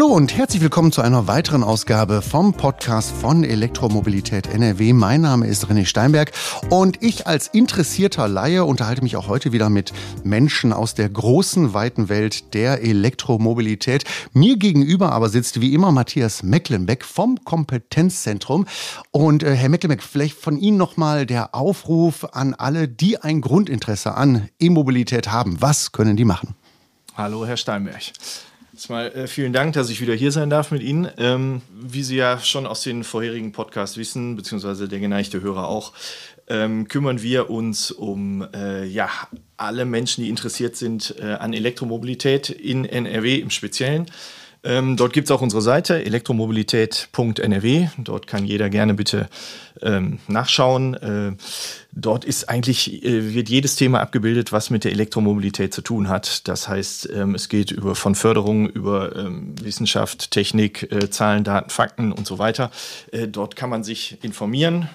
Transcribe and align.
Hallo 0.00 0.14
und 0.14 0.34
herzlich 0.34 0.62
willkommen 0.62 0.92
zu 0.92 1.02
einer 1.02 1.26
weiteren 1.26 1.62
Ausgabe 1.62 2.22
vom 2.22 2.54
Podcast 2.54 3.10
von 3.12 3.44
Elektromobilität 3.44 4.46
NRW. 4.46 4.94
Mein 4.94 5.20
Name 5.20 5.46
ist 5.46 5.66
René 5.66 5.84
Steinberg 5.84 6.32
und 6.70 7.02
ich 7.02 7.26
als 7.26 7.48
interessierter 7.48 8.26
Laie 8.26 8.64
unterhalte 8.64 9.02
mich 9.02 9.16
auch 9.16 9.28
heute 9.28 9.52
wieder 9.52 9.68
mit 9.68 9.92
Menschen 10.24 10.72
aus 10.72 10.94
der 10.94 11.10
großen, 11.10 11.74
weiten 11.74 12.08
Welt 12.08 12.54
der 12.54 12.82
Elektromobilität. 12.82 14.04
Mir 14.32 14.56
gegenüber 14.56 15.12
aber 15.12 15.28
sitzt 15.28 15.60
wie 15.60 15.74
immer 15.74 15.92
Matthias 15.92 16.42
Mecklenbeck 16.42 17.04
vom 17.04 17.44
Kompetenzzentrum. 17.44 18.66
Und 19.10 19.42
äh, 19.42 19.54
Herr 19.54 19.68
Mecklenbeck, 19.68 20.02
vielleicht 20.02 20.40
von 20.40 20.56
Ihnen 20.56 20.78
nochmal 20.78 21.26
der 21.26 21.54
Aufruf 21.54 22.24
an 22.32 22.54
alle, 22.54 22.88
die 22.88 23.18
ein 23.18 23.42
Grundinteresse 23.42 24.14
an 24.14 24.48
E-Mobilität 24.58 25.30
haben. 25.30 25.60
Was 25.60 25.92
können 25.92 26.16
die 26.16 26.24
machen? 26.24 26.54
Hallo, 27.18 27.44
Herr 27.44 27.58
Steinberg. 27.58 28.00
Erstmal 28.80 29.12
äh, 29.12 29.26
vielen 29.26 29.52
Dank, 29.52 29.74
dass 29.74 29.90
ich 29.90 30.00
wieder 30.00 30.14
hier 30.14 30.32
sein 30.32 30.48
darf 30.48 30.70
mit 30.70 30.82
Ihnen. 30.82 31.06
Ähm, 31.18 31.60
wie 31.70 32.02
Sie 32.02 32.16
ja 32.16 32.38
schon 32.38 32.66
aus 32.66 32.82
den 32.82 33.04
vorherigen 33.04 33.52
Podcasts 33.52 33.98
wissen, 33.98 34.36
beziehungsweise 34.36 34.88
der 34.88 35.00
geneigte 35.00 35.42
Hörer 35.42 35.68
auch, 35.68 35.92
ähm, 36.48 36.88
kümmern 36.88 37.20
wir 37.20 37.50
uns 37.50 37.90
um 37.90 38.48
äh, 38.54 38.86
ja, 38.86 39.10
alle 39.58 39.84
Menschen, 39.84 40.24
die 40.24 40.30
interessiert 40.30 40.76
sind 40.76 41.14
äh, 41.18 41.34
an 41.34 41.52
Elektromobilität 41.52 42.48
in 42.48 42.86
NRW 42.86 43.40
im 43.40 43.50
Speziellen. 43.50 44.06
Ähm, 44.62 44.96
dort 44.96 45.14
gibt 45.14 45.26
es 45.26 45.30
auch 45.30 45.40
unsere 45.40 45.62
Seite 45.62 46.04
elektromobilität.nrw. 46.04 47.88
Dort 47.98 48.26
kann 48.26 48.44
jeder 48.44 48.68
gerne 48.68 48.92
bitte 48.94 49.28
ähm, 49.80 50.18
nachschauen. 50.28 50.94
Äh, 50.94 51.32
dort 51.92 52.26
ist 52.26 52.48
eigentlich, 52.48 53.02
äh, 53.02 53.34
wird 53.34 53.48
jedes 53.48 53.76
Thema 53.76 54.00
abgebildet, 54.00 54.52
was 54.52 54.68
mit 54.68 54.84
der 54.84 54.92
Elektromobilität 54.92 55.72
zu 55.72 55.80
tun 55.80 56.08
hat. 56.08 56.46
Das 56.46 56.68
heißt, 56.68 57.08
ähm, 57.14 57.34
es 57.34 57.48
geht 57.48 57.70
über 57.70 57.94
von 57.94 58.14
Förderung 58.14 58.68
über 58.68 59.16
ähm, 59.16 59.54
Wissenschaft, 59.62 60.30
Technik, 60.30 60.92
äh, 60.92 61.08
Zahlen, 61.08 61.42
Daten, 61.42 61.70
Fakten 61.70 62.12
und 62.12 62.26
so 62.26 62.38
weiter. 62.38 62.70
Äh, 63.12 63.28
dort 63.28 63.56
kann 63.56 63.70
man 63.70 63.82
sich 63.82 64.18
informieren 64.22 64.90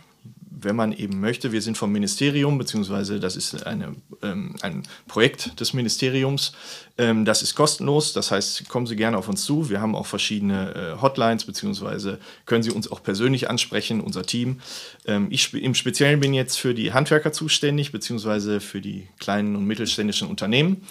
wenn 0.65 0.75
man 0.75 0.91
eben 0.91 1.21
möchte. 1.21 1.53
Wir 1.53 1.61
sind 1.61 1.77
vom 1.77 1.91
Ministerium, 1.91 2.57
beziehungsweise 2.57 3.19
das 3.21 3.37
ist 3.37 3.65
eine, 3.65 3.95
ähm, 4.21 4.55
ein 4.61 4.83
Projekt 5.07 5.59
des 5.61 5.73
Ministeriums. 5.73 6.51
Ähm, 6.97 7.23
das 7.23 7.41
ist 7.41 7.55
kostenlos, 7.55 8.11
das 8.11 8.31
heißt, 8.31 8.67
kommen 8.67 8.87
Sie 8.87 8.97
gerne 8.97 9.17
auf 9.17 9.29
uns 9.29 9.45
zu. 9.45 9.69
Wir 9.69 9.79
haben 9.79 9.95
auch 9.95 10.05
verschiedene 10.05 10.95
äh, 10.97 11.01
Hotlines, 11.01 11.45
beziehungsweise 11.45 12.19
können 12.45 12.63
Sie 12.63 12.71
uns 12.71 12.91
auch 12.91 13.01
persönlich 13.01 13.49
ansprechen, 13.49 14.01
unser 14.01 14.23
Team. 14.23 14.59
Ähm, 15.05 15.27
ich 15.29 15.53
im 15.53 15.75
Speziellen 15.75 16.19
bin 16.19 16.33
jetzt 16.33 16.57
für 16.57 16.73
die 16.73 16.91
Handwerker 16.91 17.31
zuständig, 17.31 17.91
beziehungsweise 17.91 18.59
für 18.59 18.81
die 18.81 19.07
kleinen 19.19 19.55
und 19.55 19.65
mittelständischen 19.65 20.27
Unternehmen. 20.27 20.81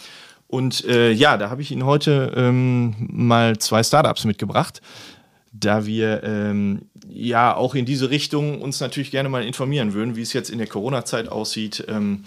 Und 0.46 0.84
äh, 0.84 1.10
ja, 1.10 1.36
da 1.36 1.50
habe 1.50 1.62
ich 1.62 1.72
Ihnen 1.72 1.84
heute 1.84 2.32
ähm, 2.36 2.94
mal 3.10 3.58
zwei 3.58 3.82
Startups 3.82 4.24
mitgebracht 4.24 4.80
da 5.54 5.86
wir 5.86 6.22
ähm, 6.24 6.82
ja 7.08 7.54
auch 7.54 7.74
in 7.74 7.84
diese 7.84 8.10
Richtung 8.10 8.60
uns 8.60 8.80
natürlich 8.80 9.10
gerne 9.12 9.28
mal 9.28 9.44
informieren 9.44 9.94
würden, 9.94 10.16
wie 10.16 10.22
es 10.22 10.32
jetzt 10.32 10.50
in 10.50 10.58
der 10.58 10.66
Corona-Zeit 10.66 11.28
aussieht. 11.28 11.84
Ähm, 11.88 12.24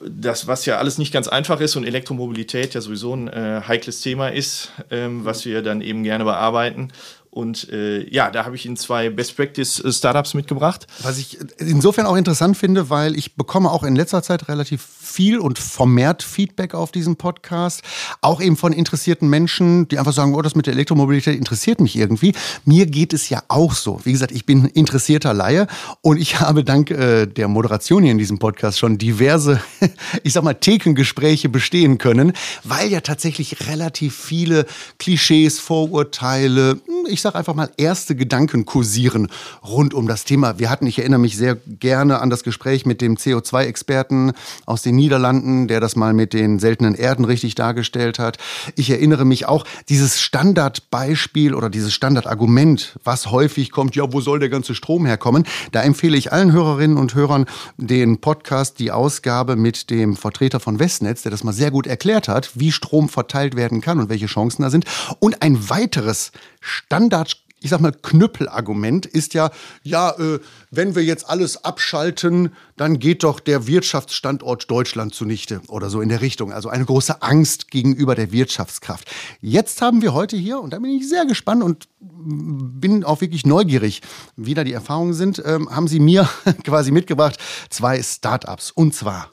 das, 0.00 0.46
was 0.46 0.64
ja 0.64 0.78
alles 0.78 0.96
nicht 0.96 1.12
ganz 1.12 1.28
einfach 1.28 1.60
ist 1.60 1.76
und 1.76 1.84
Elektromobilität 1.84 2.72
ja 2.74 2.80
sowieso 2.80 3.14
ein 3.14 3.28
äh, 3.28 3.62
heikles 3.66 4.00
Thema 4.00 4.28
ist, 4.28 4.72
ähm, 4.90 5.24
was 5.24 5.44
wir 5.44 5.60
dann 5.62 5.80
eben 5.80 6.04
gerne 6.04 6.24
bearbeiten. 6.24 6.90
Und 7.30 7.68
äh, 7.70 8.08
ja, 8.12 8.30
da 8.30 8.46
habe 8.46 8.56
ich 8.56 8.64
Ihnen 8.64 8.76
zwei 8.76 9.10
Best 9.10 9.36
Practice 9.36 9.80
äh, 9.80 9.92
Startups 9.92 10.34
mitgebracht. 10.34 10.86
Was 11.02 11.18
ich 11.18 11.38
insofern 11.58 12.06
auch 12.06 12.16
interessant 12.16 12.56
finde, 12.56 12.90
weil 12.90 13.16
ich 13.16 13.36
bekomme 13.36 13.70
auch 13.70 13.84
in 13.84 13.94
letzter 13.94 14.22
Zeit 14.22 14.48
relativ 14.48 14.82
viel 14.82 15.38
und 15.38 15.58
vermehrt 15.58 16.22
Feedback 16.22 16.74
auf 16.74 16.90
diesen 16.90 17.16
Podcast. 17.16 17.82
Auch 18.22 18.40
eben 18.40 18.56
von 18.56 18.72
interessierten 18.72 19.28
Menschen, 19.28 19.88
die 19.88 19.98
einfach 19.98 20.12
sagen, 20.12 20.34
oh, 20.34 20.42
das 20.42 20.54
mit 20.54 20.66
der 20.66 20.74
Elektromobilität 20.74 21.36
interessiert 21.36 21.80
mich 21.80 21.96
irgendwie. 21.96 22.32
Mir 22.64 22.86
geht 22.86 23.12
es 23.12 23.28
ja 23.28 23.42
auch 23.48 23.74
so. 23.74 24.00
Wie 24.04 24.12
gesagt, 24.12 24.32
ich 24.32 24.46
bin 24.46 24.64
interessierter 24.64 25.34
Laie 25.34 25.66
und 26.00 26.18
ich 26.18 26.40
habe 26.40 26.64
dank 26.64 26.90
äh, 26.90 27.26
der 27.26 27.48
Moderation 27.48 28.02
hier 28.02 28.12
in 28.12 28.18
diesem 28.18 28.38
Podcast 28.38 28.78
schon 28.78 28.98
diverse, 28.98 29.60
ich 30.22 30.32
sag 30.32 30.44
mal, 30.44 30.54
Thekengespräche 30.54 31.48
bestehen 31.48 31.98
können, 31.98 32.32
weil 32.64 32.88
ja 32.88 33.00
tatsächlich 33.00 33.68
relativ 33.68 34.16
viele 34.16 34.66
Klischees, 34.98 35.58
Vorurteile, 35.58 36.80
hm, 36.84 37.06
ich 37.18 37.22
sage 37.22 37.34
einfach 37.34 37.56
mal, 37.56 37.68
erste 37.76 38.14
Gedanken 38.14 38.64
kursieren 38.64 39.26
rund 39.66 39.92
um 39.92 40.06
das 40.06 40.24
Thema. 40.24 40.60
Wir 40.60 40.70
hatten, 40.70 40.86
ich 40.86 41.00
erinnere 41.00 41.18
mich 41.18 41.36
sehr 41.36 41.56
gerne 41.56 42.20
an 42.20 42.30
das 42.30 42.44
Gespräch 42.44 42.86
mit 42.86 43.00
dem 43.00 43.16
CO2-Experten 43.16 44.34
aus 44.66 44.82
den 44.82 44.94
Niederlanden, 44.94 45.66
der 45.66 45.80
das 45.80 45.96
mal 45.96 46.12
mit 46.12 46.32
den 46.32 46.60
seltenen 46.60 46.94
Erden 46.94 47.24
richtig 47.24 47.56
dargestellt 47.56 48.20
hat. 48.20 48.38
Ich 48.76 48.88
erinnere 48.90 49.24
mich 49.24 49.46
auch, 49.46 49.64
dieses 49.88 50.20
Standardbeispiel 50.20 51.56
oder 51.56 51.70
dieses 51.70 51.92
Standardargument, 51.92 53.00
was 53.02 53.32
häufig 53.32 53.72
kommt, 53.72 53.96
ja, 53.96 54.12
wo 54.12 54.20
soll 54.20 54.38
der 54.38 54.48
ganze 54.48 54.76
Strom 54.76 55.04
herkommen? 55.04 55.44
Da 55.72 55.82
empfehle 55.82 56.16
ich 56.16 56.32
allen 56.32 56.52
Hörerinnen 56.52 56.96
und 56.96 57.16
Hörern 57.16 57.46
den 57.78 58.20
Podcast, 58.20 58.78
die 58.78 58.92
Ausgabe 58.92 59.56
mit 59.56 59.90
dem 59.90 60.14
Vertreter 60.14 60.60
von 60.60 60.78
Westnetz, 60.78 61.22
der 61.22 61.32
das 61.32 61.42
mal 61.42 61.52
sehr 61.52 61.72
gut 61.72 61.88
erklärt 61.88 62.28
hat, 62.28 62.52
wie 62.54 62.70
Strom 62.70 63.08
verteilt 63.08 63.56
werden 63.56 63.80
kann 63.80 63.98
und 63.98 64.08
welche 64.08 64.26
Chancen 64.26 64.62
da 64.62 64.70
sind. 64.70 64.84
Und 65.18 65.42
ein 65.42 65.68
weiteres 65.68 66.30
Standard 66.68 67.36
ich 67.60 67.70
sag 67.70 67.80
mal, 67.80 67.92
Knüppelargument 67.92 69.06
ist 69.06 69.34
ja, 69.34 69.50
ja, 69.82 70.10
äh, 70.12 70.38
wenn 70.70 70.94
wir 70.94 71.02
jetzt 71.04 71.28
alles 71.28 71.64
abschalten, 71.64 72.52
dann 72.76 72.98
geht 72.98 73.24
doch 73.24 73.40
der 73.40 73.66
Wirtschaftsstandort 73.66 74.70
Deutschland 74.70 75.14
zunichte 75.14 75.60
oder 75.68 75.90
so 75.90 76.00
in 76.00 76.08
der 76.08 76.20
Richtung. 76.20 76.52
Also 76.52 76.68
eine 76.68 76.84
große 76.84 77.22
Angst 77.22 77.70
gegenüber 77.70 78.14
der 78.14 78.32
Wirtschaftskraft. 78.32 79.10
Jetzt 79.40 79.82
haben 79.82 80.02
wir 80.02 80.14
heute 80.14 80.36
hier, 80.36 80.60
und 80.60 80.72
da 80.72 80.78
bin 80.78 80.92
ich 80.92 81.08
sehr 81.08 81.26
gespannt 81.26 81.62
und 81.62 81.88
bin 82.00 83.02
auch 83.04 83.20
wirklich 83.20 83.44
neugierig, 83.44 84.02
wie 84.36 84.54
da 84.54 84.62
die 84.64 84.72
Erfahrungen 84.72 85.14
sind, 85.14 85.42
ähm, 85.44 85.68
haben 85.70 85.88
Sie 85.88 86.00
mir 86.00 86.28
quasi 86.64 86.92
mitgebracht 86.92 87.38
zwei 87.70 88.00
Startups. 88.02 88.70
Und 88.70 88.94
zwar 88.94 89.32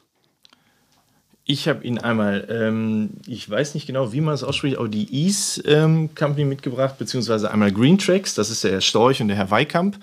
ich 1.48 1.68
habe 1.68 1.84
ihn 1.86 2.00
einmal, 2.00 2.48
ähm, 2.50 3.12
ich 3.28 3.48
weiß 3.48 3.76
nicht 3.76 3.86
genau, 3.86 4.12
wie 4.12 4.20
man 4.20 4.34
es 4.34 4.44
ausspricht, 4.44 4.80
aber 4.80 4.88
die 4.88 5.14
Ease 5.14 5.62
ähm, 5.68 6.10
Company 6.16 6.44
mitgebracht, 6.44 6.98
beziehungsweise 6.98 7.52
einmal 7.52 7.72
Green 7.72 8.00
Tracks, 8.00 8.34
das 8.34 8.50
ist 8.50 8.64
der 8.64 8.72
Herr 8.72 8.82
Storch 8.82 9.22
und 9.22 9.28
der 9.28 9.38
Herr 9.38 9.52
Weikamp, 9.52 10.00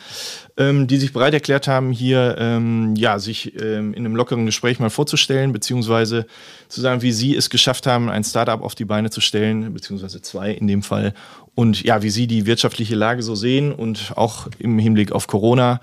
ähm, 0.57 0.87
die 0.87 0.99
sich 0.99 1.13
bereit 1.13 1.35
erklärt 1.35 1.67
haben, 1.67 1.91
hier 1.91 2.37
ähm, 2.39 2.95
ja, 2.95 3.19
sich 3.19 3.61
ähm, 3.61 3.93
in 3.93 4.07
einem 4.07 4.15
lockeren 4.15 4.47
Gespräch 4.47 4.79
mal 4.79 4.89
vorzustellen, 4.89 5.53
beziehungsweise 5.53 6.27
zu 6.69 6.81
sagen, 6.81 7.03
wie 7.03 7.11
sie 7.11 7.35
es 7.35 7.51
geschafft 7.51 7.89
haben, 7.89 8.09
ein 8.09 8.23
Startup 8.23 8.63
auf 8.63 8.77
die 8.77 8.85
Beine 8.85 9.11
zu 9.11 9.21
stellen, 9.21 9.75
beziehungsweise 9.75 10.23
zwei 10.23 10.53
in 10.53 10.69
dem 10.69 10.85
Fall. 10.85 11.13
Und 11.57 11.83
ja, 11.83 12.03
wie 12.03 12.11
sie 12.11 12.29
die 12.29 12.47
wirtschaftliche 12.47 12.95
Lage 12.95 13.25
so 13.25 13.35
sehen 13.35 13.73
und 13.73 14.13
auch 14.15 14.47
im 14.61 14.79
Hinblick 14.79 15.11
auf 15.11 15.27
Corona. 15.27 15.81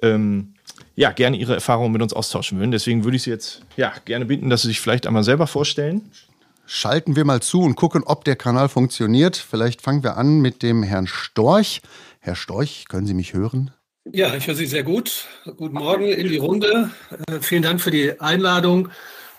Ähm, 0.00 0.54
ja, 0.94 1.12
gerne 1.12 1.36
Ihre 1.36 1.54
Erfahrungen 1.54 1.92
mit 1.92 2.02
uns 2.02 2.12
austauschen 2.12 2.58
würden. 2.58 2.70
Deswegen 2.70 3.04
würde 3.04 3.16
ich 3.16 3.22
Sie 3.22 3.30
jetzt 3.30 3.62
ja, 3.76 3.92
gerne 4.04 4.24
bitten, 4.24 4.50
dass 4.50 4.62
Sie 4.62 4.68
sich 4.68 4.80
vielleicht 4.80 5.06
einmal 5.06 5.24
selber 5.24 5.46
vorstellen. 5.46 6.10
Schalten 6.66 7.16
wir 7.16 7.24
mal 7.24 7.40
zu 7.40 7.62
und 7.62 7.74
gucken, 7.74 8.02
ob 8.04 8.24
der 8.24 8.36
Kanal 8.36 8.68
funktioniert. 8.68 9.36
Vielleicht 9.36 9.82
fangen 9.82 10.02
wir 10.02 10.16
an 10.16 10.40
mit 10.40 10.62
dem 10.62 10.82
Herrn 10.82 11.06
Storch. 11.06 11.82
Herr 12.20 12.36
Storch, 12.36 12.86
können 12.88 13.06
Sie 13.06 13.14
mich 13.14 13.34
hören? 13.34 13.72
Ja, 14.10 14.34
ich 14.34 14.46
höre 14.46 14.54
Sie 14.54 14.66
sehr 14.66 14.82
gut. 14.82 15.26
Guten 15.56 15.74
Morgen 15.74 16.06
in 16.06 16.28
die 16.28 16.38
Runde. 16.38 16.90
Äh, 17.28 17.40
vielen 17.40 17.62
Dank 17.62 17.80
für 17.80 17.90
die 17.90 18.20
Einladung. 18.20 18.88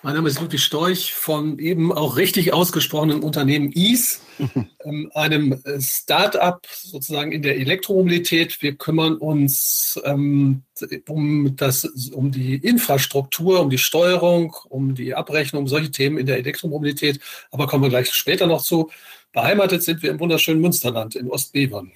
Mein 0.06 0.16
Name 0.16 0.28
ist 0.28 0.42
Ludwig 0.42 0.62
Storch 0.62 1.14
vom 1.14 1.60
eben 1.60 1.94
auch 1.94 2.18
richtig 2.18 2.52
ausgesprochenen 2.52 3.24
Unternehmen 3.24 3.72
EASE, 3.74 4.20
ähm, 4.84 5.10
einem 5.14 5.54
äh, 5.64 5.80
Start-up 5.80 6.68
sozusagen 6.70 7.32
in 7.32 7.42
der 7.42 7.56
Elektromobilität. 7.56 8.62
Wir 8.62 8.76
kümmern 8.76 9.16
uns 9.16 9.98
ähm, 10.04 10.64
um, 11.08 11.56
das, 11.56 11.86
um 11.86 12.32
die 12.32 12.56
Infrastruktur, 12.56 13.60
um 13.62 13.70
die 13.70 13.78
Steuerung, 13.78 14.56
um 14.70 14.96
die 14.96 15.14
Abrechnung, 15.16 15.68
solche 15.68 15.92
Themen 15.92 16.18
in 16.18 16.26
der 16.26 16.38
Elektromobilität. 16.38 17.20
Aber 17.52 17.68
kommen 17.68 17.84
wir 17.84 17.90
gleich 17.90 18.12
später 18.14 18.48
noch 18.48 18.62
zu. 18.62 18.90
Beheimatet 19.32 19.84
sind 19.84 20.04
wir 20.04 20.12
im 20.12 20.20
wunderschönen 20.20 20.62
Münsterland 20.62 21.16
in 21.16 21.30
Ostbevern. 21.30 21.92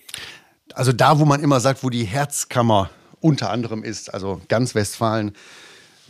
Also 0.74 0.92
da, 0.92 1.19
wo 1.19 1.25
man 1.25 1.42
immer 1.42 1.60
sagt, 1.60 1.84
wo 1.84 1.89
die 1.89 2.04
Herzkammer 2.04 2.89
unter 3.19 3.50
anderem 3.50 3.84
ist, 3.84 4.13
also 4.13 4.42
ganz 4.48 4.75
Westfalen. 4.75 5.33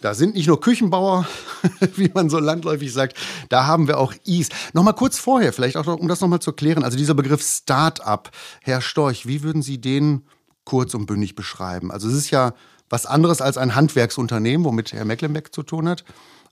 Da 0.01 0.13
sind 0.13 0.35
nicht 0.35 0.47
nur 0.47 0.61
Küchenbauer, 0.61 1.27
wie 1.95 2.11
man 2.13 2.29
so 2.29 2.39
landläufig 2.39 2.93
sagt, 2.93 3.17
da 3.49 3.65
haben 3.65 3.87
wir 3.87 3.97
auch 3.97 4.13
Is. 4.25 4.49
Nochmal 4.73 4.93
kurz 4.93 5.17
vorher, 5.17 5.53
vielleicht 5.53 5.75
auch, 5.75 5.87
um 5.87 6.07
das 6.07 6.21
nochmal 6.21 6.39
zu 6.39 6.53
klären. 6.53 6.83
Also 6.83 6.97
dieser 6.97 7.15
Begriff 7.15 7.41
Start-up, 7.41 8.29
Herr 8.61 8.81
Storch, 8.81 9.25
wie 9.25 9.41
würden 9.41 9.61
Sie 9.61 9.79
den 9.79 10.21
kurz 10.67 10.93
und 10.93 11.05
bündig 11.05 11.33
beschreiben? 11.33 11.91
Also 11.91 12.09
es 12.09 12.13
ist 12.13 12.29
ja 12.29 12.53
was 12.89 13.05
anderes 13.05 13.41
als 13.41 13.57
ein 13.57 13.73
Handwerksunternehmen, 13.73 14.65
womit 14.65 14.91
Herr 14.91 15.05
Mecklenbeck 15.05 15.53
zu 15.55 15.63
tun 15.63 15.87
hat. 15.87 16.03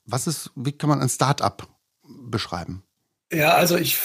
Was 0.06 0.26
ist, 0.26 0.52
wie 0.56 0.72
kann 0.72 0.90
man 0.90 1.02
ein 1.02 1.10
Start-up 1.10 1.68
beschreiben? 2.04 2.82
Ja, 3.34 3.56
also 3.56 3.76
ich, 3.76 3.98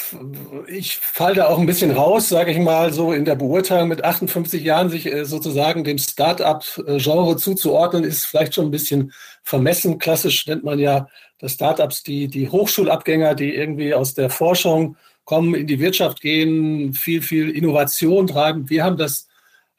ich 0.67 0.97
falle 0.97 1.37
da 1.37 1.47
auch 1.47 1.59
ein 1.59 1.67
bisschen 1.67 1.93
raus, 1.93 2.29
sage 2.29 2.51
ich 2.51 2.59
mal, 2.59 2.93
so 2.93 3.13
in 3.13 3.25
der 3.25 3.37
Beurteilung 3.37 3.89
mit 3.89 4.03
58 4.03 4.65
Jahren 4.65 4.89
sich 4.89 5.07
äh, 5.07 5.25
sozusagen 5.25 5.85
dem 5.85 5.99
Start-up-Genre 5.99 7.37
zuzuordnen, 7.37 8.03
ist 8.03 8.25
vielleicht 8.25 8.55
schon 8.55 8.67
ein 8.67 8.71
bisschen 8.73 9.13
vermessen. 9.45 9.99
Klassisch 9.99 10.47
nennt 10.47 10.65
man 10.65 10.81
ja 10.81 11.07
das 11.39 11.53
Startups 11.53 12.03
die, 12.03 12.27
die 12.29 12.49
Hochschulabgänger, 12.49 13.37
die 13.37 13.55
irgendwie 13.55 13.95
aus 13.95 14.15
der 14.15 14.31
Forschung 14.31 14.97
kommen, 15.25 15.55
in 15.55 15.69
die 15.69 15.79
Wirtschaft 15.79 16.21
gehen, 16.21 16.95
viel, 16.95 17.23
viel 17.23 17.51
Innovation 17.51 18.27
treiben. 18.27 18.69
Wir 18.69 18.83
haben 18.83 18.97
das 18.97 19.29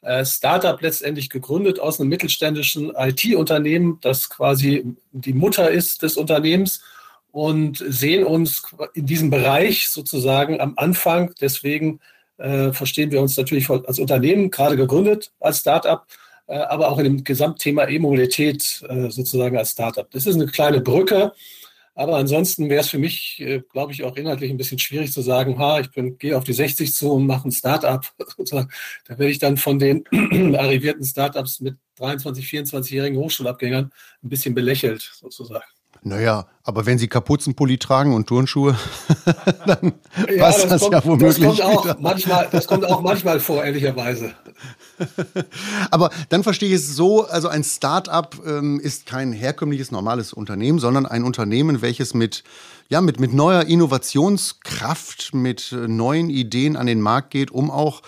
äh, 0.02 0.24
Startup 0.24 0.80
letztendlich 0.80 1.30
gegründet 1.30 1.80
aus 1.80 2.00
einem 2.00 2.10
mittelständischen 2.10 2.92
IT-Unternehmen, 2.96 3.98
das 4.00 4.28
quasi 4.28 4.96
die 5.12 5.32
Mutter 5.32 5.70
ist 5.70 6.02
des 6.02 6.16
Unternehmens 6.16 6.82
und 7.30 7.82
sehen 7.86 8.24
uns 8.24 8.62
in 8.94 9.06
diesem 9.06 9.30
Bereich 9.30 9.88
sozusagen 9.88 10.60
am 10.60 10.74
Anfang. 10.76 11.32
Deswegen 11.40 12.00
äh, 12.36 12.72
verstehen 12.72 13.10
wir 13.10 13.22
uns 13.22 13.36
natürlich 13.36 13.70
als 13.70 13.98
Unternehmen, 13.98 14.50
gerade 14.50 14.76
gegründet 14.76 15.32
als 15.40 15.60
Startup, 15.60 16.04
äh, 16.46 16.56
aber 16.56 16.90
auch 16.90 16.98
in 16.98 17.04
dem 17.04 17.24
Gesamtthema 17.24 17.86
E-Mobilität 17.86 18.84
äh, 18.88 19.10
sozusagen 19.10 19.56
als 19.56 19.70
Startup. 19.70 20.10
Das 20.10 20.26
ist 20.26 20.34
eine 20.34 20.46
kleine 20.46 20.80
Brücke 20.80 21.32
aber 21.94 22.16
ansonsten 22.16 22.70
wäre 22.70 22.80
es 22.80 22.88
für 22.88 22.98
mich, 22.98 23.38
äh, 23.40 23.60
glaube 23.70 23.92
ich, 23.92 24.02
auch 24.02 24.16
inhaltlich 24.16 24.50
ein 24.50 24.56
bisschen 24.56 24.78
schwierig 24.78 25.12
zu 25.12 25.20
sagen, 25.20 25.58
ha, 25.58 25.80
ich 25.80 25.90
gehe 26.18 26.36
auf 26.36 26.44
die 26.44 26.54
60 26.54 26.94
zu 26.94 27.12
und 27.12 27.26
mache 27.26 27.48
ein 27.48 27.52
Start-up. 27.52 28.12
da 28.18 28.68
werde 29.06 29.28
ich 29.28 29.38
dann 29.38 29.56
von 29.58 29.78
den 29.78 30.04
arrivierten 30.56 31.04
Start-ups 31.04 31.60
mit 31.60 31.76
23, 31.96 32.46
24-jährigen 32.46 33.18
Hochschulabgängern 33.18 33.92
ein 34.22 34.28
bisschen 34.28 34.54
belächelt, 34.54 35.02
sozusagen. 35.14 35.64
Naja, 36.04 36.46
aber 36.64 36.84
wenn 36.84 36.98
Sie 36.98 37.06
Kapuzenpulli 37.06 37.78
tragen 37.78 38.12
und 38.12 38.26
Turnschuhe, 38.26 38.76
dann 39.66 39.92
ja, 40.28 40.44
passt 40.44 40.64
das, 40.64 40.70
das 40.70 40.80
kommt, 40.80 40.92
ja 40.92 41.04
womöglich. 41.04 41.38
Das 41.38 41.58
kommt, 41.58 41.62
auch 41.62 42.00
manchmal, 42.00 42.48
das 42.50 42.66
kommt 42.66 42.84
auch 42.86 43.02
manchmal 43.02 43.38
vor, 43.38 43.62
ehrlicherweise. 43.62 44.34
aber 45.92 46.10
dann 46.28 46.42
verstehe 46.42 46.70
ich 46.70 46.74
es 46.74 46.96
so, 46.96 47.24
also 47.26 47.46
ein 47.46 47.62
Start-up 47.62 48.36
ähm, 48.44 48.80
ist 48.80 49.06
kein 49.06 49.32
herkömmliches, 49.32 49.92
normales 49.92 50.32
Unternehmen, 50.32 50.80
sondern 50.80 51.06
ein 51.06 51.22
Unternehmen, 51.22 51.82
welches 51.82 52.14
mit, 52.14 52.42
ja, 52.88 53.00
mit, 53.00 53.20
mit 53.20 53.32
neuer 53.32 53.62
Innovationskraft, 53.62 55.34
mit 55.34 55.70
äh, 55.70 55.86
neuen 55.86 56.30
Ideen 56.30 56.76
an 56.76 56.86
den 56.86 57.00
Markt 57.00 57.30
geht, 57.30 57.52
um 57.52 57.70
auch 57.70 58.02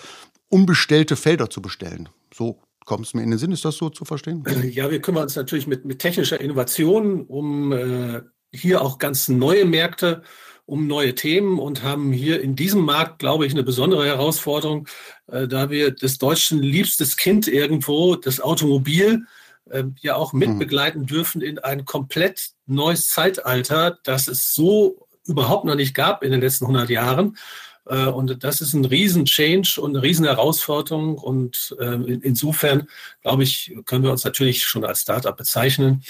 unbestellte 0.49 1.15
Felder 1.15 1.49
zu 1.49 1.61
bestellen. 1.61 2.09
So 2.33 2.59
Kommt 2.85 3.07
es 3.07 3.13
mir 3.15 3.23
in 3.23 3.31
den 3.31 3.39
Sinn? 3.39 3.51
Ist 3.51 3.65
das 3.65 3.77
so 3.77 3.89
zu 3.89 4.05
verstehen? 4.05 4.43
Ja, 4.71 4.89
wir 4.89 5.01
kümmern 5.01 5.23
uns 5.23 5.35
natürlich 5.35 5.67
mit, 5.67 5.85
mit 5.85 5.99
technischer 5.99 6.39
Innovation 6.39 7.25
um 7.25 7.71
äh, 7.71 8.21
hier 8.53 8.81
auch 8.81 8.99
ganz 8.99 9.27
neue 9.27 9.65
Märkte, 9.65 10.21
um 10.65 10.87
neue 10.87 11.13
Themen 11.15 11.59
und 11.59 11.83
haben 11.83 12.11
hier 12.11 12.41
in 12.41 12.55
diesem 12.55 12.81
Markt, 12.81 13.19
glaube 13.19 13.45
ich, 13.45 13.53
eine 13.53 13.63
besondere 13.63 14.05
Herausforderung, 14.05 14.87
äh, 15.27 15.47
da 15.47 15.69
wir 15.69 15.91
das 15.91 16.17
Deutschen 16.17 16.61
liebstes 16.61 17.17
Kind 17.17 17.47
irgendwo, 17.47 18.15
das 18.15 18.39
Automobil, 18.39 19.25
äh, 19.69 19.83
ja 20.01 20.15
auch 20.15 20.33
mitbegleiten 20.33 21.01
hm. 21.01 21.07
dürfen 21.07 21.41
in 21.41 21.59
ein 21.59 21.85
komplett 21.85 22.51
neues 22.67 23.09
Zeitalter, 23.09 23.97
das 24.03 24.27
es 24.27 24.53
so 24.53 25.07
überhaupt 25.27 25.65
noch 25.65 25.75
nicht 25.75 25.95
gab 25.95 26.23
in 26.23 26.31
den 26.31 26.41
letzten 26.41 26.65
100 26.65 26.89
Jahren. 26.89 27.37
Äh, 27.85 28.05
und 28.07 28.43
das 28.43 28.61
ist 28.61 28.73
ein 28.73 28.85
Riesen-Change 28.85 29.79
und 29.81 29.95
eine 29.95 30.03
Riesen-Herausforderung. 30.03 31.17
Und 31.17 31.75
äh, 31.79 31.95
insofern, 32.21 32.87
glaube 33.21 33.43
ich, 33.43 33.75
können 33.85 34.03
wir 34.03 34.11
uns 34.11 34.23
natürlich 34.23 34.63
schon 34.63 34.85
als 34.85 35.01
Startup 35.01 35.35
bezeichnen. 35.35 36.03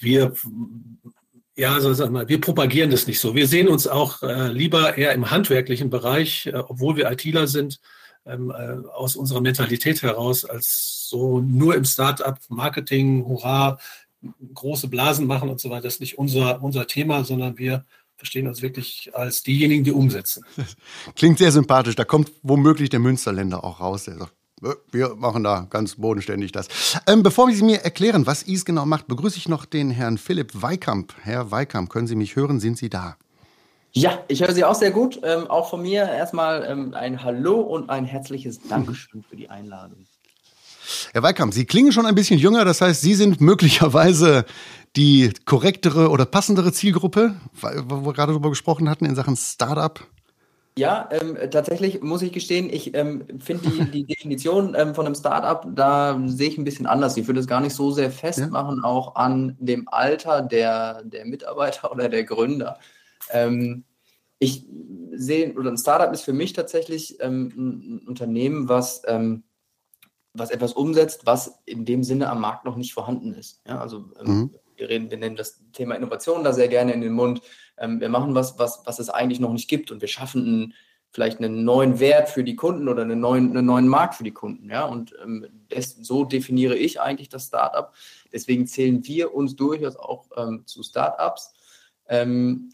Wir 0.00 0.34
ja, 1.58 1.72
also 1.72 1.94
sag 1.94 2.10
mal, 2.10 2.28
wir 2.28 2.38
propagieren 2.38 2.90
das 2.90 3.06
nicht 3.06 3.18
so. 3.18 3.34
Wir 3.34 3.48
sehen 3.48 3.68
uns 3.68 3.86
auch 3.86 4.22
äh, 4.22 4.52
lieber 4.52 4.98
eher 4.98 5.12
im 5.12 5.30
handwerklichen 5.30 5.88
Bereich, 5.88 6.50
obwohl 6.52 6.96
wir 6.96 7.10
ITler 7.10 7.46
sind, 7.46 7.80
ähm, 8.26 8.50
äh, 8.50 8.86
aus 8.88 9.16
unserer 9.16 9.40
Mentalität 9.40 10.02
heraus, 10.02 10.44
als 10.44 11.06
so 11.08 11.40
nur 11.40 11.76
im 11.76 11.84
Start-up 11.84 12.40
Marketing, 12.48 13.24
hurra, 13.24 13.78
große 14.52 14.88
Blasen 14.88 15.26
machen 15.26 15.48
und 15.48 15.60
so 15.60 15.70
weiter. 15.70 15.82
Das 15.82 15.94
ist 15.94 16.00
nicht 16.00 16.18
unser, 16.18 16.62
unser 16.62 16.86
Thema, 16.86 17.24
sondern 17.24 17.56
wir 17.56 17.84
verstehen 18.16 18.48
uns 18.48 18.62
wirklich 18.62 19.10
als 19.14 19.42
diejenigen, 19.42 19.84
die 19.84 19.92
umsetzen. 19.92 20.44
Klingt 21.14 21.38
sehr 21.38 21.52
sympathisch. 21.52 21.94
Da 21.94 22.04
kommt 22.04 22.32
womöglich 22.42 22.88
der 22.88 23.00
Münsterländer 23.00 23.62
auch 23.64 23.80
raus. 23.80 24.04
Der 24.04 24.18
sagt, 24.18 24.32
äh, 24.62 24.70
wir 24.90 25.14
machen 25.14 25.44
da 25.44 25.66
ganz 25.68 25.96
bodenständig 25.96 26.52
das. 26.52 26.68
Ähm, 27.06 27.22
bevor 27.22 27.50
Sie 27.52 27.62
mir 27.62 27.82
erklären, 27.82 28.26
was 28.26 28.42
IS 28.42 28.64
genau 28.64 28.86
macht, 28.86 29.06
begrüße 29.06 29.38
ich 29.38 29.48
noch 29.48 29.64
den 29.64 29.90
Herrn 29.90 30.18
Philipp 30.18 30.50
Weikamp. 30.60 31.14
Herr 31.22 31.50
Weikamp, 31.50 31.90
können 31.90 32.06
Sie 32.06 32.16
mich 32.16 32.36
hören? 32.36 32.60
Sind 32.60 32.78
Sie 32.78 32.88
da? 32.88 33.16
Ja, 33.92 34.22
ich 34.28 34.42
höre 34.42 34.52
Sie 34.52 34.64
auch 34.64 34.74
sehr 34.74 34.90
gut. 34.90 35.20
Ähm, 35.22 35.46
auch 35.46 35.70
von 35.70 35.82
mir 35.82 36.02
erstmal 36.02 36.64
ähm, 36.64 36.94
ein 36.94 37.22
Hallo 37.22 37.60
und 37.60 37.88
ein 37.88 38.04
herzliches 38.04 38.60
Dankeschön 38.60 39.22
für 39.22 39.36
die 39.36 39.48
Einladung. 39.48 40.06
Herr 41.12 41.22
Weikamp, 41.22 41.54
Sie 41.54 41.64
klingen 41.64 41.92
schon 41.92 42.06
ein 42.06 42.14
bisschen 42.14 42.38
jünger, 42.38 42.64
das 42.64 42.80
heißt, 42.80 43.00
Sie 43.00 43.14
sind 43.14 43.40
möglicherweise 43.40 44.44
die 44.96 45.32
korrektere 45.44 46.08
oder 46.10 46.24
passendere 46.24 46.72
Zielgruppe, 46.72 47.36
wo 47.52 48.06
wir 48.06 48.12
gerade 48.12 48.32
darüber 48.32 48.50
gesprochen 48.50 48.88
hatten 48.88 49.04
in 49.04 49.14
Sachen 49.14 49.36
Startup? 49.36 50.00
Ja, 50.78 51.08
ähm, 51.10 51.38
tatsächlich 51.50 52.02
muss 52.02 52.20
ich 52.20 52.32
gestehen, 52.32 52.68
ich 52.70 52.94
ähm, 52.94 53.24
finde 53.38 53.70
die, 53.70 53.90
die, 53.90 54.04
Definition 54.14 54.74
ähm, 54.76 54.94
von 54.94 55.06
einem 55.06 55.14
Startup, 55.14 55.66
da 55.74 56.20
sehe 56.26 56.48
ich 56.48 56.58
ein 56.58 56.64
bisschen 56.64 56.86
anders. 56.86 57.16
Ich 57.16 57.26
würde 57.26 57.40
es 57.40 57.46
gar 57.46 57.62
nicht 57.62 57.74
so 57.74 57.90
sehr 57.92 58.10
festmachen, 58.10 58.80
ja. 58.82 58.84
auch 58.84 59.14
an 59.16 59.56
dem 59.58 59.88
Alter 59.88 60.42
der, 60.42 61.02
der 61.04 61.24
Mitarbeiter 61.24 61.90
oder 61.92 62.10
der 62.10 62.24
Gründer. 62.24 62.78
Ähm, 63.30 63.84
ich 64.38 64.66
sehe, 65.12 65.54
oder 65.54 65.70
ein 65.70 65.78
Startup 65.78 66.12
ist 66.12 66.22
für 66.22 66.34
mich 66.34 66.52
tatsächlich 66.52 67.16
ähm, 67.20 67.52
ein 67.56 68.06
Unternehmen, 68.06 68.68
was 68.68 69.00
ähm, 69.06 69.44
was 70.38 70.50
etwas 70.50 70.72
umsetzt, 70.72 71.26
was 71.26 71.60
in 71.64 71.84
dem 71.84 72.02
Sinne 72.02 72.30
am 72.30 72.40
Markt 72.40 72.64
noch 72.64 72.76
nicht 72.76 72.94
vorhanden 72.94 73.34
ist. 73.34 73.62
Ja, 73.66 73.80
also 73.80 74.10
mhm 74.22 74.50
wir, 74.76 74.88
reden, 74.88 75.10
wir 75.10 75.18
nennen 75.18 75.36
das 75.36 75.60
Thema 75.72 75.94
Innovation 75.94 76.44
da 76.44 76.52
sehr 76.52 76.68
gerne 76.68 76.92
in 76.92 77.00
den 77.00 77.12
Mund. 77.12 77.40
Ähm, 77.78 78.00
wir 78.00 78.08
machen 78.08 78.34
was, 78.34 78.58
was, 78.58 78.82
was 78.84 78.98
es 78.98 79.10
eigentlich 79.10 79.40
noch 79.40 79.52
nicht 79.52 79.68
gibt 79.68 79.90
und 79.90 80.00
wir 80.00 80.08
schaffen 80.08 80.46
einen, 80.46 80.74
vielleicht 81.10 81.38
einen 81.38 81.64
neuen 81.64 81.98
Wert 81.98 82.28
für 82.28 82.44
die 82.44 82.56
Kunden 82.56 82.88
oder 82.88 83.02
einen 83.02 83.20
neuen, 83.20 83.50
einen 83.50 83.66
neuen 83.66 83.88
Markt 83.88 84.14
für 84.14 84.24
die 84.24 84.32
Kunden. 84.32 84.70
Ja? 84.70 84.84
Und 84.84 85.14
ähm, 85.22 85.46
das, 85.68 85.96
so 86.00 86.24
definiere 86.24 86.76
ich 86.76 87.00
eigentlich 87.00 87.28
das 87.28 87.46
Startup. 87.46 87.92
Deswegen 88.32 88.66
zählen 88.66 89.06
wir 89.06 89.34
uns 89.34 89.56
durchaus 89.56 89.96
auch 89.96 90.26
ähm, 90.36 90.62
zu 90.66 90.82
Startups. 90.82 91.54
Ähm, 92.08 92.70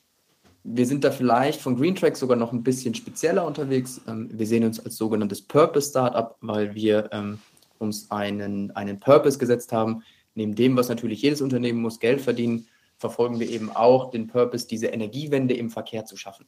wir 0.64 0.86
sind 0.86 1.02
da 1.02 1.10
vielleicht 1.10 1.60
von 1.60 1.76
GreenTrack 1.76 2.16
sogar 2.16 2.36
noch 2.36 2.52
ein 2.52 2.62
bisschen 2.62 2.94
spezieller 2.94 3.44
unterwegs. 3.44 4.00
Ähm, 4.06 4.30
wir 4.32 4.46
sehen 4.46 4.64
uns 4.64 4.78
als 4.84 4.96
sogenanntes 4.96 5.42
Purpose 5.42 5.90
Startup, 5.90 6.36
weil 6.40 6.74
wir 6.74 7.08
ähm, 7.12 7.38
uns 7.82 8.11
einen, 8.11 8.70
einen 8.70 9.00
Purpose 9.00 9.39
gesetzt 9.39 9.72
haben, 9.72 10.03
neben 10.34 10.55
dem, 10.55 10.77
was 10.77 10.89
natürlich 10.89 11.20
jedes 11.20 11.43
Unternehmen 11.43 11.82
muss, 11.82 12.01
Geld 12.01 12.20
verdienen, 12.20 12.67
verfolgen 12.96 13.41
wir 13.41 13.51
eben 13.51 13.70
auch 13.70 14.10
den 14.10 14.29
Purpose, 14.29 14.67
diese 14.67 14.86
Energiewende 14.86 15.55
im 15.55 15.70
Verkehr 15.70 16.05
zu 16.06 16.17
schaffen. 16.17 16.46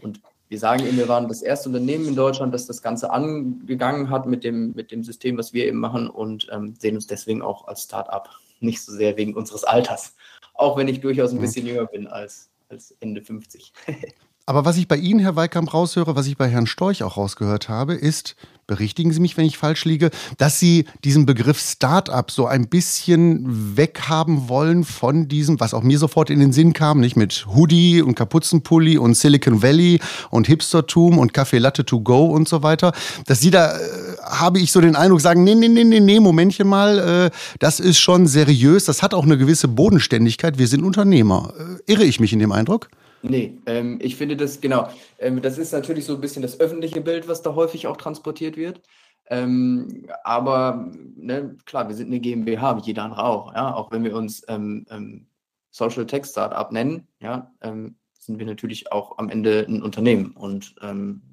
Und 0.00 0.20
wir 0.48 0.58
sagen 0.58 0.84
eben, 0.86 0.96
wir 0.96 1.08
waren 1.08 1.28
das 1.28 1.42
erste 1.42 1.68
Unternehmen 1.68 2.08
in 2.08 2.16
Deutschland, 2.16 2.52
das 2.52 2.66
das 2.66 2.82
Ganze 2.82 3.10
angegangen 3.10 4.10
hat 4.10 4.26
mit 4.26 4.42
dem, 4.44 4.72
mit 4.72 4.90
dem 4.90 5.04
System, 5.04 5.38
was 5.38 5.52
wir 5.52 5.66
eben 5.66 5.78
machen 5.78 6.08
und 6.08 6.48
ähm, 6.50 6.74
sehen 6.78 6.96
uns 6.96 7.06
deswegen 7.06 7.42
auch 7.42 7.68
als 7.68 7.84
Start-up, 7.84 8.28
nicht 8.60 8.82
so 8.82 8.92
sehr 8.92 9.16
wegen 9.16 9.34
unseres 9.34 9.64
Alters. 9.64 10.14
Auch 10.54 10.76
wenn 10.76 10.88
ich 10.88 11.00
durchaus 11.00 11.32
ein 11.32 11.40
bisschen 11.40 11.66
jünger 11.66 11.86
bin 11.86 12.06
als, 12.06 12.50
als 12.68 12.94
Ende 13.00 13.22
50. 13.22 13.72
Aber 14.44 14.64
was 14.64 14.76
ich 14.76 14.88
bei 14.88 14.96
Ihnen, 14.96 15.20
Herr 15.20 15.36
Weikamp, 15.36 15.72
raushöre, 15.72 16.16
was 16.16 16.26
ich 16.26 16.36
bei 16.36 16.48
Herrn 16.48 16.66
Storch 16.66 17.04
auch 17.04 17.16
rausgehört 17.16 17.68
habe, 17.68 17.94
ist, 17.94 18.34
berichtigen 18.72 19.12
Sie 19.12 19.20
mich, 19.20 19.36
wenn 19.36 19.44
ich 19.44 19.58
falsch 19.58 19.84
liege, 19.84 20.10
dass 20.38 20.58
Sie 20.58 20.86
diesen 21.04 21.26
Begriff 21.26 21.60
Start-up 21.60 22.30
so 22.30 22.46
ein 22.46 22.68
bisschen 22.68 23.76
weghaben 23.76 24.48
wollen 24.48 24.84
von 24.84 25.28
diesem, 25.28 25.60
was 25.60 25.74
auch 25.74 25.82
mir 25.82 25.98
sofort 25.98 26.30
in 26.30 26.40
den 26.40 26.54
Sinn 26.54 26.72
kam, 26.72 26.98
nicht 26.98 27.14
mit 27.14 27.46
Hoodie 27.54 28.00
und 28.00 28.14
Kapuzenpulli 28.14 28.96
und 28.96 29.14
Silicon 29.14 29.62
Valley 29.62 30.00
und 30.30 30.46
Hipstertum 30.46 31.18
und 31.18 31.34
Kaffee 31.34 31.58
Latte 31.58 31.84
to 31.84 32.00
go 32.00 32.24
und 32.24 32.48
so 32.48 32.62
weiter. 32.62 32.92
Dass 33.26 33.40
Sie 33.40 33.50
da, 33.50 33.76
äh, 33.76 33.80
habe 34.22 34.58
ich 34.58 34.72
so 34.72 34.80
den 34.80 34.96
Eindruck, 34.96 35.20
sagen, 35.20 35.44
nee, 35.44 35.54
nee, 35.54 35.68
nee, 35.68 35.84
nee, 35.84 36.00
nee, 36.00 36.18
Momentchen 36.18 36.66
mal, 36.66 36.98
äh, 36.98 37.30
das 37.58 37.78
ist 37.78 37.98
schon 37.98 38.26
seriös, 38.26 38.86
das 38.86 39.02
hat 39.02 39.12
auch 39.12 39.24
eine 39.24 39.36
gewisse 39.36 39.68
Bodenständigkeit, 39.68 40.56
wir 40.56 40.66
sind 40.66 40.82
Unternehmer. 40.82 41.52
Äh, 41.86 41.92
irre 41.92 42.04
ich 42.04 42.20
mich 42.20 42.32
in 42.32 42.38
dem 42.38 42.52
Eindruck? 42.52 42.88
Nee, 43.22 43.58
ähm, 43.66 43.98
ich 44.02 44.16
finde 44.16 44.36
das, 44.36 44.60
genau, 44.60 44.88
ähm, 45.18 45.40
das 45.40 45.56
ist 45.56 45.72
natürlich 45.72 46.04
so 46.04 46.14
ein 46.14 46.20
bisschen 46.20 46.42
das 46.42 46.58
öffentliche 46.58 47.00
Bild, 47.00 47.28
was 47.28 47.42
da 47.42 47.54
häufig 47.54 47.86
auch 47.86 47.96
transportiert 47.96 48.56
wird. 48.56 48.82
Ähm, 49.26 50.06
aber 50.24 50.90
ne, 51.16 51.56
klar, 51.64 51.88
wir 51.88 51.94
sind 51.94 52.08
eine 52.08 52.18
GmbH, 52.18 52.76
wie 52.76 52.82
jeder 52.82 53.04
andere 53.04 53.24
auch. 53.24 53.54
Ja? 53.54 53.74
Auch 53.74 53.92
wenn 53.92 54.02
wir 54.02 54.16
uns 54.16 54.42
ähm, 54.48 54.86
ähm, 54.90 55.26
Social 55.70 56.04
Tech 56.04 56.26
Startup 56.26 56.70
nennen, 56.72 57.06
ja, 57.20 57.52
ähm, 57.60 57.96
sind 58.18 58.38
wir 58.38 58.46
natürlich 58.46 58.90
auch 58.90 59.18
am 59.18 59.30
Ende 59.30 59.64
ein 59.68 59.82
Unternehmen. 59.82 60.30
Und 60.36 60.76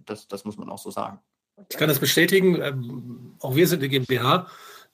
das, 0.07 0.27
das 0.27 0.43
muss 0.43 0.57
man 0.57 0.71
auch 0.71 0.79
so 0.79 0.89
sagen. 0.89 1.19
Ich 1.69 1.77
kann 1.77 1.87
das 1.87 1.99
bestätigen. 1.99 3.35
auch 3.41 3.55
wir 3.55 3.67
sind 3.67 3.77
eine 3.77 3.89
GmbH. 3.89 4.47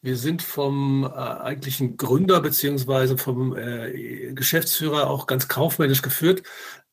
Wir 0.05 0.17
sind 0.17 0.43
vom 0.43 1.03
äh, 1.03 1.17
eigentlichen 1.17 1.97
Gründer 1.97 2.39
beziehungsweise 2.39 3.17
vom 3.17 3.57
äh, 3.57 4.33
Geschäftsführer 4.33 5.09
auch 5.09 5.25
ganz 5.25 5.47
kaufmännisch 5.47 6.03
geführt. 6.03 6.43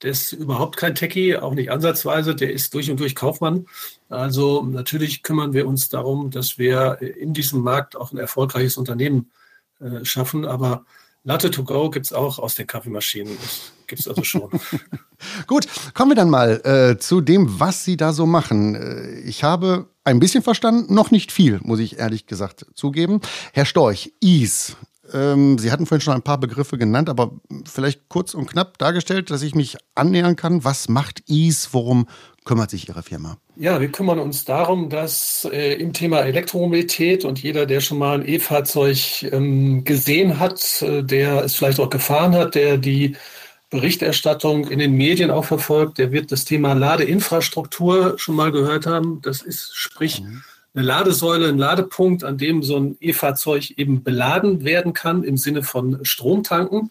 Der 0.00 0.12
ist 0.12 0.33
überhaupt 0.33 0.78
kein 0.78 0.95
Techie, 0.95 1.37
auch 1.37 1.52
nicht 1.52 1.71
ansatzweise. 1.71 2.35
Der 2.35 2.54
ist 2.54 2.73
durch 2.73 2.90
und 2.90 2.99
durch 2.99 3.14
Kaufmann. 3.14 3.66
Also 4.09 4.62
natürlich 4.62 5.23
kümmern 5.23 5.52
wir 5.52 5.69
uns 5.69 5.90
darum, 5.90 6.31
dass 6.31 6.57
wir 6.57 7.02
in 7.02 7.35
diesem 7.35 7.61
Markt 7.61 7.97
auch 7.97 8.12
ein 8.12 8.19
erfolgreiches 8.19 8.78
Unternehmen 8.78 9.31
äh, 9.78 10.07
schaffen. 10.07 10.47
Aber 10.47 10.87
Latte 11.24 11.50
to 11.50 11.62
go 11.62 11.88
gibt 11.88 12.06
es 12.06 12.12
auch 12.12 12.38
aus 12.38 12.56
den 12.56 12.66
Kaffeemaschinen. 12.66 13.36
Gibt 13.86 14.00
es 14.00 14.08
also 14.08 14.24
schon. 14.24 14.50
Gut, 15.46 15.66
kommen 15.94 16.10
wir 16.10 16.16
dann 16.16 16.30
mal 16.30 16.60
äh, 16.64 16.98
zu 16.98 17.20
dem, 17.20 17.60
was 17.60 17.84
Sie 17.84 17.96
da 17.96 18.12
so 18.12 18.26
machen. 18.26 18.74
Äh, 18.74 19.20
ich 19.20 19.44
habe 19.44 19.86
ein 20.02 20.18
bisschen 20.18 20.42
verstanden, 20.42 20.92
noch 20.92 21.12
nicht 21.12 21.30
viel, 21.30 21.60
muss 21.62 21.78
ich 21.78 21.98
ehrlich 21.98 22.26
gesagt 22.26 22.66
zugeben. 22.74 23.20
Herr 23.52 23.66
Storch, 23.66 24.12
Ease. 24.20 24.74
Ähm, 25.12 25.59
Sie 25.59 25.71
hatten 25.71 25.87
vorhin 25.87 26.00
schon 26.00 26.14
ein 26.14 26.23
paar 26.23 26.38
Begriffe 26.38 26.78
genannt, 26.78 27.09
aber 27.09 27.33
vielleicht 27.64 28.09
kurz 28.09 28.35
und 28.35 28.47
knapp 28.47 28.78
dargestellt, 28.78 29.31
dass 29.31 29.42
ich 29.42 29.54
mich 29.54 29.76
annähern 29.95 30.37
kann. 30.37 30.64
Was 30.64 30.88
macht 30.88 31.23
Ease? 31.28 31.69
Worum 31.73 32.07
kümmert 32.45 32.71
sich 32.71 32.88
Ihre 32.88 33.02
Firma? 33.02 33.37
Ja, 33.57 33.81
wir 33.81 33.92
kümmern 33.92 34.19
uns 34.19 34.45
darum, 34.45 34.88
dass 34.88 35.47
äh, 35.52 35.75
im 35.75 35.92
Thema 35.92 36.21
Elektromobilität 36.21 37.25
und 37.25 37.42
jeder, 37.42 37.66
der 37.66 37.81
schon 37.81 37.99
mal 37.99 38.21
ein 38.21 38.28
E-Fahrzeug 38.28 39.25
ähm, 39.31 39.85
gesehen 39.85 40.38
hat, 40.38 40.83
äh, 40.83 41.02
der 41.02 41.45
es 41.45 41.54
vielleicht 41.54 41.78
auch 41.78 41.90
gefahren 41.90 42.35
hat, 42.35 42.54
der 42.54 42.78
die 42.78 43.16
Berichterstattung 43.71 44.69
in 44.69 44.78
den 44.78 44.92
Medien 44.92 45.31
auch 45.31 45.45
verfolgt, 45.47 45.99
der 45.99 46.12
wird 46.12 46.31
das 46.31 46.45
Thema 46.45 46.75
Ladeinfrastruktur 46.75 48.14
schon 48.19 48.37
mal 48.37 48.52
gehört 48.52 48.87
haben. 48.87 49.21
Das 49.23 49.42
ist 49.42 49.75
sprich 49.75 50.23
mhm. 50.23 50.42
Eine 50.74 50.86
Ladesäule, 50.86 51.48
ein 51.48 51.58
Ladepunkt, 51.58 52.24
an 52.24 52.38
dem 52.38 52.62
so 52.62 52.78
ein 52.78 52.96
E-Fahrzeug 53.00 53.72
eben 53.76 54.02
beladen 54.02 54.64
werden 54.64 54.92
kann 54.92 55.22
im 55.22 55.36
Sinne 55.36 55.62
von 55.62 56.04
Stromtanken. 56.04 56.90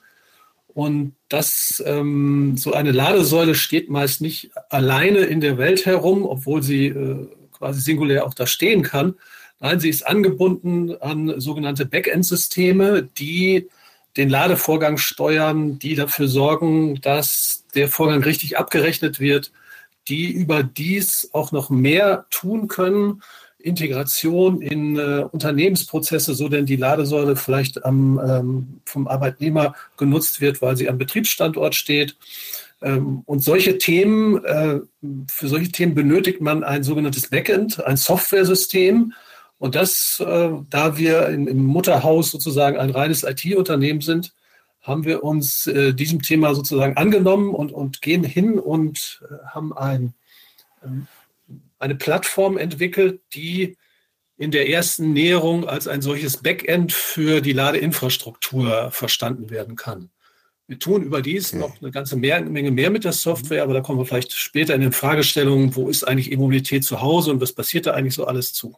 Und 0.74 1.14
das, 1.30 1.84
ähm, 1.86 2.56
so 2.58 2.74
eine 2.74 2.92
Ladesäule 2.92 3.56
steht 3.56 3.90
meist 3.90 4.22
nicht 4.22 4.52
alleine 4.70 5.20
in 5.20 5.42
der 5.42 5.58
Welt 5.58 5.86
herum, 5.86 6.26
obwohl 6.26 6.64
sie 6.64 6.88
äh, 6.88 7.28
quasi 7.52 7.82
singulär 7.82 8.26
auch 8.26 8.34
da 8.34 8.48
stehen 8.48 8.84
kann. 8.84 9.16
Nein, 9.60 9.80
sie 9.80 9.90
ist 9.90 10.08
angebunden 10.08 10.96
an 11.02 11.40
sogenannte 11.40 11.86
Backend-Systeme, 11.86 13.04
die 13.18 13.68
den 14.18 14.30
Ladevorgang 14.30 14.98
steuern, 14.98 15.80
die 15.80 15.96
dafür 15.96 16.28
sorgen, 16.28 17.00
dass 17.02 17.64
der 17.76 17.88
Vorgang 17.88 18.24
richtig 18.24 18.58
abgerechnet 18.58 19.20
wird, 19.20 19.52
die 20.08 20.32
überdies 20.32 21.30
auch 21.34 21.52
noch 21.52 21.70
mehr 21.70 22.26
tun 22.30 22.68
können, 22.68 23.22
Integration 23.64 24.62
in 24.62 24.98
äh, 24.98 25.26
Unternehmensprozesse, 25.32 26.34
so 26.34 26.50
denn 26.50 26.66
die 26.66 26.76
Ladesäule 26.76 27.36
vielleicht 27.36 27.86
am, 27.86 28.20
ähm, 28.20 28.82
vom 28.86 29.08
Arbeitnehmer 29.08 29.76
genutzt 29.98 30.42
wird, 30.42 30.62
weil 30.62 30.78
sie 30.78 30.90
am 30.90 30.98
Betriebsstandort 30.98 31.76
steht. 31.76 32.18
Ähm, 32.82 33.24
und 33.26 33.44
solche 33.44 33.78
Themen, 33.78 34.44
äh, 34.44 34.80
für 35.28 35.48
solche 35.48 35.72
Themen 35.72 35.96
benötigt 35.96 36.42
man 36.42 36.64
ein 36.64 36.84
sogenanntes 36.84 37.30
Backend, 37.30 37.84
ein 37.86 37.98
Softwaresystem. 37.98 39.14
Und 39.60 39.76
das, 39.76 40.20
äh, 40.26 40.50
da 40.70 40.98
wir 40.98 41.30
in, 41.30 41.48
im 41.48 41.66
Mutterhaus 41.66 42.32
sozusagen 42.32 42.78
ein 42.78 42.90
reines 42.90 43.24
IT-Unternehmen 43.24 44.02
sind, 44.02 44.34
haben 44.82 45.06
wir 45.06 45.24
uns 45.24 45.68
äh, 45.68 45.94
diesem 45.94 46.22
Thema 46.24 46.56
sozusagen 46.56 46.98
angenommen 46.98 47.54
und, 47.54 47.72
und 47.72 48.02
gehen 48.02 48.24
hin 48.24 48.58
und 48.58 49.22
äh, 49.30 49.46
haben 49.50 49.78
ein 49.78 50.14
ähm, 50.84 51.08
eine 51.82 51.96
Plattform 51.96 52.58
entwickelt, 52.58 53.22
die 53.34 53.78
in 54.38 54.52
der 54.52 54.70
ersten 54.70 55.14
Näherung 55.14 55.68
als 55.68 55.88
ein 55.88 56.02
solches 56.02 56.38
Backend 56.38 56.92
für 56.92 57.42
die 57.42 57.54
Ladeinfrastruktur 57.54 58.90
verstanden 58.92 59.50
werden 59.50 59.76
kann. 59.76 60.10
Wir 60.68 60.80
tun 60.80 61.04
überdies 61.04 61.54
okay. 61.54 61.60
noch 61.60 61.82
eine 61.82 61.92
ganze 61.92 62.16
Menge 62.16 62.72
mehr 62.72 62.90
mit 62.90 63.04
der 63.04 63.12
Software, 63.12 63.62
aber 63.62 63.74
da 63.74 63.82
kommen 63.82 64.00
wir 64.00 64.06
vielleicht 64.06 64.32
später 64.34 64.74
in 64.74 64.82
den 64.82 64.94
Fragestellungen, 64.94 65.76
wo 65.76 65.90
ist 65.90 66.08
eigentlich 66.08 66.32
E-Mobilität 66.32 66.84
zu 66.84 67.02
Hause 67.02 67.32
und 67.32 67.42
was 67.42 67.52
passiert 67.54 67.86
da 67.86 67.92
eigentlich 67.92 68.16
so 68.16 68.26
alles 68.26 68.54
zu. 68.54 68.76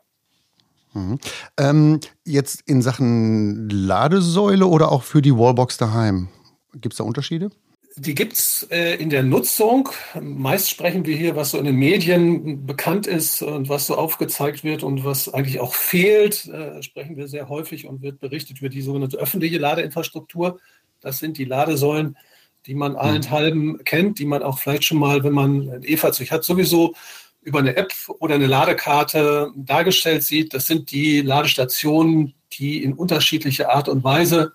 Mhm. 0.93 1.19
Ähm, 1.57 2.00
jetzt 2.25 2.63
in 2.65 2.81
Sachen 2.81 3.69
Ladesäule 3.69 4.65
oder 4.65 4.91
auch 4.91 5.03
für 5.03 5.22
die 5.22 5.36
Wallbox 5.36 5.77
daheim? 5.77 6.29
Gibt 6.74 6.93
es 6.93 6.98
da 6.98 7.03
Unterschiede? 7.03 7.51
Die 7.96 8.16
gibt 8.16 8.34
es 8.34 8.68
äh, 8.72 8.96
in 8.96 9.12
der 9.12 9.22
Nutzung. 9.22 9.90
Meist 10.20 10.72
sprechen 10.72 11.06
wir 11.06 11.16
hier, 11.16 11.36
was 11.36 11.52
so 11.52 11.60
in 11.60 11.66
den 11.66 11.76
Medien 11.76 12.66
bekannt 12.66 13.06
ist 13.06 13.44
und 13.44 13.70
was 13.70 13.86
so 13.86 13.96
aufgezeigt 13.96 14.64
wird 14.64 14.82
und 14.82 15.06
was 15.06 15.32
eigentlich 15.32 15.60
auch 15.60 15.76
fehlt, 15.76 16.46
äh, 16.48 16.82
sprechen 16.82 17.18
wir 17.18 17.28
sehr 17.28 17.50
häufig 17.50 17.86
und 17.86 18.02
wird 18.02 18.20
berichtet 18.20 18.60
über 18.60 18.70
die 18.70 18.82
sogenannte 18.82 19.18
öffentliche 19.18 19.60
Ladeinfrastruktur. 19.60 20.60
Das 21.02 21.20
sind 21.20 21.38
die 21.38 21.46
Ladesäulen, 21.46 22.18
die 22.66 22.74
man 22.74 22.96
allenthalben 22.96 23.74
mhm. 23.74 23.84
kennt, 23.84 24.18
die 24.18 24.26
man 24.26 24.42
auch 24.42 24.58
vielleicht 24.58 24.86
schon 24.86 24.98
mal, 24.98 25.24
wenn 25.24 25.34
man 25.34 25.70
ein 25.70 25.84
E-Fahrzeug 25.84 26.32
hat, 26.32 26.44
sowieso 26.44 26.96
über 27.44 27.60
eine 27.60 27.76
App 27.76 27.94
oder 28.20 28.36
eine 28.36 28.48
Ladekarte 28.48 29.52
dargestellt 29.56 30.24
sieht. 30.24 30.56
Das 30.56 30.66
sind 30.66 30.90
die 30.90 31.22
Ladestationen, 31.22 32.34
die 32.54 32.84
in 32.84 32.94
unterschiedlicher 32.94 33.70
Art 33.70 33.88
und 33.88 34.04
Weise 34.04 34.54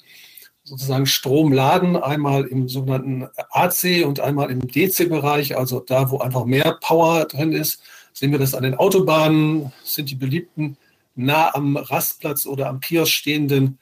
sozusagen 0.69 1.07
Strom 1.07 1.53
laden, 1.53 1.97
einmal 1.97 2.45
im 2.45 2.69
sogenannten 2.69 3.27
AC 3.51 4.05
und 4.05 4.21
einmal 4.21 4.51
im 4.51 4.61
DC-Bereich, 4.61 5.57
also 5.57 5.81
da, 5.81 6.11
wo 6.11 6.19
einfach 6.19 6.45
mehr 6.45 6.77
Power 6.81 7.25
drin 7.25 7.53
ist. 7.53 7.83
Sehen 8.13 8.33
wir 8.33 8.39
das 8.39 8.55
an 8.55 8.65
den 8.65 8.75
Autobahnen, 8.75 9.73
sind 9.83 10.11
die 10.11 10.15
beliebten 10.15 10.77
nah 11.15 11.55
am 11.55 11.77
Rastplatz 11.77 12.47
oder 12.47 12.69
am 12.69 12.81
Kiosk 12.81 13.13
stehenden 13.13 13.79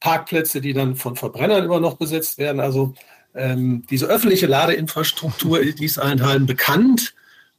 Parkplätze, 0.00 0.60
die 0.60 0.72
dann 0.72 0.96
von 0.96 1.16
Verbrennern 1.16 1.64
immer 1.64 1.80
noch 1.80 1.96
besetzt 1.96 2.38
werden. 2.38 2.60
Also 2.60 2.94
ähm, 3.34 3.84
diese 3.88 4.06
öffentliche 4.06 4.46
Ladeinfrastruktur, 4.46 5.60
ist 5.60 5.98
allen 5.98 6.20
bekannt. 6.46 7.14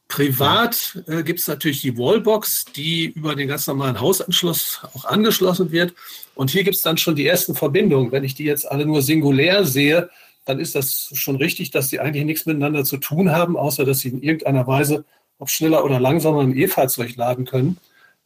Privat 0.07 1.03
äh, 1.07 1.23
gibt 1.23 1.39
es 1.39 1.47
natürlich 1.47 1.81
die 1.81 1.97
Wallbox, 1.97 2.65
die 2.75 3.07
über 3.07 3.35
den 3.35 3.47
ganz 3.47 3.67
normalen 3.67 3.99
Hausanschluss 3.99 4.81
auch 4.93 5.05
angeschlossen 5.05 5.71
wird. 5.71 5.93
Und 6.33 6.49
hier 6.49 6.63
gibt 6.63 6.77
es 6.77 6.81
dann 6.81 6.97
schon 6.97 7.15
die 7.15 7.27
ersten 7.27 7.55
Verbindungen. 7.55 8.11
Wenn 8.11 8.23
ich 8.23 8.35
die 8.35 8.45
jetzt 8.45 8.69
alle 8.69 8.85
nur 8.85 9.01
singulär 9.01 9.65
sehe, 9.65 10.09
dann 10.45 10.59
ist 10.59 10.75
das 10.75 11.09
schon 11.13 11.35
richtig, 11.35 11.71
dass 11.71 11.89
sie 11.89 11.99
eigentlich 11.99 12.23
nichts 12.23 12.45
miteinander 12.45 12.85
zu 12.85 12.97
tun 12.97 13.31
haben, 13.31 13.57
außer 13.57 13.83
dass 13.83 13.99
sie 13.99 14.09
in 14.09 14.21
irgendeiner 14.21 14.65
Weise, 14.65 15.03
ob 15.39 15.49
schneller 15.49 15.83
oder 15.83 15.99
langsamer, 15.99 16.41
ein 16.41 16.55
E-Fahrzeug 16.55 17.15
laden 17.17 17.45
können. 17.45 17.77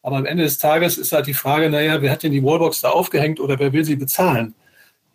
Aber 0.04 0.18
am 0.18 0.26
Ende 0.26 0.44
des 0.44 0.60
Tages 0.60 0.98
ist 0.98 1.14
halt 1.14 1.28
die 1.28 1.34
Frage, 1.34 1.70
naja, 1.70 2.02
wer 2.02 2.12
hat 2.12 2.24
denn 2.24 2.32
die 2.32 2.44
Wallbox 2.44 2.82
da 2.82 2.90
aufgehängt 2.90 3.40
oder 3.40 3.58
wer 3.60 3.74
will 3.74 3.86
sie 3.86 3.96
bezahlen? 3.96 4.54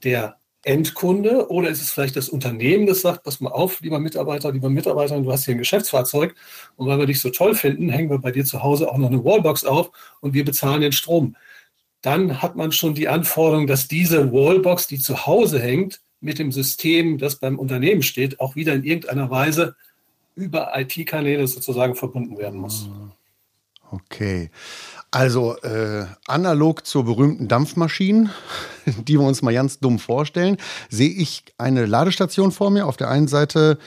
Der 0.02 0.36
Endkunde 0.66 1.48
oder 1.50 1.68
ist 1.70 1.80
es 1.80 1.92
vielleicht 1.92 2.16
das 2.16 2.28
Unternehmen, 2.28 2.86
das 2.86 3.00
sagt, 3.00 3.22
pass 3.22 3.40
mal 3.40 3.50
auf, 3.50 3.80
lieber 3.80 4.00
Mitarbeiter, 4.00 4.52
lieber 4.52 4.68
Mitarbeiterin, 4.68 5.22
du 5.22 5.32
hast 5.32 5.44
hier 5.44 5.54
ein 5.54 5.58
Geschäftsfahrzeug 5.58 6.34
und 6.76 6.88
weil 6.88 6.98
wir 6.98 7.06
dich 7.06 7.20
so 7.20 7.30
toll 7.30 7.54
finden, 7.54 7.88
hängen 7.88 8.10
wir 8.10 8.18
bei 8.18 8.32
dir 8.32 8.44
zu 8.44 8.62
Hause 8.62 8.90
auch 8.90 8.98
noch 8.98 9.10
eine 9.10 9.24
Wallbox 9.24 9.64
auf 9.64 9.90
und 10.20 10.34
wir 10.34 10.44
bezahlen 10.44 10.80
den 10.80 10.92
Strom. 10.92 11.36
Dann 12.02 12.42
hat 12.42 12.56
man 12.56 12.72
schon 12.72 12.94
die 12.94 13.08
Anforderung, 13.08 13.66
dass 13.66 13.88
diese 13.88 14.32
Wallbox, 14.32 14.88
die 14.88 14.98
zu 14.98 15.26
Hause 15.26 15.60
hängt, 15.60 16.00
mit 16.20 16.38
dem 16.38 16.50
System, 16.50 17.18
das 17.18 17.36
beim 17.36 17.58
Unternehmen 17.58 18.02
steht, 18.02 18.40
auch 18.40 18.56
wieder 18.56 18.74
in 18.74 18.84
irgendeiner 18.84 19.30
Weise 19.30 19.76
über 20.34 20.72
IT-Kanäle 20.78 21.46
sozusagen 21.46 21.94
verbunden 21.94 22.38
werden 22.38 22.58
muss. 22.58 22.88
Okay. 23.90 24.50
Also 25.10 25.56
äh, 25.62 26.06
analog 26.26 26.84
zur 26.86 27.04
berühmten 27.04 27.48
Dampfmaschine, 27.48 28.30
die 28.86 29.18
wir 29.18 29.26
uns 29.26 29.42
mal 29.42 29.54
ganz 29.54 29.78
dumm 29.78 29.98
vorstellen, 29.98 30.56
sehe 30.90 31.10
ich 31.10 31.44
eine 31.58 31.86
Ladestation 31.86 32.52
vor 32.52 32.70
mir. 32.70 32.86
Auf 32.86 32.96
der 32.96 33.10
einen 33.10 33.28
Seite 33.28 33.78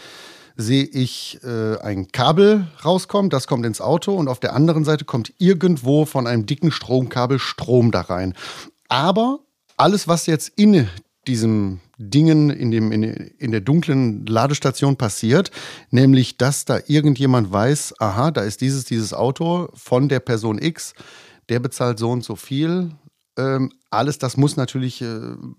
sehe 0.56 0.84
ich 0.84 1.40
äh, 1.44 1.78
ein 1.80 2.12
Kabel 2.12 2.68
rauskommen, 2.84 3.30
das 3.30 3.48
kommt 3.48 3.66
ins 3.66 3.80
Auto 3.80 4.14
und 4.14 4.28
auf 4.28 4.40
der 4.40 4.54
anderen 4.54 4.84
Seite 4.84 5.06
kommt 5.06 5.34
irgendwo 5.38 6.06
von 6.06 6.28
einem 6.28 6.46
dicken 6.46 6.72
Stromkabel 6.72 7.40
Strom 7.40 7.92
da 7.92 8.02
rein. 8.02 8.34
Aber 8.90 9.40
alles, 9.78 10.08
was 10.08 10.26
jetzt 10.26 10.52
in 10.58 10.90
diesem 11.28 11.80
Dingen 11.98 12.50
in, 12.50 12.72
dem, 12.72 12.92
in, 12.92 13.04
in 13.04 13.52
der 13.52 13.62
dunklen 13.62 14.26
Ladestation 14.26 14.96
passiert, 14.96 15.52
nämlich 15.92 16.38
dass 16.38 16.66
da 16.66 16.80
irgendjemand 16.88 17.52
weiß, 17.52 17.96
aha, 18.00 18.32
da 18.32 18.42
ist 18.42 18.62
dieses, 18.62 18.86
dieses 18.86 19.14
Auto 19.14 19.70
von 19.74 20.10
der 20.10 20.20
Person 20.20 20.60
X, 20.62 20.94
der 21.50 21.60
bezahlt 21.60 22.00
so 22.00 22.12
und 22.12 22.24
so 22.24 22.36
viel. 22.36 22.92
Ähm, 23.38 23.72
alles 23.90 24.18
das 24.18 24.38
muss 24.38 24.56
natürlich 24.56 25.02
äh, 25.02 25.06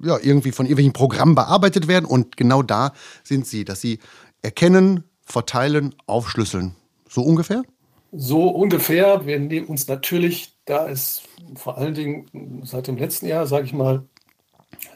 ja, 0.03 0.19
irgendwie 0.23 0.53
von 0.53 0.67
irgendwelchen 0.67 0.93
Programmen 0.93 1.35
bearbeitet 1.35 1.89
werden 1.89 2.07
und 2.07 2.37
genau 2.37 2.63
da 2.63 2.93
sind 3.23 3.47
sie, 3.47 3.65
dass 3.65 3.81
sie 3.81 3.99
erkennen, 4.43 5.05
verteilen, 5.25 5.95
aufschlüsseln. 6.07 6.75
So 7.09 7.23
ungefähr? 7.23 7.63
So 8.13 8.49
ungefähr. 8.49 9.27
Wir 9.27 9.39
nehmen 9.39 9.67
uns 9.67 9.87
natürlich, 9.87 10.57
da 10.65 10.87
ist 10.87 11.23
vor 11.55 11.79
allen 11.79 11.95
Dingen 11.95 12.63
seit 12.65 12.87
dem 12.87 12.97
letzten 12.97 13.27
Jahr, 13.27 13.47
sage 13.47 13.67
ich 13.67 13.73
mal, 13.73 14.05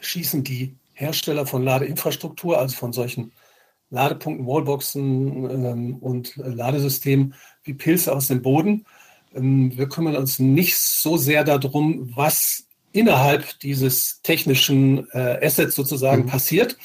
schießen 0.00 0.44
die 0.44 0.76
Hersteller 0.92 1.46
von 1.46 1.62
Ladeinfrastruktur, 1.62 2.58
also 2.58 2.76
von 2.76 2.92
solchen 2.92 3.32
Ladepunkten, 3.90 4.46
Wallboxen 4.46 5.50
ähm, 5.50 5.96
und 5.96 6.36
äh, 6.38 6.48
Ladesystemen 6.48 7.34
wie 7.62 7.74
Pilze 7.74 8.14
aus 8.14 8.28
dem 8.28 8.42
Boden. 8.42 8.84
Ähm, 9.34 9.76
wir 9.76 9.88
kümmern 9.88 10.16
uns 10.16 10.38
nicht 10.38 10.76
so 10.76 11.16
sehr 11.16 11.44
darum, 11.44 12.12
was 12.14 12.66
innerhalb 12.92 13.58
dieses 13.60 14.20
technischen 14.22 15.08
äh, 15.10 15.44
Assets 15.44 15.74
sozusagen 15.74 16.22
mhm. 16.22 16.26
passiert, 16.26 16.76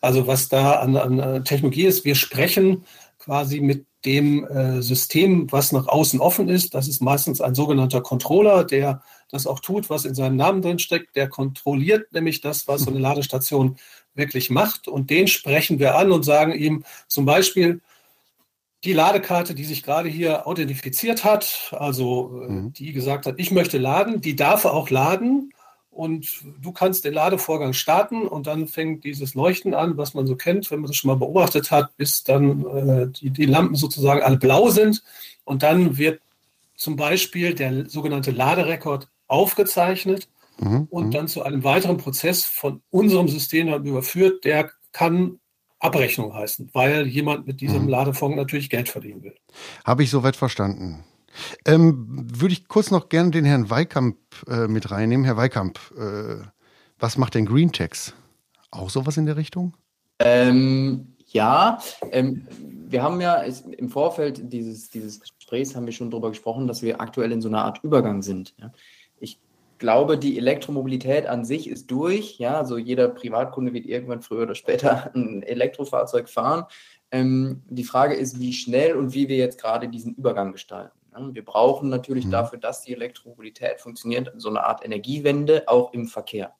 also 0.00 0.26
was 0.26 0.48
da 0.48 0.80
an, 0.80 0.96
an, 0.96 1.44
Technologie 1.44 1.84
ist. 1.84 2.04
Wir 2.04 2.14
sprechen 2.14 2.84
quasi 3.18 3.60
mit 3.60 3.86
dem 4.04 4.46
äh, 4.46 4.80
System, 4.80 5.50
was 5.52 5.72
nach 5.72 5.86
außen 5.86 6.20
offen 6.20 6.48
ist. 6.48 6.74
Das 6.74 6.88
ist 6.88 7.02
meistens 7.02 7.40
ein 7.40 7.54
sogenannter 7.54 8.00
Controller, 8.00 8.64
der 8.64 9.02
das 9.30 9.46
auch 9.46 9.60
tut, 9.60 9.90
was 9.90 10.04
in 10.04 10.14
seinem 10.14 10.36
Namen 10.36 10.62
drin 10.62 10.78
steckt. 10.78 11.16
Der 11.16 11.28
kontrolliert 11.28 12.12
nämlich 12.12 12.40
das, 12.40 12.66
was 12.68 12.82
so 12.82 12.90
eine 12.90 12.98
Ladestation 12.98 13.76
wirklich 14.14 14.50
macht. 14.50 14.88
Und 14.88 15.10
den 15.10 15.28
sprechen 15.28 15.78
wir 15.78 15.96
an 15.96 16.12
und 16.12 16.24
sagen 16.24 16.52
ihm 16.52 16.84
zum 17.06 17.24
Beispiel, 17.24 17.80
die 18.84 18.92
Ladekarte, 18.92 19.54
die 19.54 19.64
sich 19.64 19.82
gerade 19.82 20.08
hier 20.08 20.46
authentifiziert 20.46 21.24
hat, 21.24 21.74
also 21.76 22.42
äh, 22.42 22.48
mhm. 22.48 22.72
die 22.72 22.92
gesagt 22.92 23.26
hat, 23.26 23.34
ich 23.38 23.50
möchte 23.50 23.78
laden, 23.78 24.20
die 24.20 24.36
darf 24.36 24.64
auch 24.64 24.88
laden 24.90 25.52
und 25.90 26.42
du 26.60 26.70
kannst 26.70 27.04
den 27.04 27.14
Ladevorgang 27.14 27.72
starten 27.72 28.28
und 28.28 28.46
dann 28.46 28.68
fängt 28.68 29.02
dieses 29.02 29.34
Leuchten 29.34 29.74
an, 29.74 29.96
was 29.96 30.14
man 30.14 30.28
so 30.28 30.36
kennt, 30.36 30.70
wenn 30.70 30.80
man 30.80 30.88
das 30.88 30.96
schon 30.96 31.08
mal 31.08 31.16
beobachtet 31.16 31.72
hat, 31.72 31.96
bis 31.96 32.22
dann 32.22 32.64
äh, 32.66 33.08
die, 33.08 33.30
die 33.30 33.46
Lampen 33.46 33.74
sozusagen 33.74 34.22
alle 34.22 34.36
blau 34.36 34.68
sind 34.68 35.02
und 35.44 35.64
dann 35.64 35.98
wird 35.98 36.20
zum 36.76 36.94
Beispiel 36.94 37.54
der 37.54 37.90
sogenannte 37.90 38.30
Laderekord 38.30 39.08
aufgezeichnet 39.28 40.28
mhm. 40.58 40.88
und 40.90 41.06
mhm. 41.06 41.10
dann 41.12 41.28
zu 41.28 41.42
einem 41.42 41.64
weiteren 41.64 41.98
Prozess 41.98 42.44
von 42.44 42.82
unserem 42.90 43.28
System 43.28 43.68
überführt, 43.84 44.44
der 44.44 44.70
kann 44.92 45.38
Abrechnung 45.80 46.34
heißen, 46.34 46.70
weil 46.72 47.06
jemand 47.06 47.46
mit 47.46 47.60
diesem 47.60 47.82
mhm. 47.82 47.88
Ladefonds 47.88 48.36
natürlich 48.36 48.68
Geld 48.68 48.88
verdienen 48.88 49.22
will. 49.22 49.34
Habe 49.84 50.02
ich 50.02 50.10
soweit 50.10 50.34
verstanden. 50.34 51.04
Ähm, 51.64 52.26
würde 52.34 52.52
ich 52.52 52.66
kurz 52.66 52.90
noch 52.90 53.08
gerne 53.08 53.30
den 53.30 53.44
Herrn 53.44 53.70
Weikamp 53.70 54.16
äh, 54.48 54.66
mit 54.66 54.90
reinnehmen. 54.90 55.24
Herr 55.24 55.36
Weikamp, 55.36 55.78
äh, 55.96 56.42
was 56.98 57.16
macht 57.16 57.34
denn 57.34 57.46
Greentex? 57.46 58.14
Auch 58.70 58.90
sowas 58.90 59.16
in 59.16 59.26
der 59.26 59.36
Richtung? 59.36 59.76
Ähm, 60.18 61.14
ja, 61.26 61.78
ähm, 62.10 62.48
wir 62.88 63.02
haben 63.02 63.20
ja 63.20 63.34
im 63.34 63.88
Vorfeld 63.88 64.52
dieses, 64.52 64.90
dieses 64.90 65.20
Gesprächs 65.20 65.76
haben 65.76 65.86
wir 65.86 65.92
schon 65.92 66.10
darüber 66.10 66.30
gesprochen, 66.30 66.66
dass 66.66 66.82
wir 66.82 67.00
aktuell 67.00 67.30
in 67.30 67.40
so 67.40 67.48
einer 67.48 67.64
Art 67.64 67.84
Übergang 67.84 68.22
sind. 68.22 68.54
Ja. 68.58 68.72
Ich 69.78 69.80
glaube, 69.80 70.18
die 70.18 70.36
Elektromobilität 70.36 71.28
an 71.28 71.44
sich 71.44 71.70
ist 71.70 71.88
durch. 71.88 72.40
Ja, 72.40 72.58
also 72.58 72.78
jeder 72.78 73.06
Privatkunde 73.06 73.72
wird 73.72 73.86
irgendwann 73.86 74.22
früher 74.22 74.42
oder 74.42 74.56
später 74.56 75.08
ein 75.14 75.44
Elektrofahrzeug 75.44 76.28
fahren. 76.28 76.64
Ähm, 77.12 77.62
die 77.68 77.84
Frage 77.84 78.16
ist, 78.16 78.40
wie 78.40 78.52
schnell 78.52 78.96
und 78.96 79.14
wie 79.14 79.28
wir 79.28 79.36
jetzt 79.36 79.60
gerade 79.60 79.88
diesen 79.88 80.16
Übergang 80.16 80.50
gestalten. 80.50 80.98
Wir 81.30 81.44
brauchen 81.44 81.90
natürlich 81.90 82.26
mhm. 82.26 82.32
dafür, 82.32 82.58
dass 82.58 82.82
die 82.82 82.92
Elektromobilität 82.92 83.80
funktioniert, 83.80 84.32
so 84.36 84.48
eine 84.48 84.64
Art 84.64 84.84
Energiewende 84.84 85.62
auch 85.68 85.92
im 85.92 86.08
Verkehr. 86.08 86.54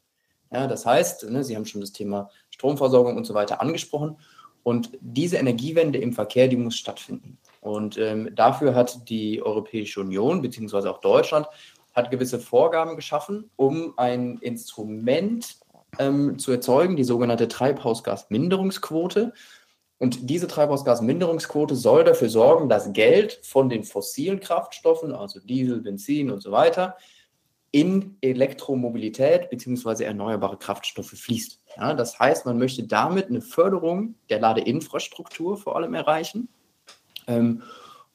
Ja, 0.52 0.68
das 0.68 0.86
heißt, 0.86 1.28
ne, 1.28 1.42
Sie 1.42 1.56
haben 1.56 1.66
schon 1.66 1.80
das 1.80 1.90
Thema 1.90 2.30
Stromversorgung 2.50 3.16
und 3.16 3.24
so 3.24 3.34
weiter 3.34 3.60
angesprochen. 3.60 4.16
Und 4.62 4.90
diese 5.00 5.38
Energiewende 5.38 5.98
im 5.98 6.12
Verkehr, 6.12 6.46
die 6.46 6.56
muss 6.56 6.76
stattfinden. 6.76 7.38
Und 7.60 7.98
ähm, 7.98 8.30
dafür 8.36 8.76
hat 8.76 9.08
die 9.08 9.42
Europäische 9.42 10.00
Union, 10.00 10.40
beziehungsweise 10.40 10.88
auch 10.88 11.00
Deutschland, 11.00 11.48
hat 11.98 12.10
gewisse 12.10 12.38
Vorgaben 12.38 12.96
geschaffen, 12.96 13.50
um 13.56 13.92
ein 13.96 14.38
Instrument 14.38 15.58
ähm, 15.98 16.38
zu 16.38 16.52
erzeugen, 16.52 16.96
die 16.96 17.04
sogenannte 17.04 17.48
Treibhausgasminderungsquote. 17.48 19.32
Und 19.98 20.30
diese 20.30 20.46
Treibhausgasminderungsquote 20.46 21.74
soll 21.74 22.04
dafür 22.04 22.28
sorgen, 22.28 22.68
dass 22.68 22.92
Geld 22.92 23.40
von 23.42 23.68
den 23.68 23.84
fossilen 23.84 24.40
Kraftstoffen, 24.40 25.12
also 25.12 25.40
Diesel, 25.40 25.80
Benzin 25.80 26.30
und 26.30 26.40
so 26.40 26.52
weiter, 26.52 26.96
in 27.70 28.16
Elektromobilität 28.22 29.50
bzw. 29.50 30.04
erneuerbare 30.04 30.56
Kraftstoffe 30.56 31.10
fließt. 31.10 31.60
Ja, 31.76 31.94
das 31.94 32.18
heißt, 32.18 32.46
man 32.46 32.58
möchte 32.58 32.84
damit 32.84 33.26
eine 33.26 33.42
Förderung 33.42 34.14
der 34.30 34.40
Ladeinfrastruktur 34.40 35.58
vor 35.58 35.76
allem 35.76 35.94
erreichen 35.94 36.48
ähm, 37.28 37.62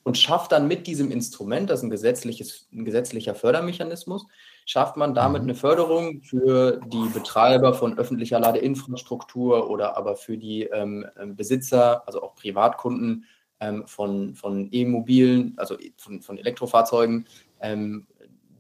und 0.04 0.18
schafft 0.18 0.52
dann 0.52 0.68
mit 0.68 0.86
diesem 0.86 1.12
Instrument, 1.12 1.70
das 1.70 1.80
ist 1.80 1.84
ein, 1.84 1.90
gesetzliches, 1.90 2.68
ein 2.74 2.86
gesetzlicher 2.86 3.36
Fördermechanismus, 3.36 4.26
schafft 4.66 4.98
man 4.98 5.14
damit 5.14 5.44
mhm. 5.44 5.50
eine 5.50 5.56
Förderung 5.56 6.22
für 6.22 6.80
die 6.88 7.08
Betreiber 7.14 7.74
von 7.74 7.98
öffentlicher 7.98 8.40
Ladeinfrastruktur 8.40 9.70
oder 9.70 9.98
aber 9.98 10.16
für 10.16 10.38
die 10.38 10.64
ähm, 10.64 11.06
ähm, 11.20 11.36
Besitzer, 11.36 12.06
also 12.08 12.22
auch 12.22 12.36
Privatkunden 12.36 13.26
ähm, 13.60 13.88
von, 13.88 14.36
von 14.36 14.68
E-Mobilen, 14.72 15.54
also 15.58 15.78
von, 15.98 16.22
von 16.22 16.38
Elektrofahrzeugen, 16.38 17.26
ähm, 17.62 18.08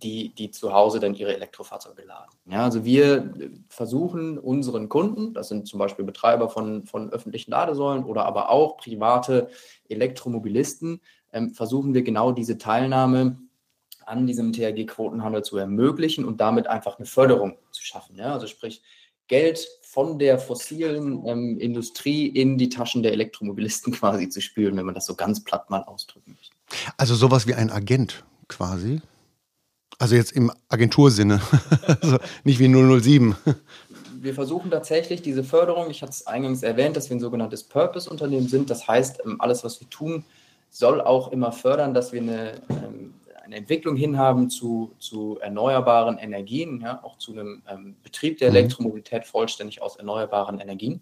die, 0.02 0.34
die 0.36 0.52
zu 0.52 0.74
Hause 0.74 1.00
dann 1.00 1.16
ihre 1.16 1.34
Elektrofahrzeuge 1.34 2.04
laden. 2.04 2.30
Ja, 2.46 2.66
also 2.66 2.84
wir 2.84 3.34
versuchen 3.70 4.38
unseren 4.38 4.90
Kunden, 4.90 5.34
das 5.34 5.48
sind 5.48 5.68
zum 5.68 5.80
Beispiel 5.80 6.04
Betreiber 6.04 6.50
von, 6.50 6.86
von 6.86 7.10
öffentlichen 7.12 7.52
Ladesäulen 7.52 8.04
oder 8.04 8.26
aber 8.26 8.50
auch 8.50 8.78
private 8.78 9.50
Elektromobilisten, 9.88 11.00
versuchen 11.54 11.94
wir 11.94 12.04
genau 12.04 12.32
diese 12.32 12.58
Teilnahme 12.58 13.38
an 14.06 14.28
diesem 14.28 14.54
THG-Quotenhandel 14.54 15.44
zu 15.44 15.58
ermöglichen 15.58 16.26
und 16.26 16.42
damit 16.42 16.68
einfach 16.68 16.98
eine 16.98 17.06
Förderung 17.06 17.58
zu 17.72 17.84
schaffen. 17.84 18.16
Ja? 18.16 18.34
Also 18.34 18.48
sprich, 18.48 18.82
Geld 19.28 19.66
von 19.82 20.20
der 20.20 20.38
fossilen 20.38 21.26
ähm, 21.26 21.58
Industrie 21.60 22.28
in 22.28 22.58
die 22.58 22.70
Taschen 22.70 23.04
der 23.04 23.14
Elektromobilisten 23.14 23.94
quasi 23.94 24.30
zu 24.30 24.42
spülen, 24.42 24.76
wenn 24.78 24.86
man 24.86 24.96
das 24.96 25.06
so 25.06 25.16
ganz 25.16 25.44
platt 25.44 25.70
mal 25.70 25.84
ausdrücken 25.84 26.36
möchte. 26.38 26.56
Also 26.98 27.16
sowas 27.16 27.48
wie 27.48 27.54
ein 27.54 27.70
Agent 27.70 28.24
quasi? 28.48 29.02
Also 30.00 30.16
jetzt 30.16 30.34
im 30.34 30.52
Agentursinne, 30.70 31.42
also 32.02 32.18
nicht 32.44 32.60
wie 32.60 32.68
007. 32.68 33.36
Wir 34.20 34.34
versuchen 34.34 34.72
tatsächlich 34.72 35.22
diese 35.22 35.44
Förderung, 35.44 35.90
ich 35.90 36.02
hatte 36.02 36.12
es 36.12 36.28
eingangs 36.28 36.64
erwähnt, 36.64 36.98
dass 36.98 37.10
wir 37.10 37.18
ein 37.18 37.20
sogenanntes 37.20 37.64
Purpose-Unternehmen 37.64 38.48
sind. 38.48 38.70
Das 38.70 38.88
heißt, 38.88 39.22
ähm, 39.26 39.40
alles, 39.40 39.64
was 39.64 39.80
wir 39.80 39.90
tun, 39.90 40.26
soll 40.78 41.02
auch 41.02 41.32
immer 41.32 41.52
fördern, 41.52 41.94
dass 41.94 42.14
wir 42.14 42.22
eine 42.22 42.62
ähm, 42.70 43.14
eine 43.44 43.58
Entwicklung 43.58 43.96
hinhaben 43.96 44.50
zu, 44.50 44.94
zu 45.00 45.38
erneuerbaren 45.40 46.18
Energien, 46.18 46.82
ja, 46.82 47.04
auch 47.04 47.18
zu 47.18 47.34
einem 47.34 47.62
ähm, 47.70 47.96
Betrieb 48.02 48.40
der 48.40 48.50
mhm. 48.50 48.56
Elektromobilität 48.56 49.26
vollständig 49.26 49.82
aus 49.82 49.98
erneuerbaren 49.98 50.60
Energien. 50.60 51.02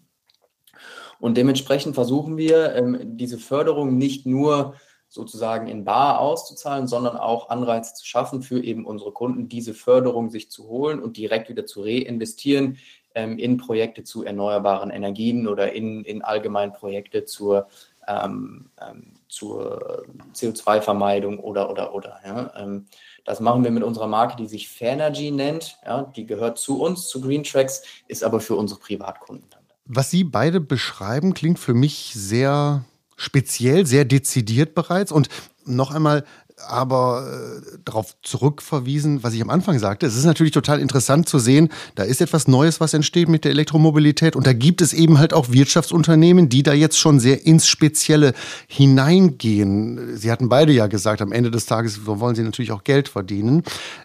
Und 1.20 1.36
dementsprechend 1.36 1.94
versuchen 1.94 2.36
wir, 2.36 2.74
ähm, 2.74 3.16
diese 3.16 3.38
Förderung 3.38 3.96
nicht 3.96 4.26
nur 4.26 4.74
sozusagen 5.08 5.68
in 5.68 5.84
Bar 5.84 6.20
auszuzahlen, 6.20 6.88
sondern 6.88 7.16
auch 7.16 7.50
Anreize 7.50 7.94
zu 7.94 8.06
schaffen 8.06 8.42
für 8.42 8.62
eben 8.62 8.86
unsere 8.86 9.12
Kunden, 9.12 9.48
diese 9.48 9.74
Förderung 9.74 10.30
sich 10.30 10.50
zu 10.50 10.68
holen 10.68 11.00
und 11.00 11.16
direkt 11.16 11.48
wieder 11.48 11.66
zu 11.66 11.82
reinvestieren 11.82 12.78
ähm, 13.14 13.38
in 13.38 13.56
Projekte 13.56 14.04
zu 14.04 14.24
erneuerbaren 14.24 14.90
Energien 14.90 15.46
oder 15.46 15.72
in, 15.72 16.04
in 16.04 16.22
allgemein 16.22 16.72
Projekte 16.72 17.24
zur 17.24 17.68
ähm, 18.08 18.70
ähm, 18.80 19.12
zur 19.32 20.04
CO2-Vermeidung 20.34 21.38
oder, 21.38 21.70
oder, 21.70 21.94
oder. 21.94 22.20
Ja. 22.24 22.52
Ähm, 22.56 22.86
das 23.24 23.40
machen 23.40 23.64
wir 23.64 23.70
mit 23.70 23.82
unserer 23.82 24.06
Marke, 24.06 24.36
die 24.36 24.46
sich 24.46 24.68
Fairnergy 24.68 25.30
nennt. 25.30 25.78
Ja. 25.86 26.02
Die 26.14 26.26
gehört 26.26 26.58
zu 26.58 26.82
uns, 26.82 27.08
zu 27.08 27.20
Green 27.20 27.42
Tracks, 27.42 27.82
ist 28.08 28.24
aber 28.24 28.40
für 28.40 28.56
unsere 28.56 28.78
Privatkunden. 28.78 29.48
Was 29.84 30.10
Sie 30.10 30.22
beide 30.22 30.60
beschreiben, 30.60 31.34
klingt 31.34 31.58
für 31.58 31.74
mich 31.74 32.12
sehr 32.14 32.84
speziell, 33.16 33.86
sehr 33.86 34.04
dezidiert 34.04 34.74
bereits. 34.74 35.12
Und 35.12 35.28
noch 35.64 35.92
einmal, 35.92 36.24
aber 36.68 37.26
äh, 37.26 37.78
darauf 37.84 38.16
zurückverwiesen, 38.22 39.22
was 39.22 39.34
ich 39.34 39.42
am 39.42 39.50
Anfang 39.50 39.78
sagte. 39.78 40.06
Es 40.06 40.16
ist 40.16 40.24
natürlich 40.24 40.52
total 40.52 40.80
interessant 40.80 41.28
zu 41.28 41.38
sehen, 41.38 41.68
da 41.94 42.02
ist 42.02 42.20
etwas 42.20 42.48
Neues, 42.48 42.80
was 42.80 42.94
entsteht 42.94 43.28
mit 43.28 43.44
der 43.44 43.50
Elektromobilität 43.50 44.36
und 44.36 44.46
da 44.46 44.52
gibt 44.52 44.80
es 44.80 44.92
eben 44.92 45.18
halt 45.18 45.32
auch 45.32 45.50
Wirtschaftsunternehmen, 45.50 46.48
die 46.48 46.62
da 46.62 46.72
jetzt 46.72 46.98
schon 46.98 47.20
sehr 47.20 47.46
ins 47.46 47.66
Spezielle 47.66 48.32
hineingehen. 48.66 50.16
Sie 50.16 50.30
hatten 50.30 50.48
beide 50.48 50.72
ja 50.72 50.86
gesagt, 50.86 51.22
am 51.22 51.32
Ende 51.32 51.50
des 51.50 51.66
Tages 51.66 52.06
wollen 52.06 52.34
sie 52.34 52.42
natürlich 52.42 52.72
auch 52.72 52.84
Geld 52.84 53.08
verdienen. 53.08 53.62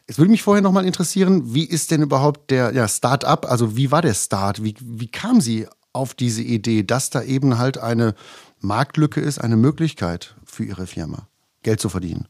Es 0.08 0.18
würde 0.18 0.32
mich 0.32 0.44
vorher 0.44 0.62
noch 0.62 0.72
mal 0.72 0.86
interessieren, 0.86 1.54
wie 1.54 1.66
ist 1.66 1.92
denn 1.92 2.02
überhaupt 2.02 2.50
der 2.52 2.74
ja, 2.74 2.88
Start-up, 2.88 3.46
also 3.50 3.76
wie 3.76 3.92
war 3.92 4.02
der 4.02 4.14
Start? 4.14 4.64
Wie, 4.64 4.76
wie 4.80 5.08
kam 5.08 5.42
Sie 5.42 5.68
auf 5.94 6.14
diese 6.14 6.44
Idee, 6.44 6.84
dass 6.84 7.10
da 7.10 7.22
eben 7.24 7.58
halt 7.58 7.78
eine 7.78 8.16
Marktlücke 8.60 9.20
ist, 9.20 9.40
eine 9.40 9.58
Möglichkeit 9.58 10.36
für 10.46 10.64
Ihre 10.64 10.88
Firma, 10.88 11.28
Geld 11.64 11.80
zu 11.80 11.90
verdienen? 11.90 12.28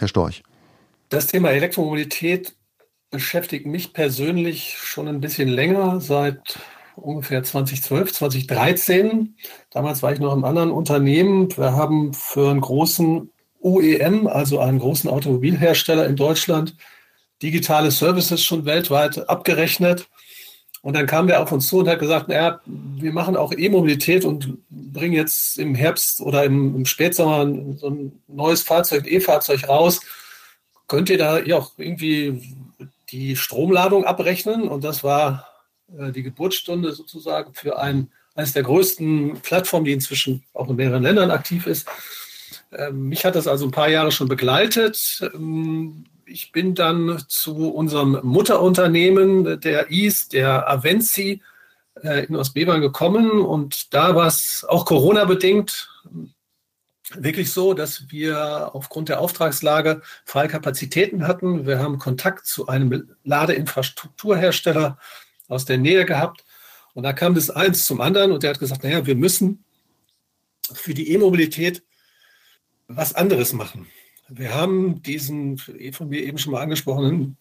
Herr 0.00 0.08
Storch? 0.08 0.42
Das 1.10 1.26
Thema 1.26 1.50
Elektromobilität 1.50 2.56
beschäftigt 3.10 3.66
mich 3.66 3.92
persönlich 3.92 4.78
schon 4.78 5.08
ein 5.08 5.20
bisschen 5.20 5.48
länger, 5.48 6.00
seit 6.00 6.58
ungefähr 6.96 7.42
2012, 7.42 8.12
2013. 8.14 9.36
Damals 9.70 10.02
war 10.02 10.12
ich 10.12 10.18
noch 10.18 10.32
im 10.32 10.44
anderen 10.44 10.70
Unternehmen. 10.70 11.54
Wir 11.56 11.74
haben 11.74 12.14
für 12.14 12.50
einen 12.50 12.62
großen 12.62 13.30
OEM, 13.60 14.26
also 14.26 14.58
einen 14.60 14.78
großen 14.78 15.10
Automobilhersteller 15.10 16.06
in 16.06 16.16
Deutschland, 16.16 16.76
digitale 17.42 17.90
Services 17.90 18.42
schon 18.42 18.64
weltweit 18.64 19.28
abgerechnet. 19.28 20.08
Und 20.82 20.94
dann 20.94 21.06
kam 21.06 21.26
der 21.26 21.42
auf 21.42 21.52
uns 21.52 21.68
zu 21.68 21.78
und 21.78 21.88
hat 21.88 21.98
gesagt, 21.98 22.28
naja, 22.28 22.60
wir 22.64 23.12
machen 23.12 23.36
auch 23.36 23.52
E-Mobilität 23.52 24.24
und 24.24 24.56
bringen 24.70 25.12
jetzt 25.12 25.58
im 25.58 25.74
Herbst 25.74 26.20
oder 26.20 26.44
im, 26.44 26.74
im 26.74 26.86
Spätsommer 26.86 27.76
so 27.76 27.90
ein 27.90 28.12
neues 28.28 28.62
Fahrzeug, 28.62 29.02
ein 29.02 29.12
E-Fahrzeug 29.12 29.68
raus. 29.68 30.00
Könnt 30.88 31.10
ihr 31.10 31.18
da 31.18 31.38
ja 31.40 31.58
auch 31.58 31.72
irgendwie 31.76 32.56
die 33.10 33.36
Stromladung 33.36 34.04
abrechnen? 34.04 34.68
Und 34.68 34.82
das 34.82 35.04
war 35.04 35.46
äh, 35.98 36.12
die 36.12 36.22
Geburtsstunde 36.22 36.92
sozusagen 36.92 37.52
für 37.52 37.78
ein, 37.78 38.10
eines 38.34 38.54
der 38.54 38.62
größten 38.62 39.40
Plattformen, 39.42 39.84
die 39.84 39.92
inzwischen 39.92 40.44
auch 40.54 40.68
in 40.70 40.76
mehreren 40.76 41.02
Ländern 41.02 41.30
aktiv 41.30 41.66
ist. 41.66 41.86
Ähm, 42.72 43.08
mich 43.08 43.24
hat 43.26 43.34
das 43.34 43.46
also 43.46 43.66
ein 43.66 43.70
paar 43.70 43.90
Jahre 43.90 44.12
schon 44.12 44.28
begleitet. 44.28 45.20
Ähm, 45.34 46.06
ich 46.30 46.52
bin 46.52 46.74
dann 46.74 47.22
zu 47.28 47.70
unserem 47.70 48.20
Mutterunternehmen 48.22 49.60
der 49.60 49.90
IS, 49.90 50.28
der 50.28 50.70
Avenzi, 50.70 51.42
äh, 52.02 52.24
in 52.24 52.36
Ostbevern 52.36 52.80
gekommen 52.80 53.30
und 53.40 53.92
da 53.92 54.14
war 54.14 54.28
es 54.28 54.64
auch 54.64 54.86
Corona-bedingt 54.86 55.88
wirklich 57.14 57.52
so, 57.52 57.74
dass 57.74 58.10
wir 58.10 58.70
aufgrund 58.72 59.08
der 59.08 59.20
Auftragslage 59.20 60.00
freie 60.24 60.46
Kapazitäten 60.46 61.26
hatten. 61.26 61.66
Wir 61.66 61.80
haben 61.80 61.98
Kontakt 61.98 62.46
zu 62.46 62.68
einem 62.68 63.08
Ladeinfrastrukturhersteller 63.24 64.96
aus 65.48 65.64
der 65.64 65.78
Nähe 65.78 66.04
gehabt 66.04 66.44
und 66.94 67.02
da 67.02 67.12
kam 67.12 67.34
das 67.34 67.50
eins 67.50 67.84
zum 67.84 68.00
anderen 68.00 68.30
und 68.30 68.44
der 68.44 68.50
hat 68.50 68.60
gesagt, 68.60 68.84
naja, 68.84 69.06
wir 69.06 69.16
müssen 69.16 69.64
für 70.72 70.94
die 70.94 71.10
E-Mobilität 71.10 71.82
was 72.86 73.14
anderes 73.14 73.52
machen. 73.52 73.88
Wir 74.32 74.54
haben 74.54 75.02
diesen 75.02 75.58
von 75.58 76.08
mir 76.08 76.22
eben 76.22 76.38
schon 76.38 76.52
mal 76.52 76.62
angesprochenen 76.62 77.36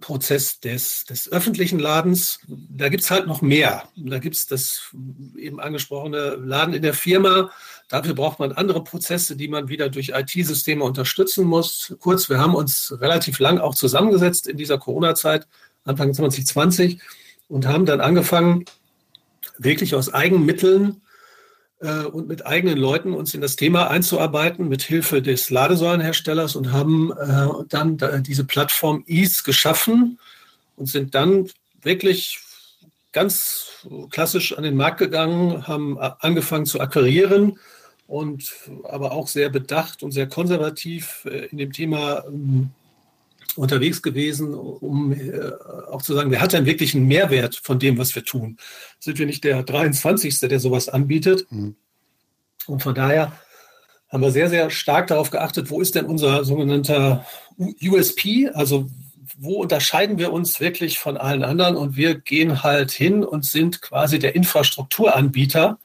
Prozess 0.00 0.60
des, 0.60 1.04
des 1.04 1.30
öffentlichen 1.30 1.78
Ladens. 1.78 2.40
Da 2.48 2.88
gibt 2.88 3.04
es 3.04 3.10
halt 3.10 3.26
noch 3.26 3.40
mehr. 3.40 3.88
Da 3.96 4.18
gibt 4.18 4.34
es 4.34 4.46
das 4.46 4.94
eben 5.36 5.60
angesprochene 5.60 6.36
Laden 6.36 6.74
in 6.74 6.82
der 6.82 6.92
Firma. 6.92 7.50
Dafür 7.88 8.14
braucht 8.14 8.40
man 8.40 8.52
andere 8.52 8.82
Prozesse, 8.82 9.36
die 9.36 9.48
man 9.48 9.68
wieder 9.68 9.88
durch 9.88 10.10
IT-Systeme 10.10 10.84
unterstützen 10.84 11.46
muss. 11.46 11.94
Kurz, 12.00 12.28
wir 12.28 12.38
haben 12.38 12.54
uns 12.54 12.94
relativ 13.00 13.38
lang 13.38 13.58
auch 13.58 13.74
zusammengesetzt 13.74 14.48
in 14.48 14.56
dieser 14.56 14.78
Corona-Zeit, 14.78 15.46
Anfang 15.84 16.12
2020, 16.12 17.00
und 17.48 17.66
haben 17.66 17.86
dann 17.86 18.00
angefangen, 18.00 18.64
wirklich 19.58 19.94
aus 19.94 20.12
Eigenmitteln 20.12 21.00
und 21.80 22.26
mit 22.26 22.46
eigenen 22.46 22.78
Leuten 22.78 23.12
uns 23.12 23.34
in 23.34 23.40
das 23.42 23.56
Thema 23.56 23.90
einzuarbeiten, 23.90 24.68
mit 24.68 24.82
Hilfe 24.82 25.20
des 25.20 25.50
Ladesäulenherstellers 25.50 26.56
und 26.56 26.72
haben 26.72 27.12
äh, 27.12 27.48
dann 27.68 27.98
diese 28.22 28.44
Plattform 28.44 29.04
Ease 29.06 29.42
geschaffen 29.44 30.18
und 30.76 30.86
sind 30.86 31.14
dann 31.14 31.50
wirklich 31.82 32.38
ganz 33.12 33.86
klassisch 34.10 34.56
an 34.56 34.62
den 34.62 34.76
Markt 34.76 34.98
gegangen, 34.98 35.66
haben 35.66 35.98
angefangen 35.98 36.66
zu 36.66 36.80
akquirieren 36.80 37.58
und 38.06 38.52
aber 38.84 39.12
auch 39.12 39.28
sehr 39.28 39.48
bedacht 39.48 40.02
und 40.02 40.12
sehr 40.12 40.28
konservativ 40.28 41.26
äh, 41.30 41.46
in 41.46 41.58
dem 41.58 41.72
Thema 41.72 42.24
ähm, 42.26 42.70
unterwegs 43.56 44.02
gewesen, 44.02 44.54
um 44.54 45.12
äh, 45.12 45.50
auch 45.90 46.02
zu 46.02 46.14
sagen, 46.14 46.30
wer 46.30 46.40
hat 46.40 46.52
denn 46.52 46.66
wirklich 46.66 46.94
einen 46.94 47.06
Mehrwert 47.06 47.60
von 47.62 47.78
dem, 47.78 47.98
was 47.98 48.14
wir 48.14 48.24
tun? 48.24 48.58
Sind 48.98 49.18
wir 49.18 49.26
nicht 49.26 49.44
der 49.44 49.62
23. 49.62 50.40
der 50.40 50.60
sowas 50.60 50.88
anbietet? 50.88 51.46
Mhm. 51.50 51.76
Und 52.66 52.82
von 52.82 52.94
daher 52.94 53.32
haben 54.08 54.22
wir 54.22 54.30
sehr, 54.30 54.48
sehr 54.48 54.70
stark 54.70 55.08
darauf 55.08 55.30
geachtet, 55.30 55.70
wo 55.70 55.80
ist 55.80 55.94
denn 55.94 56.06
unser 56.06 56.44
sogenannter 56.44 57.26
USP, 57.58 58.48
also 58.52 58.88
wo 59.38 59.60
unterscheiden 59.60 60.18
wir 60.18 60.32
uns 60.32 60.60
wirklich 60.60 60.98
von 60.98 61.16
allen 61.16 61.42
anderen? 61.42 61.76
Und 61.76 61.96
wir 61.96 62.14
gehen 62.14 62.62
halt 62.62 62.90
hin 62.90 63.24
und 63.24 63.44
sind 63.44 63.82
quasi 63.82 64.18
der 64.18 64.34
Infrastrukturanbieter 64.34 65.78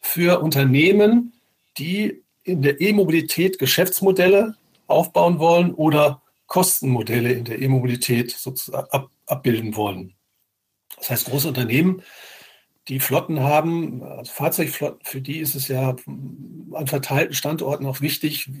für 0.00 0.40
Unternehmen, 0.40 1.32
die 1.78 2.22
in 2.44 2.62
der 2.62 2.80
E-Mobilität 2.80 3.58
Geschäftsmodelle 3.58 4.54
aufbauen 4.86 5.38
wollen 5.38 5.74
oder 5.74 6.20
Kostenmodelle 6.54 7.32
in 7.32 7.44
der 7.44 7.60
E-Mobilität 7.60 8.36
ab, 8.70 9.10
abbilden 9.26 9.74
wollen. 9.74 10.14
Das 10.96 11.10
heißt, 11.10 11.26
große 11.26 11.48
Unternehmen, 11.48 12.02
die 12.86 13.00
Flotten 13.00 13.40
haben, 13.40 14.04
also 14.04 14.30
Fahrzeugflotten, 14.30 15.00
für 15.02 15.20
die 15.20 15.40
ist 15.40 15.56
es 15.56 15.66
ja 15.66 15.96
an 16.74 16.86
verteilten 16.86 17.34
Standorten 17.34 17.86
auch 17.86 18.00
wichtig, 18.00 18.52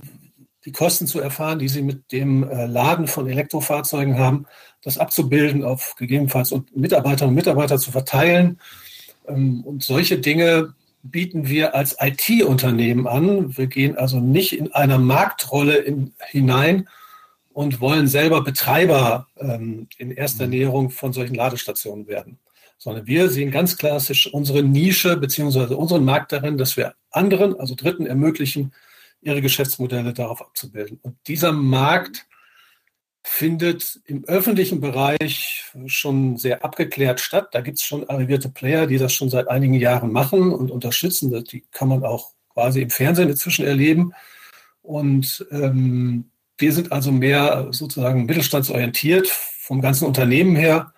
die 0.64 0.72
Kosten 0.72 1.06
zu 1.06 1.20
erfahren, 1.20 1.60
die 1.60 1.68
sie 1.68 1.82
mit 1.82 2.10
dem 2.10 2.42
äh, 2.42 2.66
Laden 2.66 3.06
von 3.06 3.28
Elektrofahrzeugen 3.28 4.18
haben, 4.18 4.46
das 4.82 4.98
abzubilden, 4.98 5.62
auf 5.62 5.94
gegebenenfalls 5.94 6.50
und 6.50 6.76
Mitarbeiterinnen 6.76 7.28
und 7.28 7.36
Mitarbeiter 7.36 7.78
zu 7.78 7.92
verteilen. 7.92 8.58
Ähm, 9.28 9.62
und 9.64 9.84
solche 9.84 10.18
Dinge 10.18 10.74
bieten 11.04 11.48
wir 11.48 11.76
als 11.76 11.96
IT-Unternehmen 12.00 13.06
an. 13.06 13.56
Wir 13.56 13.68
gehen 13.68 13.96
also 13.96 14.18
nicht 14.18 14.58
in 14.58 14.72
einer 14.72 14.98
Marktrolle 14.98 15.76
in, 15.76 16.12
hinein 16.18 16.88
und 17.54 17.80
wollen 17.80 18.08
selber 18.08 18.42
Betreiber 18.42 19.28
ähm, 19.38 19.86
in 19.96 20.10
erster 20.10 20.44
mhm. 20.44 20.50
Näherung 20.50 20.90
von 20.90 21.12
solchen 21.12 21.36
Ladestationen 21.36 22.08
werden. 22.08 22.40
Sondern 22.78 23.06
wir 23.06 23.30
sehen 23.30 23.52
ganz 23.52 23.76
klassisch 23.76 24.26
unsere 24.26 24.64
Nische 24.64 25.16
beziehungsweise 25.16 25.76
unseren 25.76 26.04
Markt 26.04 26.32
darin, 26.32 26.58
dass 26.58 26.76
wir 26.76 26.94
anderen, 27.12 27.58
also 27.58 27.76
Dritten, 27.76 28.06
ermöglichen, 28.06 28.72
ihre 29.22 29.40
Geschäftsmodelle 29.40 30.12
darauf 30.12 30.42
abzubilden. 30.42 30.98
Und 31.02 31.16
dieser 31.28 31.52
Markt 31.52 32.26
findet 33.22 34.00
im 34.04 34.24
öffentlichen 34.24 34.80
Bereich 34.80 35.64
schon 35.86 36.36
sehr 36.36 36.64
abgeklärt 36.64 37.20
statt. 37.20 37.48
Da 37.52 37.60
gibt 37.60 37.78
es 37.78 37.84
schon 37.84 38.08
arrivierte 38.10 38.48
Player, 38.48 38.88
die 38.88 38.98
das 38.98 39.14
schon 39.14 39.30
seit 39.30 39.46
einigen 39.46 39.74
Jahren 39.74 40.10
machen 40.10 40.52
und 40.52 40.72
unterstützen. 40.72 41.30
Die 41.44 41.64
kann 41.70 41.88
man 41.88 42.04
auch 42.04 42.32
quasi 42.52 42.82
im 42.82 42.90
Fernsehen 42.90 43.30
inzwischen 43.30 43.64
erleben. 43.64 44.12
Und 44.82 45.46
ähm, 45.52 46.30
wir 46.58 46.72
sind 46.72 46.92
also 46.92 47.12
mehr 47.12 47.68
sozusagen 47.70 48.26
mittelstandsorientiert 48.26 49.28
vom 49.28 49.80
ganzen 49.80 50.06
Unternehmen 50.06 50.56
her 50.56 50.92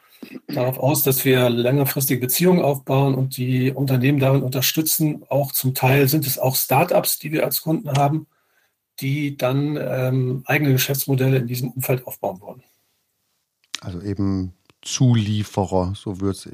darauf 0.49 0.79
aus, 0.79 1.03
dass 1.03 1.25
wir 1.25 1.51
längerfristige 1.51 2.21
Beziehungen 2.21 2.63
aufbauen 2.63 3.15
und 3.15 3.37
die 3.37 3.71
Unternehmen 3.73 4.19
darin 4.19 4.43
unterstützen. 4.43 5.25
Auch 5.29 5.53
zum 5.53 5.75
Teil 5.75 6.09
sind 6.09 6.27
es 6.27 6.39
auch 6.39 6.57
Startups, 6.57 7.19
die 7.19 7.33
wir 7.33 7.45
als 7.45 7.63
Kunden 7.63 7.93
haben, 7.93 8.27
die 9.01 9.37
dann 9.37 9.79
ähm, 9.81 10.43
eigene 10.47 10.73
Geschäftsmodelle 10.73 11.39
in 11.39 11.47
diesem 11.47 11.71
Umfeld 11.71 12.07
aufbauen 12.07 12.41
wollen. 12.41 12.63
Also 13.81 14.01
eben 14.01 14.56
Zulieferer, 14.87 15.95
so 15.97 16.21
wird 16.21 16.37
es 16.37 16.49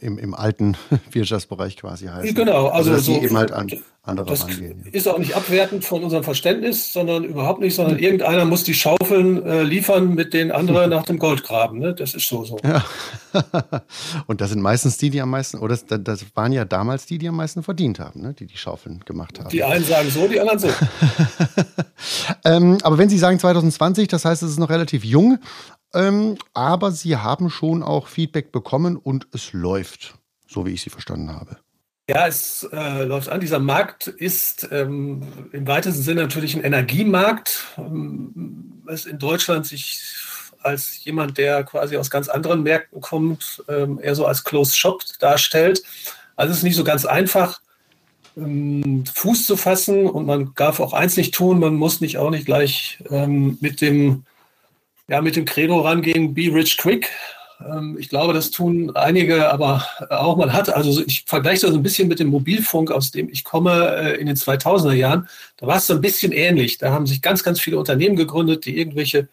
im, 0.00 0.18
im 0.18 0.34
alten 0.34 0.76
Wirtschaftsbereich 1.10 1.76
quasi 1.76 2.06
heißen. 2.06 2.34
Genau, 2.34 2.68
also, 2.68 2.92
also 2.92 3.12
so, 3.12 3.20
eben 3.20 3.36
halt 3.36 3.52
an 3.52 3.70
andere 4.06 4.26
das 4.26 4.44
rangehen. 4.44 4.82
Ja. 4.84 4.92
Ist 4.92 5.08
auch 5.08 5.18
nicht 5.18 5.34
abwertend 5.34 5.84
von 5.84 6.04
unserem 6.04 6.22
Verständnis, 6.22 6.92
sondern 6.92 7.24
überhaupt 7.24 7.60
nicht, 7.60 7.74
sondern 7.74 7.98
irgendeiner 7.98 8.44
muss 8.44 8.62
die 8.64 8.74
Schaufeln 8.74 9.44
äh, 9.44 9.62
liefern, 9.62 10.14
mit 10.14 10.32
den 10.32 10.52
anderen 10.52 10.90
nach 10.90 11.04
dem 11.04 11.18
Gold 11.18 11.42
graben. 11.42 11.78
Ne? 11.78 11.94
Das 11.94 12.14
ist 12.14 12.28
so 12.28 12.44
so. 12.44 12.58
Ja. 12.64 12.84
Und 14.26 14.40
das 14.40 14.50
sind 14.50 14.62
meistens 14.62 14.96
die, 14.96 15.10
die 15.10 15.20
am 15.20 15.30
meisten, 15.30 15.58
oder 15.58 15.76
das, 15.76 16.02
das, 16.02 16.24
waren 16.34 16.52
ja 16.52 16.64
damals 16.64 17.06
die, 17.06 17.18
die 17.18 17.28
am 17.28 17.36
meisten 17.36 17.62
verdient 17.62 17.98
haben, 17.98 18.22
ne? 18.22 18.32
die 18.32 18.46
die 18.46 18.56
Schaufeln 18.56 19.00
gemacht 19.04 19.38
haben. 19.40 19.48
Die 19.50 19.64
einen 19.64 19.84
sagen 19.84 20.08
so, 20.10 20.28
die 20.28 20.40
anderen 20.40 20.58
so. 20.58 20.68
ähm, 22.44 22.78
aber 22.82 22.98
wenn 22.98 23.08
Sie 23.08 23.18
sagen 23.18 23.38
2020, 23.38 24.08
das 24.08 24.24
heißt, 24.24 24.42
es 24.42 24.50
ist 24.50 24.58
noch 24.58 24.70
relativ 24.70 25.04
jung. 25.04 25.38
Ähm, 25.96 26.36
aber 26.52 26.92
sie 26.92 27.16
haben 27.16 27.48
schon 27.48 27.82
auch 27.82 28.08
Feedback 28.08 28.52
bekommen 28.52 28.96
und 28.96 29.26
es 29.32 29.52
läuft, 29.52 30.18
so 30.46 30.66
wie 30.66 30.70
ich 30.70 30.82
sie 30.82 30.90
verstanden 30.90 31.32
habe. 31.32 31.56
Ja, 32.08 32.28
es 32.28 32.68
äh, 32.70 33.02
läuft 33.04 33.30
an. 33.30 33.40
Dieser 33.40 33.58
Markt 33.58 34.06
ist 34.06 34.68
ähm, 34.70 35.22
im 35.52 35.66
weitesten 35.66 36.02
Sinne 36.02 36.22
natürlich 36.22 36.54
ein 36.54 36.62
Energiemarkt, 36.62 37.64
ähm, 37.78 38.82
was 38.84 39.06
in 39.06 39.18
Deutschland 39.18 39.66
sich 39.66 40.00
als 40.62 41.04
jemand, 41.04 41.38
der 41.38 41.64
quasi 41.64 41.96
aus 41.96 42.10
ganz 42.10 42.28
anderen 42.28 42.62
Märkten 42.62 43.00
kommt, 43.00 43.64
ähm, 43.68 43.98
eher 44.00 44.14
so 44.14 44.26
als 44.26 44.44
Closed 44.44 44.76
Shop 44.76 45.02
darstellt. 45.18 45.82
Also 46.36 46.52
es 46.52 46.58
ist 46.58 46.64
nicht 46.64 46.76
so 46.76 46.84
ganz 46.84 47.06
einfach, 47.06 47.60
ähm, 48.36 49.04
Fuß 49.12 49.46
zu 49.46 49.56
fassen 49.56 50.06
und 50.06 50.26
man 50.26 50.52
darf 50.56 50.80
auch 50.80 50.92
eins 50.92 51.16
nicht 51.16 51.34
tun, 51.34 51.58
man 51.58 51.74
muss 51.74 52.00
nicht 52.00 52.18
auch 52.18 52.30
nicht 52.30 52.44
gleich 52.44 52.98
ähm, 53.10 53.56
mit 53.60 53.80
dem 53.80 54.24
ja, 55.08 55.20
mit 55.20 55.36
dem 55.36 55.44
Credo 55.44 55.80
rangehen, 55.80 56.34
be 56.34 56.52
rich 56.52 56.76
quick. 56.76 57.10
Ähm, 57.64 57.96
ich 57.98 58.08
glaube, 58.08 58.32
das 58.32 58.50
tun 58.50 58.94
einige, 58.96 59.50
aber 59.50 59.86
auch 60.10 60.36
man 60.36 60.52
hat, 60.52 60.68
also 60.68 61.02
ich 61.06 61.24
vergleiche 61.26 61.66
das 61.66 61.74
ein 61.74 61.82
bisschen 61.82 62.08
mit 62.08 62.18
dem 62.18 62.28
Mobilfunk, 62.28 62.90
aus 62.90 63.10
dem 63.10 63.28
ich 63.28 63.44
komme 63.44 63.96
äh, 63.96 64.20
in 64.20 64.26
den 64.26 64.36
2000er 64.36 64.92
Jahren. 64.92 65.28
Da 65.56 65.66
war 65.66 65.76
es 65.76 65.86
so 65.86 65.94
ein 65.94 66.00
bisschen 66.00 66.32
ähnlich. 66.32 66.78
Da 66.78 66.92
haben 66.92 67.06
sich 67.06 67.22
ganz, 67.22 67.42
ganz 67.42 67.60
viele 67.60 67.78
Unternehmen 67.78 68.16
gegründet, 68.16 68.66
die 68.66 68.78
irgendwelche 68.78 69.28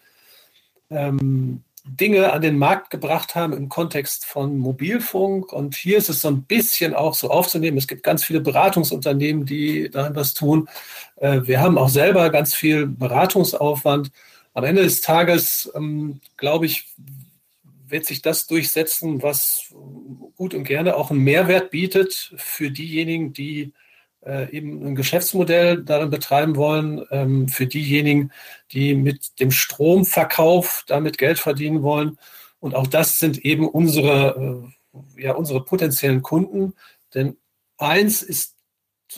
ähm, 0.90 1.62
Dinge 1.86 2.32
an 2.32 2.40
den 2.40 2.56
Markt 2.56 2.90
gebracht 2.90 3.34
haben 3.34 3.52
im 3.52 3.68
Kontext 3.68 4.24
von 4.24 4.56
Mobilfunk. 4.56 5.52
Und 5.52 5.74
hier 5.74 5.98
ist 5.98 6.08
es 6.08 6.22
so 6.22 6.28
ein 6.28 6.42
bisschen 6.44 6.94
auch 6.94 7.14
so 7.14 7.30
aufzunehmen. 7.30 7.76
Es 7.76 7.88
gibt 7.88 8.02
ganz 8.02 8.24
viele 8.24 8.40
Beratungsunternehmen, 8.40 9.44
die 9.44 9.90
da 9.90 10.14
was 10.14 10.32
tun. 10.32 10.68
Äh, 11.16 11.42
wir 11.44 11.60
haben 11.60 11.76
auch 11.76 11.90
selber 11.90 12.30
ganz 12.30 12.54
viel 12.54 12.86
Beratungsaufwand 12.86 14.10
am 14.54 14.64
Ende 14.64 14.82
des 14.82 15.00
Tages, 15.00 15.70
ähm, 15.74 16.20
glaube 16.36 16.66
ich, 16.66 16.94
wird 17.86 18.06
sich 18.06 18.22
das 18.22 18.46
durchsetzen, 18.46 19.22
was 19.22 19.74
gut 20.36 20.54
und 20.54 20.64
gerne 20.64 20.96
auch 20.96 21.10
einen 21.10 21.20
Mehrwert 21.20 21.70
bietet 21.70 22.32
für 22.36 22.70
diejenigen, 22.70 23.32
die 23.32 23.72
äh, 24.24 24.50
eben 24.56 24.84
ein 24.86 24.94
Geschäftsmodell 24.94 25.82
darin 25.84 26.10
betreiben 26.10 26.56
wollen, 26.56 27.04
ähm, 27.10 27.48
für 27.48 27.66
diejenigen, 27.66 28.32
die 28.72 28.94
mit 28.94 29.38
dem 29.38 29.50
Stromverkauf 29.50 30.84
damit 30.86 31.18
Geld 31.18 31.38
verdienen 31.38 31.82
wollen. 31.82 32.18
Und 32.58 32.74
auch 32.74 32.86
das 32.86 33.18
sind 33.18 33.44
eben 33.44 33.68
unsere, 33.68 34.72
äh, 35.16 35.22
ja, 35.22 35.34
unsere 35.34 35.62
potenziellen 35.64 36.22
Kunden. 36.22 36.74
Denn 37.12 37.36
eins 37.76 38.22
ist 38.22 38.53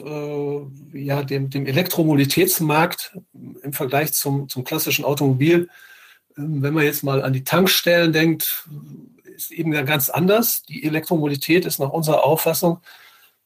äh, 0.01 0.99
ja, 0.99 1.23
dem, 1.23 1.51
dem 1.51 1.67
Elektromobilitätsmarkt 1.67 3.19
im 3.63 3.73
Vergleich 3.73 4.13
zum, 4.13 4.49
zum 4.49 4.65
klassischen 4.65 5.05
Automobil 5.05 5.69
ähm, 6.37 6.63
wenn 6.63 6.75
man 6.75 6.85
jetzt 6.85 7.03
mal 7.03 7.23
an 7.23 7.33
die 7.33 7.45
Tankstellen 7.45 8.13
denkt, 8.13 8.67
ist 9.25 9.51
eben 9.51 9.73
ganz 9.73 10.09
anders. 10.09 10.63
Die 10.63 10.85
Elektromobilität 10.85 11.67
ist 11.67 11.79
nach 11.79 11.91
unserer 11.91 12.25
Auffassung 12.25 12.81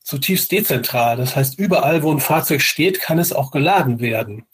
zutiefst 0.03 0.51
dezentral. 0.51 1.17
Das 1.17 1.37
heißt, 1.37 1.59
überall, 1.59 2.03
wo 2.03 2.11
ein 2.11 2.21
Fahrzeug 2.21 2.63
steht, 2.63 3.01
kann 3.01 3.19
es 3.19 3.33
auch 3.33 3.51
geladen 3.51 4.01
werden. 4.01 4.45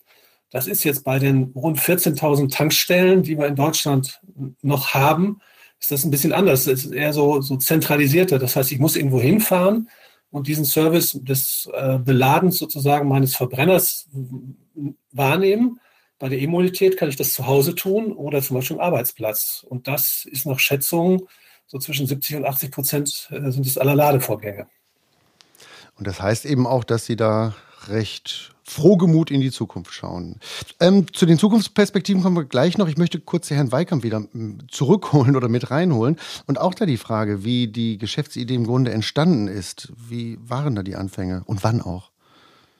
Das 0.51 0.67
ist 0.67 0.85
jetzt 0.85 1.05
bei 1.05 1.19
den 1.19 1.53
rund 1.55 1.79
14.000 1.79 2.53
Tankstellen, 2.53 3.23
die 3.23 3.39
wir 3.39 3.47
in 3.47 3.57
Deutschland 3.57 4.21
noch 4.63 4.95
haben, 4.95 5.41
ist 5.79 5.91
das 5.91 6.05
ein 6.05 6.11
bisschen 6.11 6.33
anders. 6.33 6.67
Es 6.67 6.85
ist 6.85 6.93
eher 6.93 7.13
so, 7.13 7.43
so 7.43 7.57
zentralisierter. 7.57 8.39
Das 8.39 8.57
heißt, 8.57 8.73
ich 8.73 8.79
muss 8.79 8.97
irgendwo 8.97 9.21
hinfahren 9.21 9.91
und 10.31 10.47
diesen 10.47 10.65
Service 10.65 11.13
des 11.23 11.69
äh, 11.73 11.99
Beladens 11.99 12.59
sozusagen 12.59 13.09
meines 13.09 13.37
Verbrenners 13.37 14.09
wahrnehmen. 15.13 15.81
Bei 16.19 16.29
der 16.29 16.39
E-Mobilität 16.39 16.97
kann 16.97 17.09
ich 17.09 17.17
das 17.17 17.33
zu 17.33 17.47
Hause 17.47 17.75
tun 17.75 18.13
oder 18.13 18.43
zum 18.43 18.57
Beispiel 18.57 18.77
am 18.77 18.83
Arbeitsplatz. 18.83 19.65
Und 19.69 19.87
das 19.87 20.27
ist 20.31 20.47
nach 20.47 20.59
Schätzung 20.59 21.29
so 21.67 21.79
zwischen 21.79 22.07
70 22.07 22.37
und 22.37 22.45
80 22.45 22.71
Prozent 22.71 23.29
äh, 23.31 23.51
sind 23.51 23.67
es 23.67 23.79
aller 23.79 23.95
Ladevorgänge. 23.95 24.67
Und 25.99 26.07
das 26.07 26.21
heißt 26.21 26.45
eben 26.47 26.67
auch, 26.67 26.85
dass 26.85 27.07
Sie 27.07 27.17
da 27.17 27.55
recht 27.89 28.56
frohgemut 28.67 29.31
in 29.31 29.41
die 29.41 29.53
Zukunft 29.53 29.93
schauen. 29.93 30.41
Ähm, 30.81 31.07
zu 31.13 31.25
den 31.25 31.39
Zukunftsperspektiven 31.39 32.23
kommen 32.23 32.37
wir 32.37 32.45
gleich 32.45 32.77
noch. 32.79 32.89
Ich 32.89 32.99
möchte 32.99 33.21
kurz 33.21 33.51
Herrn 33.51 33.71
Weikamp 33.71 34.03
wieder 34.03 34.25
hm, 34.33 34.59
zurückholen 34.69 35.37
oder 35.37 35.49
mit 35.49 35.71
reinholen. 35.71 36.17
Und 36.47 36.61
auch 36.61 36.75
da 36.75 36.85
die 36.85 36.97
Frage, 36.97 37.45
wie 37.45 37.69
die 37.69 37.97
Geschäftsidee 37.97 38.55
im 38.55 38.67
Grunde 38.67 38.93
entstanden 38.93 39.47
ist. 39.47 39.93
Wie 39.97 40.39
waren 40.43 40.75
da 40.75 40.83
die 40.83 40.97
Anfänge 40.97 41.43
und 41.47 41.63
wann 41.63 41.81
auch? 41.81 42.11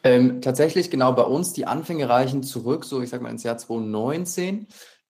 Ähm, 0.03 0.41
tatsächlich 0.41 0.91
genau 0.91 1.13
bei 1.13 1.23
uns, 1.23 1.53
die 1.53 1.67
Anfänge 1.67 2.09
reichen 2.09 2.43
zurück, 2.43 2.85
so 2.85 3.03
ich 3.03 3.11
sag 3.11 3.23
mal 3.23 3.31
ins 3.31 3.43
Jahr 3.43 3.59
2019. 3.59 4.67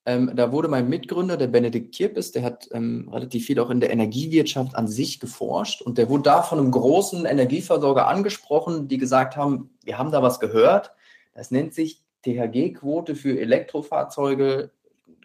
Ähm, 0.09 0.31
da 0.37 0.53
wurde 0.53 0.69
mein 0.69 0.88
Mitgründer, 0.88 1.37
der 1.37 1.49
Benedikt 1.49 1.92
Kirpes, 1.92 2.31
der 2.31 2.45
hat 2.45 2.69
ähm, 2.73 3.09
relativ 3.12 3.45
viel 3.45 3.59
auch 3.59 3.71
in 3.71 3.81
der 3.81 3.90
Energiewirtschaft 3.90 4.77
an 4.77 4.87
sich 4.87 5.19
geforscht 5.19 5.83
und 5.83 5.99
der 5.99 6.09
wurde 6.09 6.23
da 6.23 6.42
von 6.42 6.61
einem 6.61 6.71
großen 6.71 7.27
Energieversorger 7.27 8.07
angesprochen, 8.07 8.87
die 8.87 8.99
gesagt 8.99 9.37
haben, 9.37 9.71
wir 9.83 9.99
haben 9.99 10.12
da 10.12 10.23
was 10.23 10.38
gehört. 10.38 10.92
Das 11.35 11.51
nennt 11.51 11.75
sich 11.75 12.03
THG-Quote 12.23 13.16
für 13.16 13.38
Elektrofahrzeuge. 13.38 14.71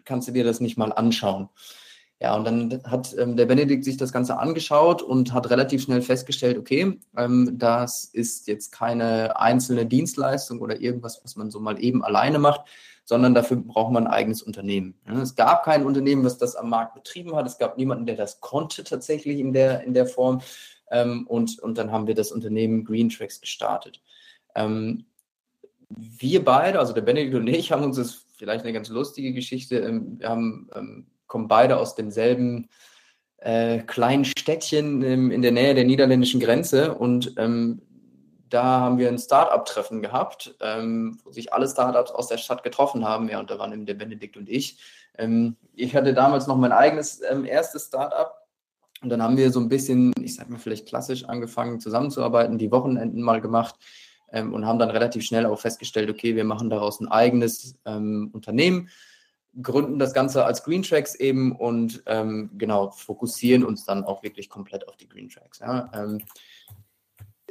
Kannst 0.04 0.26
du 0.26 0.32
dir 0.32 0.42
das 0.44 0.58
nicht 0.58 0.76
mal 0.76 0.92
anschauen? 0.92 1.48
Ja, 2.22 2.36
und 2.36 2.44
dann 2.44 2.80
hat 2.84 3.16
ähm, 3.18 3.36
der 3.36 3.46
Benedikt 3.46 3.84
sich 3.84 3.96
das 3.96 4.12
Ganze 4.12 4.38
angeschaut 4.38 5.02
und 5.02 5.32
hat 5.32 5.50
relativ 5.50 5.82
schnell 5.82 6.02
festgestellt, 6.02 6.56
okay, 6.56 7.00
ähm, 7.16 7.58
das 7.58 8.04
ist 8.04 8.46
jetzt 8.46 8.70
keine 8.70 9.40
einzelne 9.40 9.86
Dienstleistung 9.86 10.60
oder 10.60 10.80
irgendwas, 10.80 11.20
was 11.24 11.34
man 11.34 11.50
so 11.50 11.58
mal 11.58 11.82
eben 11.82 12.04
alleine 12.04 12.38
macht, 12.38 12.60
sondern 13.04 13.34
dafür 13.34 13.56
braucht 13.56 13.92
man 13.92 14.06
ein 14.06 14.12
eigenes 14.12 14.40
Unternehmen. 14.40 14.94
Es 15.20 15.34
gab 15.34 15.64
kein 15.64 15.84
Unternehmen, 15.84 16.24
was 16.24 16.38
das 16.38 16.54
am 16.54 16.68
Markt 16.68 16.94
betrieben 16.94 17.34
hat. 17.34 17.44
Es 17.44 17.58
gab 17.58 17.76
niemanden, 17.76 18.06
der 18.06 18.14
das 18.14 18.40
konnte 18.40 18.84
tatsächlich 18.84 19.40
in 19.40 19.52
der, 19.52 19.82
in 19.82 19.92
der 19.92 20.06
Form. 20.06 20.42
Ähm, 20.92 21.26
und, 21.26 21.58
und 21.58 21.76
dann 21.76 21.90
haben 21.90 22.06
wir 22.06 22.14
das 22.14 22.30
Unternehmen 22.30 22.84
Green 22.84 23.08
Tracks 23.08 23.40
gestartet. 23.40 24.00
Ähm, 24.54 25.06
wir 25.88 26.44
beide, 26.44 26.78
also 26.78 26.92
der 26.92 27.00
Benedikt 27.00 27.34
und 27.34 27.48
ich, 27.48 27.72
haben 27.72 27.82
uns 27.82 27.96
das 27.96 28.26
vielleicht 28.36 28.62
eine 28.62 28.72
ganz 28.72 28.90
lustige 28.90 29.32
Geschichte. 29.32 29.78
Ähm, 29.78 30.20
wir 30.20 30.28
haben, 30.28 31.08
kommen 31.32 31.48
beide 31.48 31.78
aus 31.78 31.94
demselben 31.94 32.68
äh, 33.38 33.78
kleinen 33.78 34.26
Städtchen 34.26 35.02
in 35.02 35.40
der 35.40 35.50
Nähe 35.50 35.74
der 35.74 35.84
niederländischen 35.84 36.40
Grenze 36.40 36.94
und 36.94 37.32
ähm, 37.38 37.80
da 38.50 38.80
haben 38.80 38.98
wir 38.98 39.08
ein 39.08 39.18
Start-up-Treffen 39.18 40.02
gehabt, 40.02 40.54
ähm, 40.60 41.18
wo 41.24 41.32
sich 41.32 41.54
alle 41.54 41.66
Startups 41.66 42.10
aus 42.10 42.28
der 42.28 42.36
Stadt 42.36 42.62
getroffen 42.62 43.02
haben. 43.08 43.30
Ja, 43.30 43.40
und 43.40 43.50
da 43.50 43.58
waren 43.58 43.72
eben 43.72 43.86
der 43.86 43.94
Benedikt 43.94 44.36
und 44.36 44.46
ich. 44.50 44.78
Ähm, 45.16 45.56
ich 45.74 45.96
hatte 45.96 46.12
damals 46.12 46.46
noch 46.46 46.58
mein 46.58 46.70
eigenes 46.72 47.22
ähm, 47.26 47.46
erstes 47.46 47.86
Start-up. 47.86 48.46
Und 49.00 49.08
dann 49.08 49.22
haben 49.22 49.38
wir 49.38 49.50
so 49.50 49.58
ein 49.58 49.70
bisschen, 49.70 50.12
ich 50.20 50.34
sag 50.34 50.50
mal 50.50 50.58
vielleicht 50.58 50.86
klassisch, 50.86 51.24
angefangen 51.24 51.80
zusammenzuarbeiten, 51.80 52.58
die 52.58 52.70
Wochenenden 52.70 53.22
mal 53.22 53.40
gemacht 53.40 53.76
ähm, 54.32 54.52
und 54.52 54.66
haben 54.66 54.78
dann 54.78 54.90
relativ 54.90 55.24
schnell 55.24 55.46
auch 55.46 55.58
festgestellt, 55.58 56.10
okay, 56.10 56.36
wir 56.36 56.44
machen 56.44 56.68
daraus 56.68 57.00
ein 57.00 57.08
eigenes 57.08 57.78
ähm, 57.86 58.28
Unternehmen, 58.34 58.90
gründen 59.60 59.98
das 59.98 60.14
Ganze 60.14 60.44
als 60.44 60.62
Green 60.62 60.82
Tracks 60.82 61.14
eben 61.14 61.54
und 61.56 62.02
ähm, 62.06 62.50
genau 62.56 62.90
fokussieren 62.90 63.64
uns 63.64 63.84
dann 63.84 64.04
auch 64.04 64.22
wirklich 64.22 64.48
komplett 64.48 64.88
auf 64.88 64.96
die 64.96 65.08
Green 65.08 65.28
Tracks. 65.28 65.58
Ja 65.58 65.90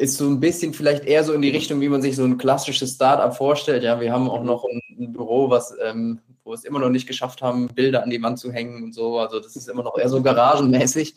ist 0.02 0.18
so 0.18 0.28
ein 0.28 0.40
bisschen 0.40 0.74
vielleicht 0.74 1.06
eher 1.06 1.24
so 1.24 1.34
in 1.34 1.44
die 1.44 1.50
Richtung, 1.50 1.80
wie 1.80 1.90
man 1.90 2.02
sich 2.02 2.16
so 2.16 2.24
ein 2.24 2.40
klassisches 2.40 2.96
Startup 2.96 3.36
vorstellt. 3.36 3.84
Ja, 3.84 4.00
wir 4.00 4.12
haben 4.12 4.30
auch 4.30 4.44
noch 4.44 4.66
ein, 4.66 4.82
ein 5.00 5.14
Büro, 5.14 5.50
was, 5.50 5.76
ähm, 5.80 6.20
wo 6.44 6.54
es 6.54 6.64
immer 6.64 6.80
noch 6.80 6.90
nicht 6.90 7.08
geschafft 7.08 7.44
haben, 7.44 7.68
Bilder 7.68 8.02
an 8.02 8.10
die 8.10 8.22
Wand 8.22 8.40
zu 8.40 8.52
hängen 8.52 8.84
und 8.84 8.94
so. 8.94 9.20
Also 9.20 9.40
das 9.40 9.56
ist 9.56 9.70
immer 9.70 9.84
noch 9.84 9.98
eher 9.98 10.10
so 10.10 10.22
garagenmäßig. 10.24 11.16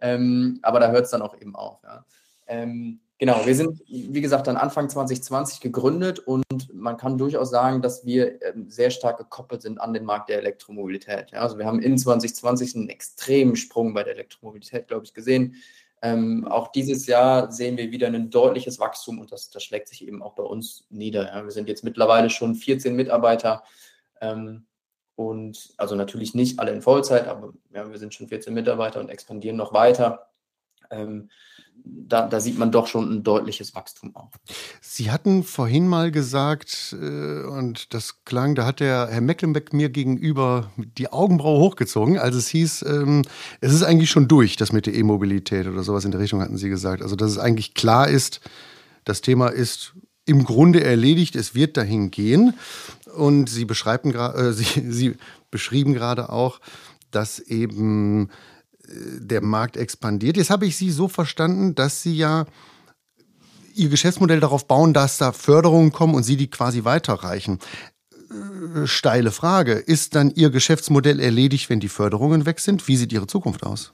Ähm, 0.00 0.58
aber 0.62 0.80
da 0.80 0.90
hört 0.90 1.04
es 1.04 1.12
dann 1.12 1.22
auch 1.22 1.40
eben 1.40 1.54
auf. 1.54 1.80
Ja. 1.84 2.04
Ähm, 2.48 3.00
genau, 3.18 3.46
wir 3.46 3.54
sind, 3.54 3.80
wie 3.86 4.20
gesagt, 4.20 4.46
dann 4.46 4.56
Anfang 4.56 4.88
2020 4.88 5.60
gegründet 5.60 6.18
und 6.18 6.44
man 6.72 6.96
kann 6.96 7.18
durchaus 7.18 7.50
sagen, 7.50 7.82
dass 7.82 8.04
wir 8.04 8.42
ähm, 8.42 8.70
sehr 8.70 8.90
stark 8.90 9.18
gekoppelt 9.18 9.62
sind 9.62 9.80
an 9.80 9.92
den 9.92 10.04
Markt 10.04 10.28
der 10.28 10.38
Elektromobilität. 10.38 11.34
Also 11.34 11.58
wir 11.58 11.66
haben 11.66 11.80
in 11.80 11.98
2020 11.98 12.74
einen 12.74 12.88
extremen 12.88 13.56
Sprung 13.56 13.94
bei 13.94 14.02
der 14.02 14.14
Elektromobilität, 14.14 14.88
glaube 14.88 15.04
ich, 15.04 15.14
gesehen. 15.14 15.56
Ähm, 16.04 16.46
auch 16.46 16.68
dieses 16.68 17.06
Jahr 17.06 17.50
sehen 17.50 17.78
wir 17.78 17.90
wieder 17.90 18.08
ein 18.08 18.28
deutliches 18.28 18.78
Wachstum 18.78 19.18
und 19.20 19.32
das, 19.32 19.48
das 19.48 19.64
schlägt 19.64 19.88
sich 19.88 20.06
eben 20.06 20.22
auch 20.22 20.34
bei 20.34 20.42
uns 20.42 20.84
nieder. 20.90 21.24
Ja. 21.34 21.42
Wir 21.44 21.50
sind 21.50 21.66
jetzt 21.66 21.82
mittlerweile 21.82 22.28
schon 22.28 22.54
14 22.54 22.94
Mitarbeiter 22.94 23.62
ähm, 24.20 24.66
und 25.16 25.72
also 25.78 25.94
natürlich 25.94 26.34
nicht 26.34 26.58
alle 26.58 26.72
in 26.72 26.82
Vollzeit, 26.82 27.26
aber 27.26 27.54
ja, 27.72 27.90
wir 27.90 27.98
sind 27.98 28.12
schon 28.12 28.28
14 28.28 28.52
Mitarbeiter 28.52 29.00
und 29.00 29.08
expandieren 29.08 29.56
noch 29.56 29.72
weiter. 29.72 30.28
Ähm, 30.94 31.28
da, 31.86 32.26
da, 32.26 32.40
sieht 32.40 32.58
man 32.58 32.72
doch 32.72 32.86
schon 32.86 33.12
ein 33.12 33.22
deutliches 33.22 33.74
Wachstum 33.74 34.16
auch. 34.16 34.30
Sie 34.80 35.10
hatten 35.10 35.42
vorhin 35.42 35.86
mal 35.86 36.10
gesagt, 36.10 36.96
äh, 36.98 37.42
und 37.42 37.92
das 37.92 38.24
klang, 38.24 38.54
da 38.54 38.64
hat 38.64 38.80
der 38.80 39.08
Herr 39.10 39.20
Mecklenbeck 39.20 39.72
mir 39.72 39.90
gegenüber 39.90 40.70
die 40.76 41.12
Augenbraue 41.12 41.58
hochgezogen, 41.58 42.18
als 42.18 42.36
es 42.36 42.48
hieß, 42.48 42.82
ähm, 42.82 43.22
es 43.60 43.72
ist 43.72 43.82
eigentlich 43.82 44.10
schon 44.10 44.28
durch, 44.28 44.56
das 44.56 44.72
mit 44.72 44.86
der 44.86 44.94
E-Mobilität 44.94 45.66
oder 45.66 45.82
sowas 45.82 46.04
in 46.04 46.10
der 46.10 46.20
Richtung 46.20 46.40
hatten 46.40 46.56
Sie 46.56 46.70
gesagt. 46.70 47.02
Also, 47.02 47.16
dass 47.16 47.30
es 47.30 47.38
eigentlich 47.38 47.74
klar 47.74 48.08
ist, 48.08 48.40
das 49.04 49.20
Thema 49.20 49.48
ist 49.48 49.94
im 50.26 50.44
Grunde 50.44 50.82
erledigt, 50.82 51.36
es 51.36 51.54
wird 51.54 51.76
dahin 51.76 52.10
gehen. 52.10 52.54
Und 53.14 53.48
Sie, 53.48 53.64
beschreiben, 53.64 54.14
äh, 54.14 54.52
Sie, 54.52 54.90
Sie 54.90 55.16
beschrieben 55.50 55.92
gerade 55.92 56.30
auch, 56.30 56.60
dass 57.10 57.38
eben 57.38 58.30
der 58.88 59.42
Markt 59.42 59.76
expandiert. 59.76 60.36
Jetzt 60.36 60.50
habe 60.50 60.66
ich 60.66 60.76
Sie 60.76 60.90
so 60.90 61.08
verstanden, 61.08 61.74
dass 61.74 62.02
Sie 62.02 62.16
ja 62.16 62.46
Ihr 63.74 63.88
Geschäftsmodell 63.88 64.40
darauf 64.40 64.66
bauen, 64.66 64.94
dass 64.94 65.18
da 65.18 65.32
Förderungen 65.32 65.90
kommen 65.90 66.14
und 66.14 66.22
Sie 66.22 66.36
die 66.36 66.48
quasi 66.48 66.84
weiterreichen. 66.84 67.58
Äh, 68.30 68.86
steile 68.86 69.30
Frage. 69.30 69.72
Ist 69.72 70.14
dann 70.14 70.30
Ihr 70.30 70.50
Geschäftsmodell 70.50 71.20
erledigt, 71.20 71.70
wenn 71.70 71.80
die 71.80 71.88
Förderungen 71.88 72.46
weg 72.46 72.60
sind? 72.60 72.86
Wie 72.88 72.96
sieht 72.96 73.12
Ihre 73.12 73.26
Zukunft 73.26 73.64
aus? 73.64 73.92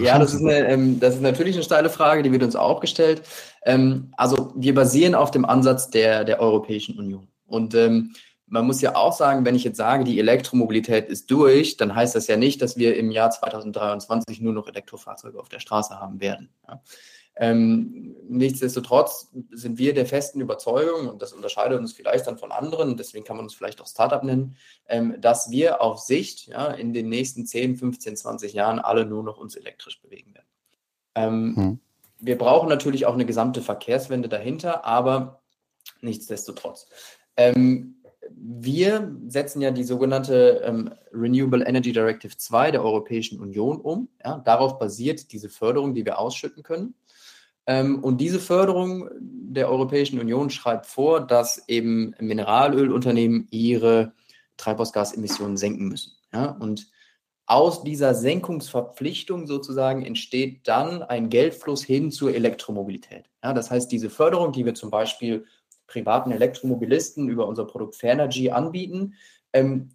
ja, 0.00 0.18
das 0.18 0.32
ist, 0.32 0.40
eine, 0.40 0.68
ähm, 0.68 1.00
das 1.00 1.16
ist 1.16 1.20
natürlich 1.20 1.54
eine 1.54 1.64
steile 1.64 1.90
Frage, 1.90 2.22
die 2.22 2.32
wird 2.32 2.42
uns 2.42 2.56
auch 2.56 2.80
gestellt. 2.80 3.22
Ähm, 3.64 4.12
also 4.16 4.54
wir 4.56 4.74
basieren 4.74 5.14
auf 5.14 5.30
dem 5.30 5.44
Ansatz 5.44 5.90
der, 5.90 6.24
der 6.24 6.40
Europäischen 6.40 6.98
Union. 6.98 7.28
Und 7.46 7.74
ähm, 7.74 8.14
man 8.46 8.66
muss 8.66 8.80
ja 8.80 8.94
auch 8.94 9.12
sagen, 9.12 9.44
wenn 9.44 9.54
ich 9.54 9.64
jetzt 9.64 9.76
sage, 9.76 10.04
die 10.04 10.18
Elektromobilität 10.18 11.08
ist 11.08 11.30
durch, 11.30 11.76
dann 11.76 11.94
heißt 11.94 12.14
das 12.14 12.26
ja 12.28 12.36
nicht, 12.36 12.62
dass 12.62 12.76
wir 12.76 12.96
im 12.96 13.10
Jahr 13.10 13.30
2023 13.30 14.40
nur 14.40 14.52
noch 14.52 14.68
Elektrofahrzeuge 14.68 15.38
auf 15.38 15.48
der 15.48 15.60
Straße 15.60 15.98
haben 15.98 16.20
werden. 16.20 16.50
Ja. 16.68 16.80
Ähm, 17.38 18.16
nichtsdestotrotz 18.28 19.28
sind 19.50 19.76
wir 19.76 19.92
der 19.92 20.06
festen 20.06 20.40
Überzeugung, 20.40 21.06
und 21.08 21.20
das 21.20 21.34
unterscheidet 21.34 21.78
uns 21.78 21.92
vielleicht 21.92 22.26
dann 22.26 22.38
von 22.38 22.50
anderen, 22.50 22.96
deswegen 22.96 23.26
kann 23.26 23.36
man 23.36 23.44
uns 23.44 23.54
vielleicht 23.54 23.82
auch 23.82 23.86
Startup 23.86 24.24
nennen, 24.24 24.56
ähm, 24.88 25.20
dass 25.20 25.50
wir 25.50 25.82
auf 25.82 25.98
Sicht 25.98 26.46
ja, 26.46 26.68
in 26.68 26.94
den 26.94 27.10
nächsten 27.10 27.44
10, 27.44 27.76
15, 27.76 28.16
20 28.16 28.54
Jahren 28.54 28.78
alle 28.78 29.04
nur 29.04 29.22
noch 29.22 29.36
uns 29.36 29.54
elektrisch 29.54 30.00
bewegen 30.00 30.34
werden. 30.34 30.46
Ähm, 31.14 31.56
hm. 31.56 31.80
Wir 32.18 32.38
brauchen 32.38 32.70
natürlich 32.70 33.04
auch 33.04 33.14
eine 33.14 33.26
gesamte 33.26 33.60
Verkehrswende 33.60 34.30
dahinter, 34.30 34.86
aber 34.86 35.42
nichtsdestotrotz. 36.00 36.88
Ähm, 37.36 37.95
wir 38.34 39.16
setzen 39.28 39.60
ja 39.60 39.70
die 39.70 39.84
sogenannte 39.84 40.62
ähm, 40.64 40.92
Renewable 41.12 41.64
Energy 41.64 41.92
Directive 41.92 42.36
2 42.36 42.72
der 42.72 42.84
Europäischen 42.84 43.40
Union 43.40 43.80
um. 43.80 44.08
Ja, 44.24 44.38
darauf 44.38 44.78
basiert 44.78 45.32
diese 45.32 45.48
Förderung, 45.48 45.94
die 45.94 46.04
wir 46.04 46.18
ausschütten 46.18 46.62
können. 46.62 46.94
Ähm, 47.66 48.02
und 48.02 48.20
diese 48.20 48.38
Förderung 48.38 49.08
der 49.20 49.68
Europäischen 49.68 50.20
Union 50.20 50.50
schreibt 50.50 50.86
vor, 50.86 51.26
dass 51.26 51.68
eben 51.68 52.14
Mineralölunternehmen 52.20 53.48
ihre 53.50 54.12
Treibhausgasemissionen 54.56 55.56
senken 55.56 55.88
müssen. 55.88 56.12
Ja, 56.32 56.50
und 56.50 56.88
aus 57.46 57.84
dieser 57.84 58.14
Senkungsverpflichtung 58.14 59.46
sozusagen 59.46 60.04
entsteht 60.04 60.66
dann 60.66 61.02
ein 61.02 61.28
Geldfluss 61.28 61.84
hin 61.84 62.10
zur 62.10 62.34
Elektromobilität. 62.34 63.30
Ja, 63.42 63.52
das 63.52 63.70
heißt, 63.70 63.90
diese 63.92 64.10
Förderung, 64.10 64.52
die 64.52 64.64
wir 64.64 64.74
zum 64.74 64.90
Beispiel 64.90 65.46
privaten 65.86 66.30
Elektromobilisten 66.30 67.28
über 67.28 67.46
unser 67.46 67.64
Produkt 67.64 67.96
Fairnergy 67.96 68.50
anbieten, 68.50 69.14
ähm, 69.52 69.90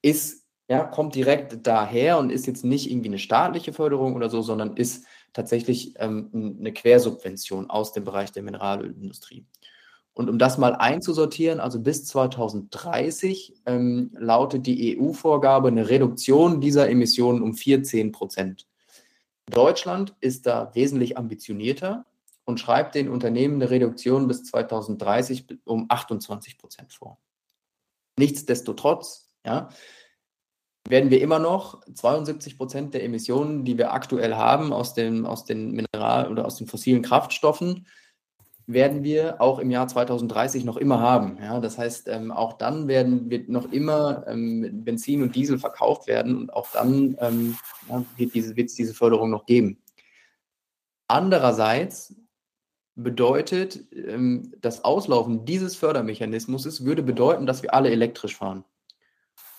ist 0.00 0.42
ja, 0.68 0.84
kommt 0.84 1.14
direkt 1.14 1.66
daher 1.66 2.18
und 2.18 2.30
ist 2.30 2.46
jetzt 2.46 2.64
nicht 2.64 2.90
irgendwie 2.90 3.08
eine 3.08 3.18
staatliche 3.18 3.72
Förderung 3.72 4.14
oder 4.14 4.30
so, 4.30 4.40
sondern 4.42 4.76
ist 4.76 5.04
tatsächlich 5.32 5.94
ähm, 5.98 6.56
eine 6.58 6.72
Quersubvention 6.72 7.68
aus 7.68 7.92
dem 7.92 8.04
Bereich 8.04 8.32
der 8.32 8.42
Mineralölindustrie. 8.42 9.44
Und 10.14 10.28
um 10.28 10.38
das 10.38 10.58
mal 10.58 10.74
einzusortieren, 10.74 11.60
also 11.60 11.80
bis 11.80 12.06
2030 12.06 13.54
ähm, 13.66 14.10
lautet 14.18 14.66
die 14.66 14.98
EU-Vorgabe 14.98 15.68
eine 15.68 15.88
Reduktion 15.88 16.60
dieser 16.60 16.88
Emissionen 16.88 17.42
um 17.42 17.54
14 17.54 18.12
Prozent. 18.12 18.66
Deutschland 19.50 20.14
ist 20.20 20.46
da 20.46 20.70
wesentlich 20.74 21.18
ambitionierter 21.18 22.04
und 22.44 22.60
schreibt 22.60 22.94
den 22.94 23.08
Unternehmen 23.08 23.56
eine 23.56 23.70
Reduktion 23.70 24.26
bis 24.28 24.44
2030 24.44 25.46
um 25.64 25.86
28 25.88 26.58
Prozent 26.58 26.92
vor. 26.92 27.18
Nichtsdestotrotz 28.18 29.32
ja, 29.44 29.68
werden 30.88 31.10
wir 31.10 31.20
immer 31.20 31.38
noch 31.38 31.82
72 31.92 32.56
Prozent 32.56 32.94
der 32.94 33.04
Emissionen, 33.04 33.64
die 33.64 33.78
wir 33.78 33.92
aktuell 33.92 34.34
haben 34.34 34.72
aus 34.72 34.94
den, 34.94 35.26
aus 35.26 35.44
den 35.44 35.72
Mineral- 35.72 36.30
oder 36.30 36.44
aus 36.44 36.56
den 36.56 36.66
fossilen 36.66 37.02
Kraftstoffen, 37.02 37.86
werden 38.66 39.02
wir 39.02 39.40
auch 39.40 39.58
im 39.58 39.70
Jahr 39.70 39.88
2030 39.88 40.64
noch 40.64 40.76
immer 40.76 41.00
haben. 41.00 41.38
Ja, 41.40 41.60
das 41.60 41.78
heißt, 41.78 42.08
ähm, 42.08 42.30
auch 42.30 42.54
dann 42.54 42.86
werden 42.88 43.28
wird 43.30 43.48
noch 43.48 43.72
immer 43.72 44.24
ähm, 44.28 44.84
Benzin 44.84 45.22
und 45.22 45.34
Diesel 45.34 45.58
verkauft 45.58 46.06
werden 46.06 46.36
und 46.36 46.52
auch 46.52 46.70
dann 46.72 47.16
ähm, 47.20 47.56
ja, 47.88 48.04
wird 48.16 48.28
es 48.28 48.32
diese, 48.32 48.54
diese 48.54 48.94
Förderung 48.94 49.30
noch 49.30 49.46
geben. 49.46 49.82
Andererseits 51.08 52.14
bedeutet 52.94 53.80
ähm, 53.92 54.52
das 54.60 54.84
Auslaufen 54.84 55.44
dieses 55.44 55.76
Fördermechanismus 55.76 56.84
würde 56.84 57.02
bedeuten, 57.02 57.46
dass 57.46 57.62
wir 57.62 57.74
alle 57.74 57.90
elektrisch 57.90 58.36
fahren. 58.36 58.64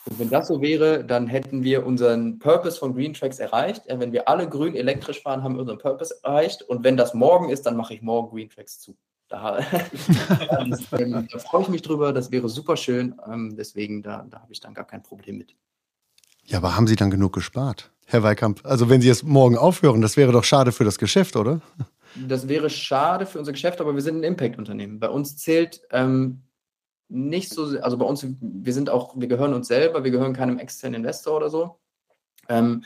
Und 0.06 0.20
wenn 0.20 0.30
das 0.30 0.50
so 0.50 0.62
wäre, 0.62 1.04
dann 1.04 1.28
hätten 1.28 1.64
wir 1.64 1.86
unseren 1.86 2.38
Purpose 2.40 2.78
von 2.78 2.94
Green 2.94 3.14
Tracks 3.14 3.40
erreicht. 3.40 3.84
Wenn 3.88 4.12
wir 4.12 4.28
alle 4.28 4.50
grün 4.50 4.76
elektrisch 4.76 5.22
fahren, 5.22 5.44
haben 5.44 5.56
wir 5.56 5.62
unseren 5.62 5.78
Purpose 5.78 6.14
erreicht. 6.24 6.62
Und 6.62 6.84
wenn 6.84 6.98
das 6.98 7.14
morgen 7.14 7.50
ist, 7.50 7.66
dann 7.66 7.78
mache 7.78 7.94
ich 7.94 8.02
morgen 8.02 8.30
Green 8.30 8.50
Tracks 8.50 8.80
zu. 8.80 8.98
Da, 9.30 9.60
ähm, 10.60 11.28
da 11.32 11.40
freue 11.40 11.62
ich 11.62 11.70
mich 11.70 11.82
drüber. 11.82 12.12
Das 12.12 12.32
wäre 12.32 12.50
super 12.50 12.76
schön. 12.76 13.16
Ähm, 13.32 13.56
deswegen, 13.56 14.04
da, 14.04 14.26
da 14.30 14.42
habe 14.42 14.52
ich 14.52 14.60
dann 14.60 14.74
gar 14.74 14.86
kein 14.86 15.04
Problem 15.04 15.38
mit. 15.38 15.56
Ja, 16.44 16.58
aber 16.58 16.76
haben 16.76 16.88
Sie 16.88 16.98
dann 16.98 17.10
genug 17.10 17.32
gespart, 17.32 17.90
Herr 18.06 18.24
Weikamp? 18.24 18.60
Also 18.66 18.90
wenn 18.90 19.00
Sie 19.00 19.08
jetzt 19.08 19.24
morgen 19.24 19.58
aufhören, 19.58 20.02
das 20.02 20.18
wäre 20.18 20.34
doch 20.34 20.44
schade 20.44 20.74
für 20.74 20.84
das 20.84 20.98
Geschäft, 20.98 21.38
oder? 21.38 21.62
Das 22.16 22.48
wäre 22.48 22.70
schade 22.70 23.26
für 23.26 23.40
unser 23.40 23.52
Geschäft, 23.52 23.82
aber 23.82 23.96
wir 23.96 24.02
sind 24.02 24.18
ein 24.18 24.24
Impact-Unternehmen. 24.24 25.00
Bei 25.00 25.10
uns 25.10 25.38
zählt 25.38 25.82
ähm, 25.92 26.44
nicht 27.10 27.50
so, 27.50 27.80
also 27.80 27.98
bei 27.98 28.06
uns, 28.06 28.26
wir 28.40 28.74
sind 28.74 28.90
auch, 28.90 29.16
wir 29.20 29.28
gehören 29.28 29.54
uns 29.54 29.68
selber, 29.68 30.04
wir 30.04 30.12
gehören 30.12 30.34
keinem 30.34 30.60
externen 30.60 31.02
Investor 31.02 31.38
oder 31.38 31.50
so. 31.50 31.80
Ähm, 32.50 32.84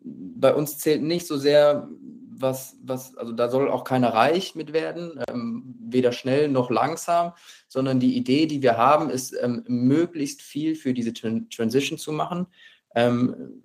bei 0.00 0.54
uns 0.54 0.78
zählt 0.78 1.02
nicht 1.02 1.26
so 1.26 1.36
sehr, 1.36 1.88
was, 2.36 2.76
was, 2.82 3.16
also 3.16 3.32
da 3.32 3.48
soll 3.48 3.70
auch 3.70 3.84
keiner 3.84 4.12
reich 4.12 4.54
mit 4.54 4.72
werden, 4.72 5.20
ähm, 5.28 5.74
weder 5.80 6.12
schnell 6.12 6.48
noch 6.48 6.70
langsam, 6.70 7.32
sondern 7.68 8.00
die 8.00 8.16
Idee, 8.16 8.46
die 8.46 8.62
wir 8.62 8.76
haben, 8.76 9.08
ist, 9.08 9.34
ähm, 9.40 9.64
möglichst 9.66 10.42
viel 10.42 10.74
für 10.74 10.94
diese 10.94 11.12
Tran 11.12 11.48
Transition 11.48 11.98
zu 11.98 12.12
machen. 12.12 12.46
Ähm, 12.94 13.62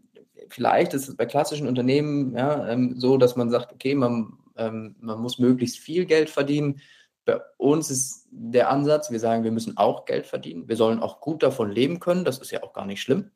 vielleicht 0.50 0.94
ist 0.94 1.10
es 1.10 1.18
bei 1.18 1.26
klassischen 1.26 1.68
Unternehmen 1.68 2.36
ja, 2.36 2.68
ähm, 2.70 2.96
so, 2.98 3.18
dass 3.18 3.36
man 3.36 3.50
sagt, 3.50 3.74
okay, 3.74 3.96
man, 3.96 4.34
ähm, 4.60 4.96
man 5.00 5.20
muss 5.20 5.40
möglichst 5.40 5.80
viel 5.80 6.06
Geld 6.06 6.30
verdienen 6.30 6.82
bei 7.30 7.42
uns 7.58 7.92
ist 7.92 8.28
der 8.32 8.72
Ansatz, 8.72 9.12
wir 9.12 9.20
sagen, 9.20 9.44
wir 9.44 9.52
müssen 9.52 9.78
auch 9.78 10.06
Geld 10.06 10.26
verdienen. 10.26 10.68
Wir 10.68 10.76
sollen 10.76 11.00
auch 11.00 11.22
gut 11.22 11.44
davon 11.44 11.72
leben 11.72 12.00
können. 12.00 12.26
Das 12.26 12.40
ist 12.40 12.52
ja 12.52 12.64
auch 12.64 12.74
gar 12.74 12.86
nicht 12.86 13.02
schlimm. 13.02 13.30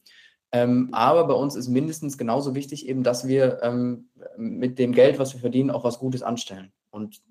Ähm, 0.51 0.89
aber 0.91 1.27
bei 1.27 1.33
uns 1.33 1.55
ist 1.55 1.67
mindestens 1.67 2.17
genauso 2.17 2.55
wichtig 2.55 2.87
eben, 2.87 3.03
dass 3.03 3.27
wir 3.27 3.61
ähm, 3.61 4.09
mit 4.37 4.79
dem 4.79 4.93
Geld, 4.93 5.19
was 5.19 5.33
wir 5.33 5.41
verdienen, 5.41 5.71
auch 5.71 5.83
was 5.83 5.99
Gutes 5.99 6.23
anstellen. 6.23 6.71
Und 6.89 7.21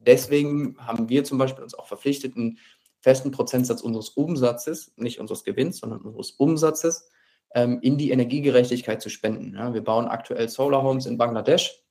deswegen 0.00 0.76
haben 0.78 1.08
wir 1.08 1.24
zum 1.24 1.38
Beispiel 1.38 1.64
uns 1.64 1.74
auch 1.74 1.86
verpflichtet, 1.86 2.36
einen 2.36 2.58
festen 3.00 3.30
Prozentsatz 3.30 3.80
unseres 3.80 4.10
Umsatzes, 4.10 4.92
nicht 4.96 5.20
unseres 5.20 5.44
Gewinns, 5.44 5.78
sondern 5.78 6.00
unseres 6.00 6.32
Umsatzes, 6.32 7.08
ähm, 7.54 7.78
in 7.80 7.96
die 7.96 8.10
Energiegerechtigkeit 8.10 9.00
zu 9.00 9.08
spenden. 9.08 9.54
Ja, 9.54 9.72
wir 9.72 9.84
bauen 9.84 10.06
aktuell 10.06 10.48
Solar 10.48 10.82
Homes 10.82 11.06
in 11.06 11.16
Bangladesch. 11.16 11.82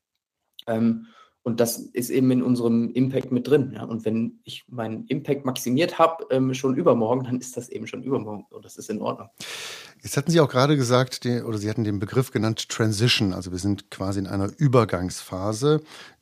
Ähm, 0.68 1.08
und 1.48 1.62
das 1.62 1.78
ist 1.78 2.10
eben 2.10 2.30
in 2.30 2.44
unserem 2.44 2.92
Impact 2.92 3.32
mit 3.32 3.48
drin. 3.48 3.72
Ja? 3.74 3.86
Und 3.86 4.04
wenn 4.04 4.38
ich 4.44 4.66
meinen 4.68 5.06
Impact 5.06 5.46
maximiert 5.46 5.98
habe, 5.98 6.26
ähm, 6.30 6.54
schon 6.54 6.76
übermorgen, 6.76 7.24
dann 7.24 7.40
ist 7.40 7.56
das 7.56 7.70
eben 7.70 7.88
schon 7.88 8.04
übermorgen. 8.04 8.46
Und 8.50 8.66
das 8.66 8.76
ist 8.76 8.90
in 8.90 9.00
Ordnung. 9.00 9.30
Jetzt 10.04 10.18
hatten 10.18 10.30
Sie 10.30 10.42
auch 10.42 10.50
gerade 10.50 10.76
gesagt, 10.76 11.26
oder 11.26 11.58
Sie 11.58 11.70
hatten 11.70 11.86
den 11.86 12.00
Begriff 12.00 12.32
genannt 12.32 12.68
Transition. 12.68 13.32
Also 13.32 13.54
wir 13.54 13.60
sind 13.60 13.90
quasi 13.90 14.20
in 14.20 14.28
einer 14.28 14.52
Übergangsphase, 14.58 15.80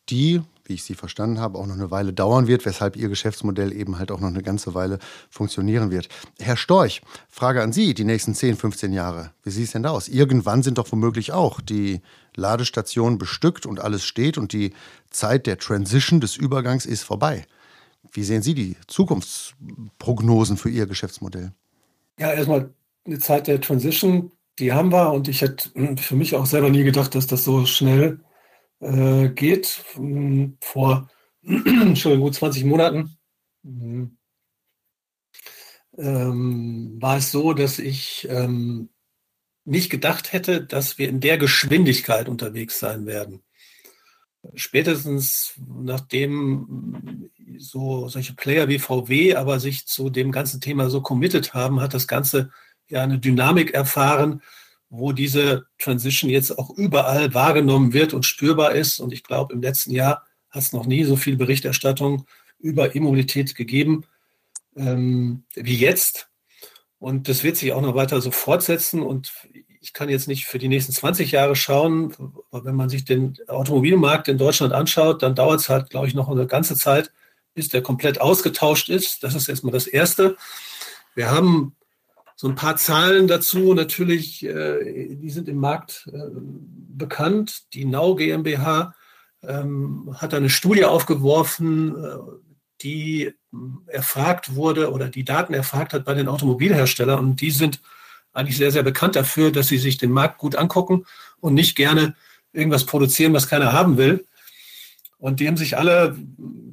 die 0.09 0.43
wie 0.65 0.73
ich 0.73 0.83
Sie 0.83 0.95
verstanden 0.95 1.39
habe, 1.39 1.57
auch 1.57 1.67
noch 1.67 1.75
eine 1.75 1.91
Weile 1.91 2.13
dauern 2.13 2.47
wird, 2.47 2.65
weshalb 2.65 2.95
Ihr 2.95 3.09
Geschäftsmodell 3.09 3.71
eben 3.73 3.99
halt 3.99 4.11
auch 4.11 4.19
noch 4.19 4.27
eine 4.27 4.41
ganze 4.41 4.73
Weile 4.73 4.99
funktionieren 5.29 5.91
wird. 5.91 6.09
Herr 6.39 6.57
Storch, 6.57 7.01
Frage 7.29 7.61
an 7.61 7.73
Sie, 7.73 7.93
die 7.93 8.03
nächsten 8.03 8.33
10, 8.33 8.57
15 8.57 8.93
Jahre. 8.93 9.31
Wie 9.43 9.51
sieht 9.51 9.65
es 9.65 9.71
denn 9.71 9.83
da 9.83 9.91
aus? 9.91 10.07
Irgendwann 10.07 10.63
sind 10.63 10.77
doch 10.77 10.91
womöglich 10.91 11.31
auch 11.31 11.61
die 11.61 12.01
Ladestationen 12.35 13.17
bestückt 13.17 13.65
und 13.65 13.79
alles 13.79 14.03
steht 14.03 14.37
und 14.37 14.53
die 14.53 14.73
Zeit 15.09 15.47
der 15.47 15.57
Transition, 15.57 16.19
des 16.19 16.35
Übergangs 16.35 16.85
ist 16.85 17.03
vorbei. 17.03 17.45
Wie 18.11 18.23
sehen 18.23 18.41
Sie 18.41 18.53
die 18.53 18.75
Zukunftsprognosen 18.87 20.57
für 20.57 20.69
Ihr 20.69 20.85
Geschäftsmodell? 20.85 21.51
Ja, 22.19 22.31
erstmal 22.31 22.69
eine 23.05 23.19
Zeit 23.19 23.47
der 23.47 23.61
Transition, 23.61 24.31
die 24.59 24.73
haben 24.73 24.91
wir 24.91 25.11
und 25.11 25.27
ich 25.27 25.41
hätte 25.41 25.69
für 25.97 26.15
mich 26.15 26.35
auch 26.35 26.45
selber 26.45 26.69
nie 26.69 26.83
gedacht, 26.83 27.13
dass 27.15 27.27
das 27.27 27.43
so 27.43 27.65
schnell 27.65 28.19
äh, 28.79 29.29
geht. 29.29 29.83
Hm, 29.93 30.57
vor 30.61 31.09
schon 31.95 32.19
gut 32.19 32.35
20 32.35 32.63
Monaten 32.65 33.17
hm, 33.63 34.17
ähm, 35.97 36.97
war 36.99 37.17
es 37.17 37.31
so, 37.31 37.53
dass 37.53 37.79
ich 37.79 38.27
ähm, 38.29 38.89
nicht 39.63 39.89
gedacht 39.89 40.33
hätte, 40.33 40.63
dass 40.63 40.97
wir 40.97 41.09
in 41.09 41.19
der 41.19 41.37
Geschwindigkeit 41.37 42.29
unterwegs 42.29 42.79
sein 42.79 43.05
werden. 43.05 43.43
Spätestens 44.53 45.53
nachdem 45.57 47.31
so 47.57 48.07
solche 48.09 48.33
Player 48.33 48.67
wie 48.67 48.79
VW 48.79 49.35
aber 49.35 49.59
sich 49.59 49.87
zu 49.87 50.09
dem 50.09 50.31
ganzen 50.31 50.61
Thema 50.61 50.89
so 50.89 51.01
committed 51.01 51.53
haben, 51.53 51.81
hat 51.81 51.93
das 51.93 52.07
Ganze 52.07 52.51
ja 52.87 53.01
eine 53.01 53.17
Dynamik 53.17 53.73
erfahren, 53.73 54.41
wo 54.89 55.11
diese 55.11 55.65
Transition 55.79 56.29
jetzt 56.29 56.57
auch 56.57 56.69
überall 56.71 57.33
wahrgenommen 57.33 57.93
wird 57.93 58.13
und 58.13 58.25
spürbar 58.25 58.73
ist. 58.73 58.99
Und 58.99 59.13
ich 59.13 59.23
glaube, 59.23 59.53
im 59.53 59.61
letzten 59.61 59.91
Jahr 59.91 60.25
hat 60.49 60.61
es 60.61 60.73
noch 60.73 60.85
nie 60.85 61.03
so 61.03 61.15
viel 61.15 61.35
Berichterstattung 61.35 62.25
über 62.59 62.95
E-Mobilität 62.95 63.55
gegeben 63.55 64.05
ähm, 64.75 65.43
wie 65.53 65.75
jetzt. 65.75 66.29
Und 66.99 67.27
das 67.27 67.43
wird 67.43 67.57
sich 67.57 67.73
auch 67.73 67.81
noch 67.81 67.95
weiter 67.95 68.21
so 68.21 68.31
fortsetzen. 68.31 69.01
Und 69.01 69.33
ich 69.81 69.93
kann 69.93 70.09
jetzt 70.09 70.27
nicht 70.27 70.45
für 70.45 70.57
die 70.57 70.67
nächsten 70.67 70.93
20 70.93 71.31
Jahre 71.31 71.55
schauen, 71.55 72.15
aber 72.51 72.65
wenn 72.65 72.75
man 72.75 72.89
sich 72.89 73.05
den 73.05 73.37
Automobilmarkt 73.47 74.27
in 74.27 74.37
Deutschland 74.37 74.73
anschaut, 74.73 75.21
dann 75.21 75.35
dauert 75.35 75.59
es 75.59 75.69
halt, 75.69 75.89
glaube 75.89 76.07
ich, 76.07 76.15
noch 76.15 76.29
eine 76.29 76.47
ganze 76.47 76.75
Zeit, 76.75 77.11
bis 77.53 77.69
der 77.69 77.81
komplett 77.81 78.19
ausgetauscht 78.19 78.89
ist. 78.89 79.23
Das 79.23 79.35
ist 79.35 79.47
erstmal 79.47 79.73
das 79.73 79.87
Erste. 79.87 80.37
Wir 81.13 81.31
haben 81.31 81.75
so 82.35 82.47
ein 82.47 82.55
paar 82.55 82.75
Zahlen 82.77 83.27
dazu. 83.27 83.73
Natürlich, 83.73 84.45
äh, 84.45 85.15
die 85.15 85.29
sind 85.29 85.47
im 85.47 85.57
Markt 85.57 86.09
äh, 86.13 86.17
bekannt. 86.33 87.73
Die 87.73 87.85
Nau 87.85 88.15
GmbH 88.15 88.93
ähm, 89.43 90.15
hat 90.17 90.33
eine 90.33 90.49
Studie 90.49 90.85
aufgeworfen, 90.85 91.95
äh, 91.95 92.17
die 92.81 93.33
erfragt 93.87 94.55
wurde 94.55 94.91
oder 94.91 95.07
die 95.07 95.23
Daten 95.23 95.53
erfragt 95.53 95.93
hat 95.93 96.03
bei 96.03 96.13
den 96.13 96.27
Automobilherstellern. 96.27 97.19
Und 97.19 97.41
die 97.41 97.51
sind 97.51 97.81
eigentlich 98.33 98.57
sehr, 98.57 98.71
sehr 98.71 98.83
bekannt 98.83 99.15
dafür, 99.15 99.51
dass 99.51 99.69
sie 99.69 99.77
sich 99.77 99.97
den 99.97 100.11
Markt 100.11 100.37
gut 100.37 100.57
angucken 100.57 101.05
und 101.39 101.53
nicht 101.53 101.75
gerne 101.75 102.15
irgendwas 102.51 102.85
produzieren, 102.85 103.33
was 103.33 103.47
keiner 103.47 103.71
haben 103.71 103.97
will. 103.97 104.25
Und 105.25 105.39
die 105.39 105.47
haben 105.47 105.57
sich 105.57 105.75
alle, 105.75 106.15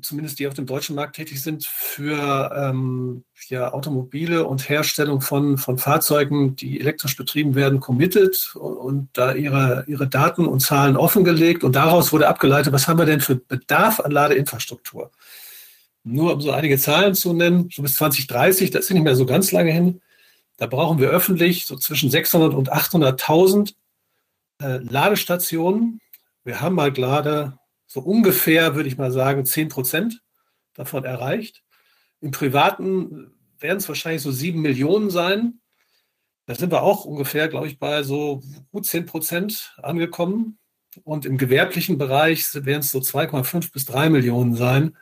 zumindest 0.02 0.38
die 0.38 0.46
auf 0.46 0.52
dem 0.52 0.66
deutschen 0.66 0.94
Markt 0.94 1.16
tätig 1.16 1.42
sind, 1.42 1.64
für 1.64 2.52
ähm, 2.54 3.24
ja, 3.48 3.72
Automobile 3.72 4.44
und 4.44 4.68
Herstellung 4.68 5.22
von, 5.22 5.56
von 5.56 5.78
Fahrzeugen, 5.78 6.54
die 6.54 6.78
elektrisch 6.78 7.16
betrieben 7.16 7.54
werden, 7.54 7.80
committed 7.80 8.54
und, 8.54 8.76
und, 8.76 9.08
da 9.14 9.32
ihre, 9.32 9.86
ihre 9.88 10.06
Daten 10.06 10.44
und 10.44 10.60
Zahlen 10.60 10.98
offengelegt. 10.98 11.64
Und 11.64 11.76
daraus 11.76 12.12
wurde 12.12 12.28
abgeleitet, 12.28 12.74
was 12.74 12.88
haben 12.88 12.98
wir 12.98 13.06
denn 13.06 13.22
für 13.22 13.36
Bedarf 13.36 14.00
an 14.00 14.10
Ladeinfrastruktur? 14.10 15.10
Nur 16.04 16.34
um 16.34 16.42
so 16.42 16.50
einige 16.50 16.76
Zahlen 16.76 17.14
zu 17.14 17.32
nennen, 17.32 17.70
so 17.72 17.80
bis 17.80 17.94
2030, 17.94 18.70
das 18.70 18.84
ist 18.84 18.90
nicht 18.90 19.02
mehr 19.02 19.16
so 19.16 19.24
ganz 19.24 19.50
lange 19.50 19.72
hin, 19.72 20.02
da 20.58 20.66
brauchen 20.66 20.98
wir 20.98 21.08
öffentlich 21.08 21.64
so 21.64 21.76
zwischen 21.76 22.10
600 22.10 22.52
und 22.52 22.70
800.000 22.70 23.72
äh, 24.60 24.76
Ladestationen. 24.76 26.00
Wir 26.44 26.60
haben 26.60 26.74
mal 26.74 26.92
gerade 26.92 27.58
so 27.92 28.00
ungefähr, 28.00 28.74
würde 28.74 28.88
ich 28.88 28.96
mal 28.96 29.12
sagen, 29.12 29.44
10 29.44 29.68
Prozent 29.68 30.22
davon 30.72 31.04
erreicht. 31.04 31.62
Im 32.22 32.30
Privaten 32.30 33.34
werden 33.58 33.76
es 33.76 33.88
wahrscheinlich 33.88 34.22
so 34.22 34.32
sieben 34.32 34.62
Millionen 34.62 35.10
sein. 35.10 35.60
Da 36.46 36.54
sind 36.54 36.72
wir 36.72 36.82
auch 36.82 37.04
ungefähr, 37.04 37.48
glaube 37.48 37.66
ich, 37.66 37.78
bei 37.78 38.02
so 38.02 38.42
gut 38.70 38.86
10 38.86 39.04
Prozent 39.04 39.76
angekommen. 39.82 40.58
Und 41.04 41.26
im 41.26 41.36
gewerblichen 41.36 41.98
Bereich 41.98 42.46
werden 42.54 42.80
es 42.80 42.92
so 42.92 43.00
2,5 43.00 43.70
bis 43.72 43.84
3 43.84 44.08
Millionen 44.08 44.54
sein. 44.54 44.96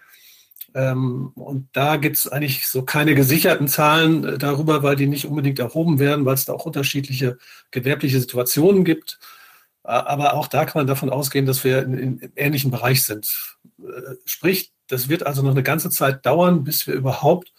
Ähm, 0.75 1.31
und 1.37 1.69
da 1.73 1.97
gibt 1.97 2.17
es 2.17 2.27
eigentlich 2.27 2.67
so 2.67 2.83
keine 2.83 3.15
gesicherten 3.15 3.69
Zahlen 3.69 4.25
äh, 4.25 4.39
darüber, 4.39 4.83
weil 4.83 4.97
die 4.97 5.07
nicht 5.07 5.27
unbedingt 5.27 5.61
erhoben 5.61 6.01
werden, 6.01 6.25
weil 6.25 6.35
es 6.35 6.45
da 6.45 6.55
auch 6.55 6.67
unterschiedliche 6.67 7.39
gewerbliche 7.71 8.21
Situationen 8.21 8.85
gibt. 8.85 9.21
Aber 9.83 10.35
auch 10.35 10.47
da 10.47 10.65
kann 10.65 10.81
man 10.81 10.87
davon 10.87 11.11
ausgehen, 11.11 11.47
dass 11.47 11.65
wir 11.65 11.83
im 11.83 12.21
ähnlichen 12.37 12.71
Bereich 12.71 13.03
sind. 13.05 13.57
Äh, 13.79 14.15
sprich, 14.25 14.73
das 14.89 15.09
wird 15.09 15.27
also 15.27 15.43
noch 15.43 15.53
eine 15.53 15.63
ganze 15.63 15.91
Zeit 15.91 16.27
dauern, 16.27 16.65
bis 16.65 16.87
wir 16.87 16.95
überhaupt 16.95 17.53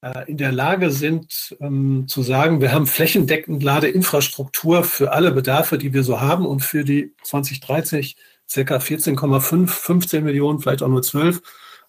äh, 0.00 0.30
in 0.30 0.36
der 0.36 0.52
Lage 0.52 0.90
sind 0.90 1.56
ähm, 1.60 2.06
zu 2.08 2.22
sagen, 2.22 2.60
wir 2.60 2.72
haben 2.72 2.86
flächendeckend 2.86 3.62
Ladeinfrastruktur 3.62 4.84
für 4.84 5.12
alle 5.12 5.32
Bedarfe, 5.32 5.78
die 5.78 5.92
wir 5.92 6.04
so 6.04 6.20
haben 6.20 6.46
und 6.46 6.60
für 6.60 6.84
die 6.84 7.14
2030 7.22 8.16
circa 8.48 8.76
14,5, 8.76 9.66
15 9.68 10.24
Millionen, 10.24 10.60
vielleicht 10.60 10.82
auch 10.82 10.88
nur 10.88 11.02
12 11.02 11.42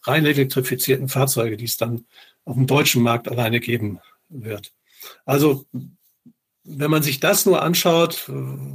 rein 0.03 0.25
elektrifizierten 0.25 1.09
Fahrzeuge, 1.09 1.57
die 1.57 1.65
es 1.65 1.77
dann 1.77 2.05
auf 2.45 2.55
dem 2.55 2.67
deutschen 2.67 3.03
Markt 3.03 3.27
alleine 3.27 3.59
geben 3.59 3.99
wird. 4.29 4.71
Also 5.25 5.65
wenn 6.65 6.91
man 6.91 7.03
sich 7.03 7.19
das 7.19 7.45
nur 7.45 7.61
anschaut, 7.61 8.25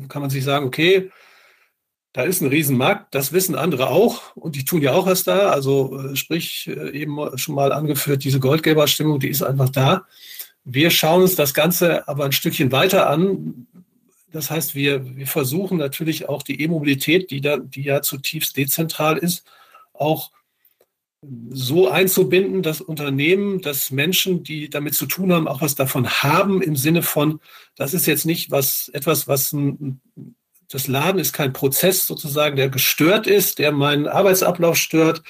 kann 0.08 0.22
man 0.22 0.30
sich 0.30 0.44
sagen, 0.44 0.66
okay, 0.66 1.10
da 2.12 2.22
ist 2.22 2.40
ein 2.40 2.48
Riesenmarkt, 2.48 3.14
das 3.14 3.32
wissen 3.32 3.54
andere 3.54 3.88
auch 3.88 4.34
und 4.34 4.56
die 4.56 4.64
tun 4.64 4.82
ja 4.82 4.92
auch 4.92 5.06
was 5.06 5.22
da. 5.22 5.50
Also 5.50 5.98
äh, 5.98 6.16
sprich, 6.16 6.68
äh, 6.68 6.90
eben 6.90 7.18
schon 7.38 7.54
mal 7.54 7.72
angeführt, 7.72 8.24
diese 8.24 8.40
Goldgeberstimmung, 8.40 9.20
die 9.20 9.28
ist 9.28 9.42
einfach 9.42 9.68
da. 9.68 10.06
Wir 10.64 10.90
schauen 10.90 11.22
uns 11.22 11.36
das 11.36 11.54
Ganze 11.54 12.08
aber 12.08 12.24
ein 12.24 12.32
Stückchen 12.32 12.72
weiter 12.72 13.08
an. 13.08 13.68
Das 14.32 14.50
heißt, 14.50 14.74
wir, 14.74 15.16
wir 15.16 15.26
versuchen 15.26 15.78
natürlich 15.78 16.28
auch 16.28 16.42
die 16.42 16.60
E-Mobilität, 16.60 17.30
die, 17.30 17.40
die 17.40 17.82
ja 17.82 18.02
zutiefst 18.02 18.56
dezentral 18.56 19.16
ist, 19.16 19.44
auch 19.92 20.30
so 21.50 21.88
einzubinden, 21.88 22.62
dass 22.62 22.80
Unternehmen, 22.80 23.60
dass 23.60 23.90
Menschen, 23.90 24.42
die 24.42 24.70
damit 24.70 24.94
zu 24.94 25.06
tun 25.06 25.32
haben, 25.32 25.48
auch 25.48 25.60
was 25.60 25.74
davon 25.74 26.08
haben 26.08 26.62
im 26.62 26.76
Sinne 26.76 27.02
von, 27.02 27.40
das 27.76 27.92
ist 27.92 28.06
jetzt 28.06 28.24
nicht 28.24 28.50
was, 28.50 28.88
etwas, 28.94 29.28
was 29.28 29.52
ein, 29.52 30.00
das 30.70 30.86
Laden 30.86 31.20
ist 31.20 31.32
kein 31.32 31.52
Prozess 31.52 32.06
sozusagen, 32.06 32.56
der 32.56 32.70
gestört 32.70 33.26
ist, 33.26 33.58
der 33.58 33.72
meinen 33.72 34.06
Arbeitsablauf 34.06 34.76
stört, 34.76 35.22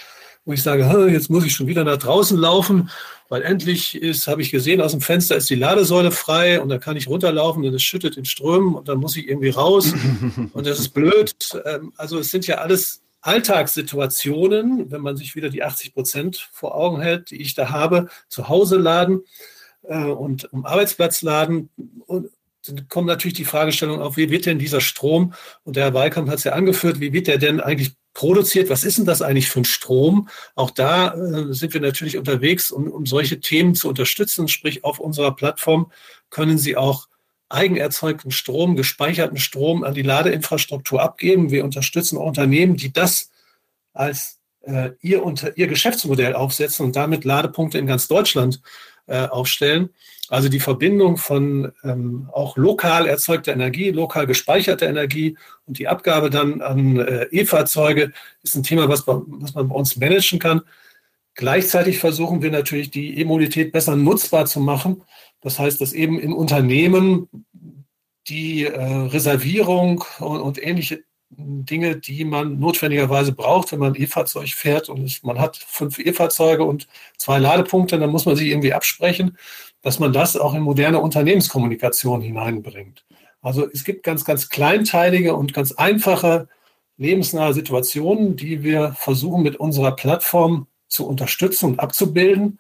wo 0.45 0.53
ich 0.53 0.63
sage, 0.63 0.85
jetzt 1.11 1.29
muss 1.29 1.45
ich 1.45 1.55
schon 1.55 1.67
wieder 1.67 1.85
nach 1.85 1.99
draußen 1.99 2.39
laufen, 2.39 2.91
weil 3.29 3.43
endlich 3.43 4.01
ist, 4.01 4.27
habe 4.27 4.43
ich 4.43 4.51
gesehen, 4.51 4.81
aus 4.81 4.93
dem 4.93 5.01
Fenster 5.01 5.37
ist 5.37 5.51
die 5.51 5.55
Ladesäule 5.55 6.13
frei 6.13 6.61
und 6.61 6.69
da 6.69 6.79
kann 6.79 6.97
ich 6.97 7.09
runterlaufen 7.09 7.65
und 7.65 7.75
es 7.75 7.83
schüttet 7.83 8.17
in 8.17 8.25
Strömen 8.25 8.75
und 8.75 8.89
dann 8.89 8.99
muss 8.99 9.17
ich 9.17 9.29
irgendwie 9.29 9.51
raus 9.51 9.93
und 10.53 10.67
das 10.67 10.79
ist 10.79 10.91
blöd. 10.91 11.35
Ähm, 11.65 11.93
also 11.97 12.19
es 12.19 12.31
sind 12.31 12.47
ja 12.47 12.57
alles 12.59 13.03
Alltagssituationen, 13.23 14.91
wenn 14.91 15.03
man 15.03 15.17
sich 15.17 15.35
wieder 15.35 15.51
die 15.51 15.63
80 15.63 15.95
Prozent 15.95 16.49
vor 16.53 16.75
Augen 16.75 17.01
hält, 17.01 17.31
die 17.31 17.41
ich 17.41 17.55
da 17.55 17.71
habe, 17.71 18.09
zu 18.29 18.49
Hause 18.49 18.79
laden 18.79 19.25
äh, 19.83 20.05
und 20.05 20.53
am 20.53 20.65
Arbeitsplatz 20.65 21.23
laden. 21.23 21.71
Und 22.07 22.31
dann 22.67 22.89
kommt 22.89 23.07
natürlich 23.07 23.35
die 23.35 23.45
Fragestellung 23.45 24.01
auf, 24.01 24.17
wie 24.17 24.31
wird 24.31 24.47
denn 24.47 24.59
dieser 24.59 24.81
Strom, 24.81 25.35
und 25.65 25.77
der 25.77 25.85
Herr 25.85 25.95
Weikamp 25.95 26.29
hat 26.29 26.39
es 26.39 26.45
ja 26.45 26.53
angeführt, 26.53 27.01
wie 27.01 27.13
wird 27.13 27.27
der 27.27 27.39
denn 27.39 27.61
eigentlich 27.61 27.93
produziert? 28.13 28.71
Was 28.71 28.85
ist 28.85 28.99
denn 28.99 29.07
das 29.07 29.23
eigentlich 29.23 29.49
für 29.49 29.61
ein 29.61 29.65
Strom? 29.65 30.29
Auch 30.55 30.71
da 30.71 31.15
äh, 31.15 31.53
sind 31.53 31.75
wir 31.75 31.81
natürlich 31.81 32.19
unterwegs, 32.19 32.71
um, 32.71 32.91
um 32.91 33.07
solche 33.07 33.41
Themen 33.41 33.75
zu 33.75 33.89
unterstützen. 33.89 34.49
Sprich, 34.49 34.85
auf 34.85 34.99
unserer 34.99 35.35
Plattform 35.35 35.93
können 36.29 36.59
Sie 36.59 36.77
auch 36.77 37.09
eigenerzeugten 37.51 38.31
Strom, 38.31 38.77
gespeicherten 38.77 39.39
Strom 39.39 39.85
an 39.85 39.95
die 39.95 40.03
Ladeinfrastruktur 40.03 41.03
abgeben. 41.03 41.51
Wir 41.51 41.65
unterstützen 41.65 42.17
Unternehmen, 42.17 42.77
die 42.77 42.93
das 42.93 43.31
als 43.93 44.39
äh, 44.63 44.91
ihr, 45.03 45.25
unter, 45.25 45.57
ihr 45.59 45.67
Geschäftsmodell 45.67 46.35
aufsetzen 46.35 46.87
und 46.87 46.97
damit 46.97 47.25
Ladepunkte 47.25 47.79
in 47.79 47.87
ganz 47.87 48.09
Deutschland 48.09 48.63
äh, 49.07 49.27
aufstellen. 49.27 49.91
Also 50.29 50.49
die 50.49 50.61
Verbindung 50.61 51.17
von 51.17 51.73
ähm, 51.83 52.29
auch 52.33 52.57
lokal 52.57 53.09
erzeugter 53.09 53.53
Energie, 53.53 53.91
lokal 53.91 54.29
gespeicherter 54.29 54.89
Energie 54.89 55.37
und 55.67 55.79
die 55.79 55.89
Abgabe 55.89 56.31
dann 56.31 56.63
an 56.63 57.01
äh, 57.01 57.25
E-Fahrzeuge 57.33 58.13
ist 58.45 58.55
ein 58.55 58.63
Thema, 58.63 58.89
was, 58.89 59.05
was 59.09 59.55
man 59.55 59.69
bei 59.69 59.75
uns 59.75 59.97
managen 59.97 60.39
kann. 60.39 60.63
Gleichzeitig 61.41 62.01
versuchen 62.01 62.43
wir 62.43 62.51
natürlich, 62.51 62.91
die 62.91 63.19
E-Mobilität 63.19 63.73
besser 63.73 63.97
nutzbar 63.97 64.45
zu 64.45 64.61
machen. 64.61 65.05
Das 65.41 65.59
heißt, 65.59 65.81
dass 65.81 65.95
eben 65.95 66.21
in 66.21 66.35
Unternehmen 66.35 67.31
die 68.29 68.67
äh, 68.67 68.79
Reservierung 68.79 70.05
und, 70.19 70.39
und, 70.39 70.63
ähnliche 70.63 71.03
Dinge, 71.31 71.97
die 71.97 72.27
man 72.27 72.59
notwendigerweise 72.59 73.33
braucht, 73.33 73.73
wenn 73.73 73.79
man 73.79 73.95
ein 73.95 74.03
E-Fahrzeug 74.03 74.51
fährt 74.51 74.91
und 74.91 75.03
es, 75.03 75.23
man 75.23 75.39
hat 75.39 75.57
fünf 75.57 75.99
E-Fahrzeuge 75.99 76.63
und 76.63 76.89
zwei 77.17 77.39
Ladepunkte, 77.39 77.99
dann 77.99 78.11
muss 78.11 78.27
man 78.27 78.37
sich 78.37 78.49
irgendwie 78.49 78.75
absprechen, 78.75 79.39
dass 79.81 79.99
man 79.99 80.13
das 80.13 80.37
auch 80.37 80.53
in 80.53 80.61
moderne 80.61 81.01
Unternehmenskommunikation 81.01 82.21
hineinbringt. 82.21 83.07
Also 83.41 83.67
es 83.73 83.85
gibt 83.85 84.03
ganz, 84.03 84.27
ganz 84.27 84.51
kleinteilige 84.51 85.35
und 85.35 85.55
ganz 85.55 85.73
einfache 85.73 86.49
lebensnahe 86.99 87.55
Situationen, 87.55 88.37
die 88.37 88.63
wir 88.63 88.93
versuchen 88.93 89.43
mit 89.43 89.57
unserer 89.57 89.97
Plattform 89.97 90.67
zu 90.91 91.07
unterstützen 91.07 91.67
und 91.71 91.81
abzubilden, 91.81 92.59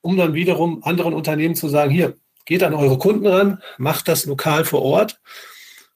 um 0.00 0.16
dann 0.16 0.34
wiederum 0.34 0.84
anderen 0.84 1.14
Unternehmen 1.14 1.56
zu 1.56 1.68
sagen, 1.68 1.90
hier, 1.90 2.14
geht 2.44 2.62
an 2.62 2.74
eure 2.74 2.98
Kunden 2.98 3.26
ran, 3.26 3.62
macht 3.78 4.06
das 4.06 4.26
lokal 4.26 4.64
vor 4.64 4.82
Ort 4.82 5.20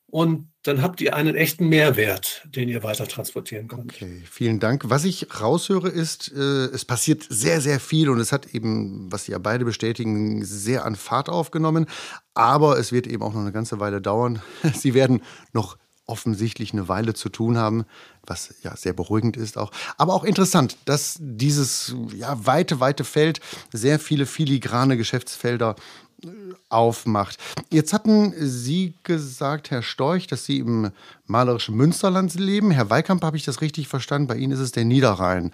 und 0.07 0.49
dann 0.63 0.83
habt 0.83 1.01
ihr 1.01 1.15
einen 1.15 1.35
echten 1.35 1.69
Mehrwert, 1.69 2.43
den 2.47 2.69
ihr 2.69 2.83
weiter 2.83 3.07
transportieren 3.07 3.69
könnt. 3.69 3.93
Okay, 3.93 4.23
vielen 4.31 4.61
Dank. 4.61 4.85
Was 4.87 5.05
ich 5.05 5.41
raushöre 5.41 5.89
ist, 5.89 6.33
äh, 6.35 6.67
es 6.67 6.85
passiert 6.85 7.27
sehr, 7.29 7.61
sehr 7.61 7.81
viel 7.81 8.09
und 8.09 8.19
es 8.19 8.33
hat 8.33 8.55
eben, 8.55 9.11
was 9.13 9.25
Sie 9.25 9.33
ja 9.33 9.39
beide 9.39 9.65
bestätigen, 9.65 10.45
sehr 10.45 10.85
an 10.85 10.97
Fahrt 10.97 11.29
aufgenommen. 11.29 11.87
Aber 12.35 12.79
es 12.79 12.93
wird 12.93 13.07
eben 13.07 13.23
auch 13.23 13.35
noch 13.35 13.41
eine 13.41 13.53
ganze 13.53 13.81
Weile 13.81 14.01
dauern. 14.01 14.43
Sie 14.75 14.95
werden 14.95 15.23
noch 15.53 15.79
offensichtlich 16.09 16.73
eine 16.73 16.89
Weile 16.89 17.15
zu 17.15 17.29
tun 17.29 17.59
haben, 17.59 17.85
was 18.27 18.55
ja 18.63 18.77
sehr 18.77 18.93
beruhigend 18.93 19.37
ist 19.37 19.59
auch. 19.59 19.71
Aber 19.97 20.15
auch 20.15 20.25
interessant, 20.25 20.77
dass 20.85 21.17
dieses 21.21 21.95
ja, 22.17 22.45
weite, 22.45 22.81
weite 22.81 23.05
Feld 23.05 23.41
sehr 23.73 23.99
viele 23.99 24.27
filigrane 24.27 24.97
Geschäftsfelder 24.97 25.77
äh, 26.25 26.29
aufmacht. 26.69 27.39
Jetzt 27.71 27.93
hatten 27.93 28.35
Sie 28.37 28.95
gesagt, 29.03 29.71
Herr 29.71 29.83
Storch, 29.83 30.27
dass 30.27 30.45
Sie 30.45 30.59
im 30.59 30.91
malerischen 31.27 31.77
Münsterland 31.77 32.35
leben. 32.35 32.71
Herr 32.71 32.91
Weikamp, 32.91 33.23
habe 33.23 33.37
ich 33.37 33.45
das 33.45 33.61
richtig 33.61 33.89
verstanden? 33.89 34.29
Bei 34.29 34.37
Ihnen 34.37 34.53
ist 34.53 34.61
es 34.61 34.73
der 34.73 34.85
Niederrhein. 34.85 35.53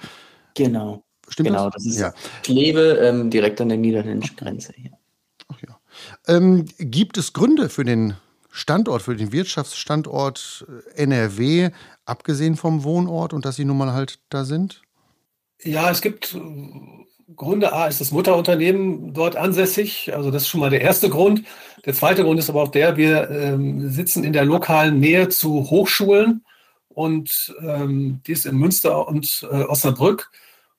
Genau. 0.55 1.03
Stimmt 1.29 1.49
genau, 1.49 1.71
das, 1.71 1.85
das 1.85 1.95
ist 1.95 2.01
ja. 2.01 2.13
Kleve 2.43 2.99
ähm, 2.99 3.31
direkt 3.31 3.61
an 3.61 3.71
der 3.71 3.79
niederländischen 3.79 4.37
Grenze. 4.37 4.75
Ja. 4.77 4.91
Ach 5.49 5.61
ja. 5.63 5.79
Ähm, 6.27 6.67
gibt 6.79 7.19
es 7.19 7.33
Gründe 7.33 7.69
für 7.69 7.85
den 7.85 8.15
Standort, 8.57 9.03
für 9.03 9.17
den 9.17 9.33
Wirtschaftsstandort 9.33 10.65
äh, 10.97 11.03
NRW, 11.03 11.71
abgesehen 12.05 12.55
vom 12.55 12.85
Wohnort 12.85 13.33
und 13.33 13.45
dass 13.45 13.57
Sie 13.57 13.65
nun 13.65 13.77
mal 13.77 13.93
halt 13.93 14.21
da 14.29 14.45
sind? 14.45 14.83
Ja, 15.61 15.91
es 15.91 16.01
gibt 16.01 16.35
äh, 16.35 17.35
Gründe. 17.35 17.73
A 17.73 17.89
ist 17.89 18.01
das 18.01 18.13
Mutterunternehmen 18.13 19.13
dort 19.13 19.35
ansässig. 19.35 20.15
Also 20.15 20.31
das 20.31 20.43
ist 20.43 20.49
schon 20.49 20.61
mal 20.61 20.71
der 20.71 20.83
erste 20.83 21.11
Grund. 21.11 21.43
Der 21.85 21.95
zweite 21.95 22.23
Grund 22.23 22.39
ist 22.39 22.49
aber 22.49 22.63
auch 22.63 22.71
der, 22.71 22.97
wir 22.97 23.29
ähm, 23.29 23.91
sitzen 23.91 24.23
in 24.23 24.33
der 24.33 24.45
lokalen 24.45 25.01
Nähe 25.01 25.29
zu 25.31 25.69
Hochschulen 25.69 26.45
und 26.89 27.57
ähm, 27.61 28.21
die 28.25 28.33
ist 28.33 28.47
in 28.47 28.57
Münster 28.57 29.09
und 29.09 29.49
äh, 29.51 29.65
Osnabrück. 29.65 30.31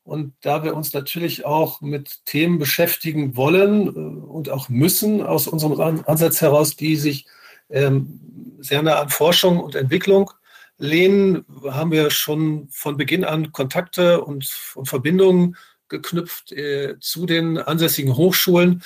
Und 0.05 0.33
da 0.39 0.63
wir 0.63 0.77
uns 0.77 0.93
natürlich 0.93 1.45
auch 1.45 1.81
mit 1.81 2.23
Themen 2.23 2.57
beschäftigen 2.57 3.35
wollen 3.35 3.87
äh, 3.87 3.89
und 3.89 4.49
auch 4.49 4.69
müssen 4.69 5.21
aus 5.21 5.49
unserem 5.49 6.03
Ansatz 6.05 6.39
heraus, 6.39 6.77
die 6.77 6.95
sich 6.95 7.25
ähm, 7.69 8.57
sehr 8.59 8.81
nah 8.81 9.01
an 9.01 9.09
Forschung 9.09 9.59
und 9.59 9.75
Entwicklung 9.75 10.31
lehnen, 10.77 11.45
haben 11.69 11.91
wir 11.91 12.09
schon 12.11 12.67
von 12.69 12.97
Beginn 12.97 13.23
an 13.23 13.51
Kontakte 13.51 14.21
und, 14.21 14.51
und 14.75 14.87
Verbindungen 14.87 15.55
geknüpft 15.87 16.51
äh, 16.51 16.95
zu 16.99 17.25
den 17.25 17.57
ansässigen 17.57 18.15
Hochschulen 18.15 18.83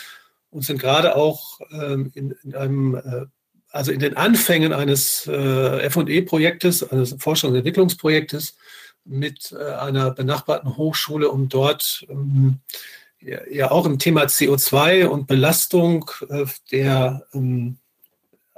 und 0.51 0.63
sind 0.63 0.79
gerade 0.79 1.15
auch 1.15 1.59
ähm, 1.71 2.11
in, 2.13 2.35
in, 2.43 2.55
einem, 2.55 2.95
äh, 2.95 3.25
also 3.71 3.91
in 3.91 3.99
den 3.99 4.17
Anfängen 4.17 4.73
eines 4.73 5.27
äh, 5.27 5.89
FE-Projektes, 5.89 6.91
eines 6.91 7.15
Forschungs- 7.17 7.49
und 7.49 7.55
Entwicklungsprojektes 7.55 8.55
mit 9.05 9.51
äh, 9.51 9.73
einer 9.73 10.11
benachbarten 10.11 10.77
Hochschule, 10.77 11.29
um 11.29 11.49
dort 11.49 12.05
ähm, 12.09 12.59
ja, 13.21 13.39
ja, 13.49 13.71
auch 13.71 13.85
im 13.85 13.99
Thema 13.99 14.23
CO2 14.23 15.07
und 15.07 15.27
Belastung 15.27 16.09
äh, 16.29 16.45
der 16.71 17.25
ähm, 17.33 17.77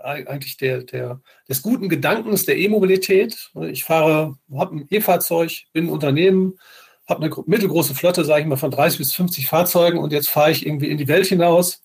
eigentlich 0.03 0.57
der, 0.57 0.83
der, 0.83 1.21
des 1.47 1.61
guten 1.61 1.89
Gedankens 1.89 2.45
der 2.45 2.57
E-Mobilität. 2.57 3.51
Ich 3.69 3.83
fahre, 3.83 4.35
habe 4.53 4.75
ein 4.77 4.87
E-Fahrzeug, 4.89 5.51
bin 5.73 5.85
ein 5.85 5.89
Unternehmen, 5.89 6.57
habe 7.07 7.23
eine 7.23 7.35
mittelgroße 7.45 7.95
Flotte, 7.95 8.25
sage 8.25 8.41
ich 8.41 8.47
mal, 8.47 8.57
von 8.57 8.71
30 8.71 8.99
bis 8.99 9.13
50 9.13 9.47
Fahrzeugen 9.47 9.99
und 9.99 10.13
jetzt 10.13 10.29
fahre 10.29 10.51
ich 10.51 10.65
irgendwie 10.65 10.89
in 10.89 10.97
die 10.97 11.07
Welt 11.07 11.27
hinaus. 11.27 11.83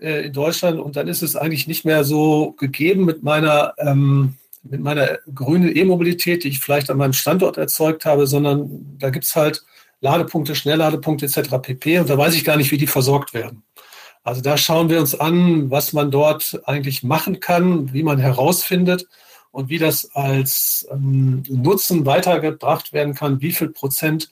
äh, 0.00 0.26
in 0.26 0.32
Deutschland 0.32 0.78
und 0.80 0.96
dann 0.96 1.08
ist 1.08 1.22
es 1.22 1.36
eigentlich 1.36 1.66
nicht 1.66 1.84
mehr 1.84 2.04
so 2.04 2.52
gegeben 2.52 3.04
mit 3.04 3.22
meiner, 3.22 3.74
ähm, 3.78 4.34
mit 4.62 4.80
meiner 4.80 5.18
grünen 5.34 5.74
E-Mobilität, 5.76 6.44
die 6.44 6.48
ich 6.48 6.60
vielleicht 6.60 6.90
an 6.90 6.98
meinem 6.98 7.12
Standort 7.12 7.58
erzeugt 7.58 8.04
habe, 8.04 8.26
sondern 8.26 8.96
da 8.98 9.10
gibt 9.10 9.24
es 9.24 9.36
halt 9.36 9.64
Ladepunkte, 10.00 10.54
Schnellladepunkte 10.54 11.26
etc. 11.26 11.58
pp. 11.60 11.98
Und 12.00 12.10
da 12.10 12.16
weiß 12.16 12.34
ich 12.34 12.44
gar 12.44 12.56
nicht, 12.56 12.70
wie 12.70 12.78
die 12.78 12.86
versorgt 12.86 13.34
werden. 13.34 13.64
Also 14.24 14.40
da 14.42 14.56
schauen 14.56 14.88
wir 14.90 15.00
uns 15.00 15.14
an, 15.14 15.70
was 15.70 15.92
man 15.92 16.10
dort 16.10 16.60
eigentlich 16.64 17.02
machen 17.02 17.40
kann, 17.40 17.92
wie 17.92 18.02
man 18.02 18.18
herausfindet 18.18 19.06
und 19.50 19.68
wie 19.68 19.78
das 19.78 20.14
als 20.14 20.86
ähm, 20.90 21.42
Nutzen 21.48 22.06
weitergebracht 22.06 22.92
werden 22.92 23.14
kann, 23.14 23.40
wie 23.40 23.52
viel 23.52 23.70
Prozent 23.70 24.30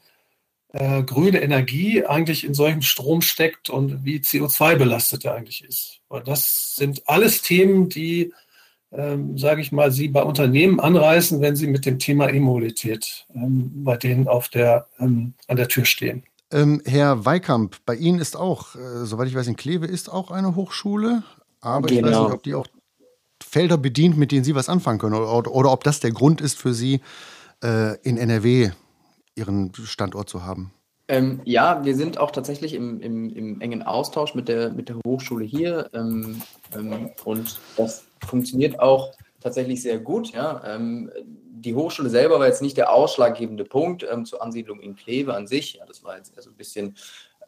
äh, 0.73 1.03
grüne 1.03 1.41
Energie 1.41 2.05
eigentlich 2.05 2.45
in 2.45 2.55
solchem 2.55 2.83
Strom 2.83 3.23
steckt 3.23 3.71
und 3.71 4.05
wie 4.05 4.19
CO2 4.19 4.77
belastet 4.77 5.25
er 5.25 5.35
eigentlich 5.35 5.65
ist. 5.65 6.01
Weil 6.09 6.23
das 6.23 6.77
sind 6.77 7.03
alles 7.07 7.43
Themen, 7.43 7.89
die, 7.89 8.33
ähm, 8.93 9.39
sage 9.39 9.63
ich 9.63 9.73
mal, 9.73 9.91
Sie 9.91 10.09
bei 10.09 10.23
Unternehmen 10.23 10.79
anreißen, 10.81 11.41
wenn 11.41 11.57
Sie 11.57 11.67
mit 11.67 11.87
dem 11.87 11.99
Thema 11.99 12.29
E-Mobilität 12.29 13.27
ähm, 13.35 13.85
bei 13.85 13.97
denen 13.97 14.29
auf 14.29 14.49
der, 14.49 14.87
ähm, 14.99 15.33
an 15.49 15.57
der 15.57 15.69
Tür 15.69 15.87
stehen. 15.87 16.25
Ähm, 16.53 16.81
Herr 16.85 17.25
Weikamp, 17.25 17.77
bei 17.85 17.97
Ihnen 17.97 18.21
ist 18.21 18.37
auch, 18.37 18.77
äh, 18.77 19.05
soweit 19.05 19.29
ich 19.29 19.35
weiß, 19.35 19.49
in 19.49 19.57
Kleve 19.57 19.87
ist 19.87 20.09
auch 20.09 20.31
eine 20.31 20.55
Hochschule, 20.55 21.23
aber 21.61 21.89
genau. 21.89 21.99
ich 21.99 22.05
weiß 22.05 22.11
genau. 22.11 22.25
nicht, 22.25 22.35
ob 22.35 22.43
die 22.45 22.55
auch 22.55 22.67
Felder 23.43 23.79
bedient, 23.79 24.17
mit 24.17 24.33
denen 24.33 24.45
Sie 24.45 24.55
was 24.55 24.69
anfangen 24.69 24.99
können 24.99 25.15
oder, 25.15 25.53
oder 25.53 25.73
ob 25.73 25.85
das 25.85 26.01
der 26.01 26.13
Grund 26.13 26.41
ist 26.41 26.59
für 26.59 26.73
Sie, 26.73 27.01
äh, 27.63 27.99
in 28.03 28.17
NRW 28.17 28.71
Ihren 29.35 29.73
Standort 29.75 30.29
zu 30.29 30.45
haben. 30.45 30.73
Ähm, 31.09 31.41
ja, 31.45 31.85
wir 31.85 31.95
sind 31.95 32.19
auch 32.19 32.31
tatsächlich 32.31 32.75
im, 32.75 33.01
im, 33.01 33.31
im, 33.31 33.61
engen 33.61 33.83
Austausch 33.83 34.35
mit 34.35 34.49
der, 34.49 34.73
mit 34.73 34.89
der 34.89 34.97
Hochschule 35.07 35.45
hier 35.45 35.89
ähm, 35.93 36.43
ähm, 36.75 37.11
und 37.25 37.61
das 37.77 38.05
funktioniert 38.27 38.81
auch 38.81 39.13
tatsächlich 39.41 39.83
sehr 39.83 39.99
gut. 39.99 40.33
Ja. 40.33 40.63
Die 41.67 41.75
Hochschule 41.75 42.09
selber 42.09 42.39
war 42.39 42.47
jetzt 42.47 42.63
nicht 42.63 42.77
der 42.77 42.93
ausschlaggebende 42.93 43.65
Punkt 43.65 44.07
ähm, 44.09 44.25
zur 44.25 44.41
Ansiedlung 44.41 44.79
in 44.79 44.95
Kleve 44.95 45.35
an 45.35 45.49
sich. 45.49 45.75
Ja, 45.75 45.85
das 45.85 46.05
war 46.05 46.17
jetzt 46.17 46.33
so 46.41 46.49
ein 46.49 46.55
bisschen 46.55 46.95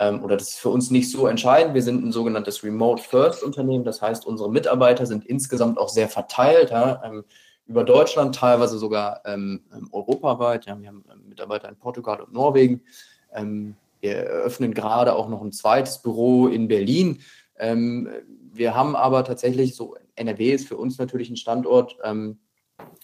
ähm, 0.01 0.25
oder 0.25 0.37
das 0.37 0.49
ist 0.49 0.59
für 0.59 0.71
uns 0.71 0.91
nicht 0.91 1.09
so 1.09 1.29
entscheidend. 1.29 1.75
Wir 1.75 1.83
sind 1.83 2.05
ein 2.05 2.11
sogenanntes 2.11 2.64
Remote 2.64 3.01
First 3.01 3.45
Unternehmen. 3.45 3.85
Das 3.85 4.03
heißt, 4.03 4.27
unsere 4.27 4.51
Mitarbeiter 4.51 5.07
sind 5.07 5.25
insgesamt 5.25 5.79
auch 5.79 5.89
sehr 5.89 6.09
verteilt. 6.09 6.71
Ja, 6.71 7.01
ähm, 7.05 7.25
über 7.66 7.85
Deutschland, 7.85 8.35
teilweise 8.35 8.77
sogar 8.77 9.23
ähm, 9.25 9.62
ähm 9.73 9.89
europaweit. 9.93 10.66
Ja, 10.66 10.81
wir 10.81 10.89
haben 10.89 11.05
ähm, 11.12 11.29
Mitarbeiter 11.29 11.69
in 11.69 11.77
Portugal 11.77 12.21
und 12.21 12.33
Norwegen. 12.33 12.83
Wir 14.01 14.16
eröffnen 14.16 14.73
gerade 14.73 15.14
auch 15.14 15.29
noch 15.29 15.43
ein 15.43 15.53
zweites 15.53 15.99
Büro 16.01 16.49
in 16.49 16.66
Berlin. 16.66 17.21
Wir 17.59 18.75
haben 18.75 18.97
aber 18.97 19.23
tatsächlich 19.23 19.77
so, 19.77 19.97
NRW 20.14 20.53
ist 20.53 20.66
für 20.66 20.79
uns 20.79 20.97
natürlich 20.97 21.29
ein 21.29 21.37
Standort, 21.37 21.99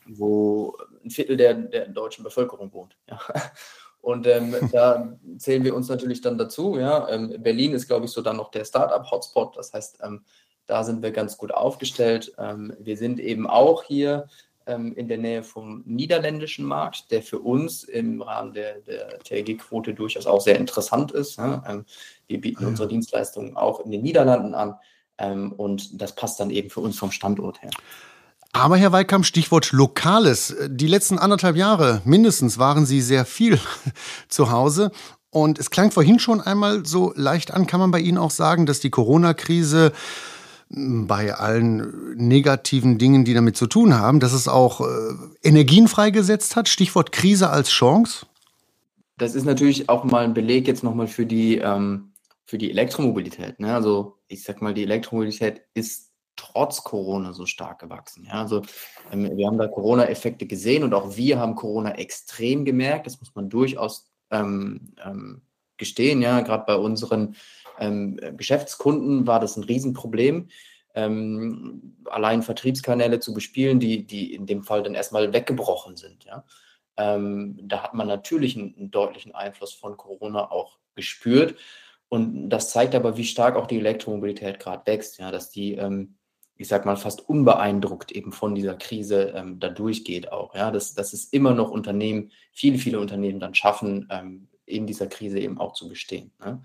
wo 0.07 0.77
ein 1.03 1.11
Viertel 1.11 1.37
der, 1.37 1.55
der 1.55 1.89
deutschen 1.89 2.25
Bevölkerung 2.25 2.72
wohnt. 2.72 2.97
Ja. 3.09 3.20
Und 4.01 4.27
ähm, 4.27 4.55
da 4.70 5.16
zählen 5.39 5.64
wir 5.64 5.75
uns 5.75 5.89
natürlich 5.89 6.20
dann 6.20 6.37
dazu. 6.37 6.77
Ja. 6.77 7.09
Ähm, 7.09 7.37
Berlin 7.39 7.72
ist, 7.72 7.87
glaube 7.87 8.05
ich, 8.05 8.11
so 8.11 8.20
dann 8.20 8.37
noch 8.37 8.51
der 8.51 8.66
Startup-Hotspot. 8.66 9.57
Das 9.57 9.72
heißt, 9.72 10.01
ähm, 10.03 10.25
da 10.66 10.85
sind 10.85 11.03
wir 11.03 11.11
ganz 11.11 11.39
gut 11.39 11.55
aufgestellt. 11.55 12.35
Ähm, 12.37 12.75
wir 12.79 12.99
sind 12.99 13.18
eben 13.18 13.47
auch 13.47 13.83
hier 13.83 14.29
ähm, 14.66 14.95
in 14.95 15.09
der 15.09 15.16
Nähe 15.16 15.43
vom 15.43 15.83
niederländischen 15.87 16.66
Markt, 16.66 17.11
der 17.12 17.22
für 17.22 17.39
uns 17.39 17.83
im 17.83 18.20
Rahmen 18.20 18.53
der, 18.53 18.81
der 18.81 19.20
TLG-Quote 19.20 19.95
durchaus 19.95 20.27
auch 20.27 20.43
sehr 20.43 20.59
interessant 20.59 21.12
ist. 21.12 21.39
Ja. 21.39 21.64
Ähm, 21.66 21.87
wir 22.27 22.43
bieten 22.43 22.62
ja. 22.62 22.68
unsere 22.68 22.89
Dienstleistungen 22.89 23.57
auch 23.57 23.81
in 23.81 23.91
den 23.91 24.03
Niederlanden 24.03 24.55
an. 24.55 24.77
und 25.57 26.01
das 26.03 26.14
passt 26.14 26.41
dann 26.41 26.51
eben 26.51 26.68
für 26.70 26.81
uns 26.81 26.99
vom 26.99 27.11
Standort 27.11 27.62
her. 27.62 27.70
Aber 28.55 28.77
Herr 28.77 28.93
Weikam, 28.93 29.25
Stichwort 29.25 29.73
Lokales. 29.73 30.55
Die 30.69 30.87
letzten 30.87 31.19
anderthalb 31.19 31.57
Jahre 31.57 32.01
mindestens 32.05 32.57
waren 32.57 32.87
Sie 32.87 33.01
sehr 33.01 33.25
viel 33.25 33.59
zu 34.29 34.53
Hause. 34.53 34.93
Und 35.31 35.59
es 35.59 35.71
klang 35.71 35.91
vorhin 35.91 36.21
schon 36.21 36.41
einmal 36.41 36.87
so 36.87 37.13
leicht 37.17 37.51
an, 37.51 37.67
kann 37.67 37.81
man 37.81 37.91
bei 37.91 37.99
Ihnen 37.99 38.17
auch 38.17 38.31
sagen, 38.31 38.65
dass 38.65 38.79
die 38.79 38.91
Corona-Krise 38.91 39.93
hm, 40.73 41.09
bei 41.09 41.35
allen 41.35 42.15
negativen 42.15 42.97
Dingen, 42.97 43.25
die 43.25 43.35
damit 43.35 43.57
zu 43.57 43.67
tun 43.67 43.95
haben, 43.99 44.21
dass 44.21 44.33
es 44.33 44.47
auch 44.47 44.83
äh, 44.83 44.85
Energien 45.43 45.89
freigesetzt 45.89 46.55
hat? 46.55 46.69
Stichwort 46.69 47.11
Krise 47.11 47.51
als 47.51 47.71
Chance? 47.71 48.25
Das 49.19 49.35
ist 49.35 49.47
natürlich 49.47 49.89
auch 49.89 50.05
mal 50.05 50.23
ein 50.23 50.33
Beleg 50.33 50.69
jetzt 50.69 50.85
nochmal 50.85 51.09
für 51.09 51.27
die, 51.27 51.59
ähm, 51.59 52.13
für 52.47 52.57
die 52.57 52.71
Elektromobilität. 52.71 53.59
Ne? 53.59 53.75
Also 53.75 54.19
ich 54.29 54.45
sag 54.45 54.63
mal, 54.63 54.75
die 54.75 54.85
Elektromobilität 54.85 55.63
ist 55.75 56.04
trotz 56.55 56.85
Corona 56.85 57.33
so 57.33 57.47
stark 57.47 57.81
gewachsen. 57.81 58.25
Ja, 58.27 58.43
also 58.43 58.63
ähm, 59.13 59.37
wir 59.37 59.47
haben 59.47 59.59
da 59.59 59.67
Corona-Effekte 59.67 60.47
gesehen 60.47 60.85
und 60.85 60.95
auch 60.95 61.17
wir 61.17 61.39
haben 61.39 61.57
Corona 61.57 61.97
extrem 61.97 62.65
gemerkt. 62.65 63.07
Das 63.07 63.21
muss 63.21 63.35
man 63.35 63.49
durchaus 63.49 64.13
ähm, 64.31 64.95
ähm, 65.05 65.43
gestehen. 65.77 66.23
Ja, 66.23 66.41
gerade 66.41 66.65
bei 66.67 66.77
unseren 66.77 67.37
ähm, 67.79 68.21
Geschäftskunden 68.37 69.27
war 69.27 69.41
das 69.41 69.57
ein 69.57 69.65
Riesenproblem. 69.65 70.49
Ähm, 70.95 71.97
allein 72.05 72.43
Vertriebskanäle 72.43 73.19
zu 73.19 73.35
bespielen, 73.35 73.81
die, 73.81 74.07
die 74.07 74.33
in 74.33 74.47
dem 74.47 74.63
Fall 74.63 74.85
dann 74.85 74.95
erstmal 74.95 75.33
weggebrochen 75.33 75.97
sind. 75.97 76.25
Ja. 76.25 76.45
Ähm, 76.97 77.59
da 77.61 77.83
hat 77.83 77.95
man 77.95 78.07
natürlich 78.07 78.57
einen, 78.57 78.77
einen 78.77 78.91
deutlichen 78.93 79.35
Einfluss 79.35 79.73
von 79.73 79.97
Corona 79.97 80.53
auch 80.53 80.79
gespürt. 80.95 81.57
Und 82.09 82.49
das 82.49 82.71
zeigt 82.71 82.95
aber, 82.95 83.17
wie 83.17 83.25
stark 83.25 83.57
auch 83.57 83.67
die 83.67 83.79
Elektromobilität 83.79 84.61
gerade 84.61 84.87
wächst, 84.87 85.19
ja, 85.19 85.33
dass 85.33 85.51
die 85.51 85.75
ähm, 85.75 86.15
ich 86.57 86.69
sag 86.69 86.87
mal, 86.87 86.97
fast 86.97 87.29
unbeeindruckt 87.29 88.13
eben 88.13 88.33
von 88.33 88.55
dieser 88.55 88.75
Krise 88.75 89.33
ähm, 89.35 89.59
da 89.59 89.69
durchgeht 89.69 90.31
auch. 90.31 90.55
Ja, 90.55 90.71
dass, 90.71 90.95
dass 90.95 91.13
es 91.13 91.25
immer 91.27 91.53
noch 91.53 91.71
Unternehmen, 91.71 92.31
viele, 92.53 92.79
viele 92.79 93.01
Unternehmen 93.01 93.41
dann 93.41 93.55
schaffen, 93.55 94.09
ähm, 94.11 94.49
in 94.67 94.87
dieser 94.87 95.07
Krise 95.07 95.41
eben 95.41 95.59
auch 95.59 95.75
zu 95.75 95.89
bestehen. 95.89 96.31
Ne? 96.41 96.63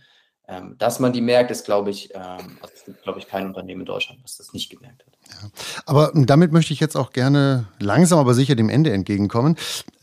Ähm, 0.47 0.75
dass 0.79 0.99
man 0.99 1.13
die 1.13 1.21
merkt, 1.21 1.51
ist, 1.51 1.63
glaube 1.63 1.91
ich, 1.91 2.09
ähm, 2.15 2.57
also 2.61 2.73
es 2.75 2.85
gibt, 2.85 3.03
glaube 3.03 3.19
ich, 3.19 3.27
kein 3.27 3.45
Unternehmen 3.45 3.81
in 3.81 3.85
Deutschland, 3.85 4.19
was 4.23 4.37
das 4.37 4.51
nicht 4.53 4.71
gemerkt 4.71 5.05
hat. 5.05 5.13
Ja. 5.29 5.51
Aber 5.85 6.11
damit 6.15 6.51
möchte 6.51 6.73
ich 6.73 6.79
jetzt 6.79 6.95
auch 6.95 7.11
gerne 7.11 7.67
langsam, 7.79 8.17
aber 8.17 8.33
sicher 8.33 8.55
dem 8.55 8.69
Ende 8.69 8.91
entgegenkommen. 8.91 9.57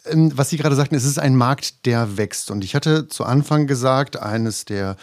Ähm, 0.05 0.31
was 0.37 0.51
Sie 0.51 0.57
gerade 0.57 0.77
sagten, 0.77 0.95
es 0.95 1.05
ist 1.05 1.19
ein 1.19 1.35
Markt, 1.35 1.85
der 1.85 2.17
wächst. 2.17 2.53
Und 2.53 2.63
ich 2.63 2.77
hatte 2.77 3.09
zu 3.09 3.25
Anfang 3.25 3.67
gesagt, 3.67 4.23
eines 4.23 4.65
der 4.65 4.97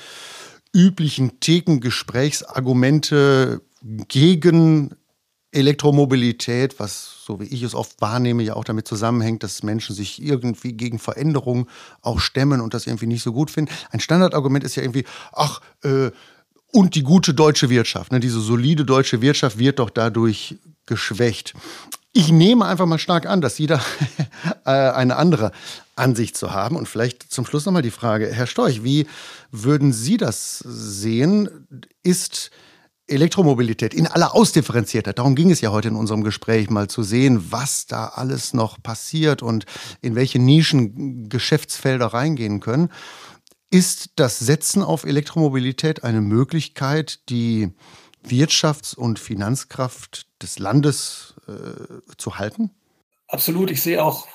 üblichen 0.74 1.42
Thekengesprächsargumente 1.42 3.62
gegen 3.84 4.96
Elektromobilität, 5.52 6.80
was, 6.80 7.24
so 7.26 7.40
wie 7.40 7.46
ich 7.46 7.62
es 7.62 7.76
oft 7.76 8.02
wahrnehme, 8.02 8.44
ja 8.44 8.56
auch 8.56 8.64
damit 8.64 8.88
zusammenhängt, 8.88 9.44
dass 9.44 9.62
Menschen 9.62 9.96
sich 9.96 10.22
irgendwie 10.22 10.74
gegen 10.74 10.98
Veränderungen 10.98 11.68
auch 12.02 12.20
stemmen 12.20 12.60
und 12.60 12.74
das 12.74 12.88
irgendwie 12.88 13.06
nicht 13.06 13.24
so 13.24 13.34
gut 13.34 13.52
finden. 13.52 13.72
Ein 13.92 14.00
Standardargument 14.00 14.64
ist 14.64 14.76
ja 14.76 14.84
irgendwie, 14.84 15.06
ach, 15.32 15.62
äh, 15.84 16.12
und 16.72 16.96
die 16.96 17.04
gute 17.04 17.36
deutsche 17.36 17.70
Wirtschaft, 17.70 18.12
ne, 18.12 18.20
diese 18.20 18.40
solide 18.40 18.84
deutsche 18.84 19.22
Wirtschaft 19.22 19.60
wird 19.60 19.78
doch 19.78 19.92
dadurch 19.92 20.56
geschwächt. 20.88 21.54
Ich 22.14 22.32
nehme 22.32 22.66
einfach 22.66 22.88
mal 22.88 22.98
stark 22.98 23.28
an, 23.28 23.42
dass 23.42 23.58
da 23.58 23.80
äh, 24.66 24.70
eine 24.70 25.18
andere 25.18 25.52
Ansicht 25.96 26.36
zu 26.36 26.52
haben. 26.52 26.76
Und 26.76 26.88
vielleicht 26.88 27.32
zum 27.32 27.46
Schluss 27.46 27.66
nochmal 27.66 27.82
die 27.84 27.92
Frage, 27.92 28.28
Herr 28.28 28.48
Storch, 28.48 28.84
wie 28.84 29.08
würden 29.52 29.94
Sie 29.94 30.18
das 30.18 30.60
sehen? 30.60 31.68
Ist 32.02 32.50
Elektromobilität 33.14 33.94
in 33.94 34.08
aller 34.08 34.36
Ausdifferenziertheit. 34.36 35.18
Darum 35.20 35.36
ging 35.36 35.52
es 35.52 35.62
ja 35.62 35.72
heute 35.72 35.88
in 35.88 35.96
unserem 35.96 36.24
Gespräch, 36.24 36.70
mal 36.70 36.88
zu 36.88 37.04
sehen, 37.04 37.52
was 37.52 37.86
da 37.86 38.08
alles 38.08 38.54
noch 38.54 38.82
passiert 38.82 39.42
und 39.42 39.66
in 40.02 40.16
welche 40.16 40.40
Nischen 40.40 41.30
Geschäftsfelder 41.30 42.08
reingehen 42.08 42.60
können. 42.60 42.90
Ist 43.70 44.12
das 44.18 44.40
Setzen 44.40 44.84
auf 44.84 45.04
Elektromobilität 45.04 46.04
eine 46.04 46.22
Möglichkeit, 46.22 47.28
die 47.30 47.72
Wirtschafts- 48.24 48.96
und 48.96 49.20
Finanzkraft 49.20 50.28
des 50.42 50.60
Landes 50.60 51.36
äh, 51.48 52.14
zu 52.18 52.38
halten? 52.38 52.72
Absolut. 53.28 53.72
Ich 53.72 53.82
sehe 53.82 54.04
auch 54.04 54.28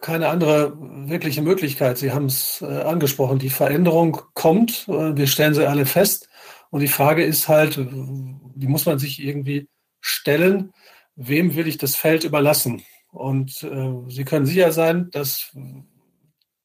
keine 0.00 0.28
andere 0.28 0.76
wirkliche 0.78 1.42
Möglichkeit. 1.42 1.98
Sie 1.98 2.12
haben 2.12 2.26
es 2.26 2.62
äh, 2.62 2.66
angesprochen. 2.66 3.38
Die 3.38 3.50
Veränderung 3.50 4.20
kommt. 4.34 4.86
Äh, 4.88 5.16
wir 5.16 5.26
stellen 5.26 5.54
sie 5.54 5.66
alle 5.66 5.86
fest. 5.86 6.28
Und 6.70 6.80
die 6.80 6.88
Frage 6.88 7.24
ist 7.24 7.48
halt, 7.48 7.76
die 7.76 8.66
muss 8.66 8.86
man 8.86 8.98
sich 8.98 9.22
irgendwie 9.22 9.68
stellen, 10.00 10.72
wem 11.14 11.54
will 11.54 11.66
ich 11.66 11.78
das 11.78 11.96
Feld 11.96 12.24
überlassen? 12.24 12.82
Und 13.10 13.62
äh, 13.62 13.92
Sie 14.08 14.24
können 14.24 14.46
sicher 14.46 14.72
sein, 14.72 15.10
dass 15.10 15.56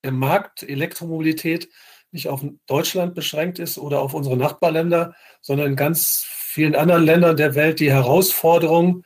der 0.04 0.12
Markt 0.12 0.64
Elektromobilität 0.64 1.70
nicht 2.12 2.28
auf 2.28 2.44
Deutschland 2.68 3.16
beschränkt 3.16 3.60
ist 3.60 3.78
oder 3.78 4.02
auf 4.02 4.14
unsere 4.14 4.36
Nachbarländer, 4.36 5.16
sondern 5.42 5.68
in 5.68 5.76
ganz 5.76 6.26
vielen 6.28 6.76
anderen 6.76 7.06
Ländern 7.06 7.38
der 7.38 7.56
Welt 7.56 7.80
die 7.80 7.92
Herausforderungen 7.92 9.04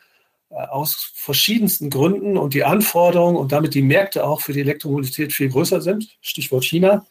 äh, 0.49 0.55
aus 0.55 1.11
verschiedensten 1.13 1.89
Gründen 1.89 2.37
und 2.37 2.53
die 2.53 2.63
Anforderungen 2.63 3.37
und 3.37 3.51
damit 3.51 3.75
die 3.75 3.83
Märkte 3.83 4.25
auch 4.25 4.41
für 4.41 4.53
die 4.53 4.61
Elektromobilität 4.61 5.33
viel 5.33 5.49
größer 5.49 5.81
sind. 5.81 6.17
Stichwort 6.21 6.65
China. 6.65 7.05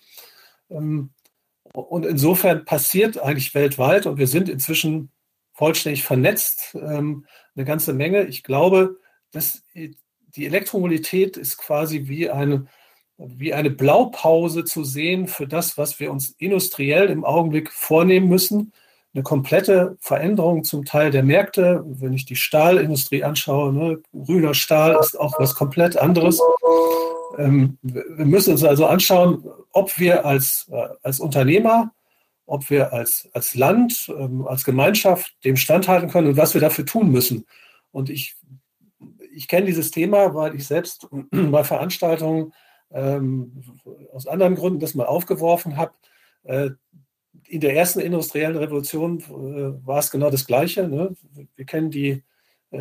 Ähm, 0.70 1.10
und 1.74 2.06
insofern 2.06 2.64
passiert 2.64 3.18
eigentlich 3.18 3.54
weltweit 3.54 4.06
und 4.06 4.16
wir 4.16 4.28
sind 4.28 4.48
inzwischen 4.48 5.10
vollständig 5.52 6.04
vernetzt, 6.04 6.76
ähm, 6.80 7.26
eine 7.56 7.64
ganze 7.64 7.92
Menge. 7.92 8.24
Ich 8.24 8.42
glaube, 8.44 8.98
dass 9.32 9.62
die 9.74 10.46
Elektromobilität 10.46 11.36
ist 11.36 11.58
quasi 11.58 12.08
wie 12.08 12.30
eine, 12.30 12.66
wie 13.16 13.54
eine 13.54 13.70
Blaupause 13.70 14.64
zu 14.64 14.84
sehen 14.84 15.26
für 15.26 15.46
das, 15.46 15.76
was 15.76 16.00
wir 16.00 16.10
uns 16.10 16.30
industriell 16.38 17.10
im 17.10 17.24
Augenblick 17.24 17.72
vornehmen 17.72 18.28
müssen. 18.28 18.72
Eine 19.12 19.22
komplette 19.22 19.96
Veränderung 20.00 20.64
zum 20.64 20.84
Teil 20.84 21.12
der 21.12 21.22
Märkte. 21.22 21.84
Wenn 21.86 22.12
ich 22.12 22.24
die 22.24 22.36
Stahlindustrie 22.36 23.22
anschaue, 23.22 23.72
ne, 23.72 24.02
grüner 24.12 24.54
Stahl 24.54 24.96
ist 25.00 25.18
auch 25.18 25.38
was 25.38 25.54
komplett 25.54 25.96
anderes. 25.96 26.40
Ähm, 27.38 27.78
wir 27.82 28.26
müssen 28.26 28.52
uns 28.52 28.64
also 28.64 28.86
anschauen, 28.86 29.44
ob 29.72 29.98
wir 29.98 30.24
als, 30.24 30.68
äh, 30.70 30.88
als 31.02 31.20
Unternehmer, 31.20 31.92
ob 32.46 32.68
wir 32.70 32.92
als, 32.92 33.28
als 33.32 33.54
Land, 33.54 34.12
ähm, 34.16 34.46
als 34.46 34.64
Gemeinschaft 34.64 35.34
dem 35.44 35.56
standhalten 35.56 36.10
können 36.10 36.28
und 36.28 36.36
was 36.36 36.54
wir 36.54 36.60
dafür 36.60 36.86
tun 36.86 37.10
müssen. 37.10 37.46
Und 37.90 38.10
ich, 38.10 38.36
ich 39.32 39.48
kenne 39.48 39.66
dieses 39.66 39.90
Thema, 39.90 40.34
weil 40.34 40.54
ich 40.54 40.66
selbst 40.66 41.08
bei 41.30 41.64
Veranstaltungen 41.64 42.52
ähm, 42.92 43.62
aus 44.12 44.26
anderen 44.26 44.54
Gründen 44.54 44.80
das 44.80 44.94
mal 44.94 45.06
aufgeworfen 45.06 45.76
habe. 45.76 45.92
Äh, 46.44 46.70
in 47.46 47.60
der 47.60 47.74
ersten 47.74 48.00
industriellen 48.00 48.56
Revolution 48.56 49.20
äh, 49.20 49.86
war 49.86 49.98
es 49.98 50.10
genau 50.10 50.30
das 50.30 50.46
Gleiche. 50.46 50.88
Ne? 50.88 51.14
Wir 51.56 51.64
kennen 51.66 51.90
die 51.90 52.22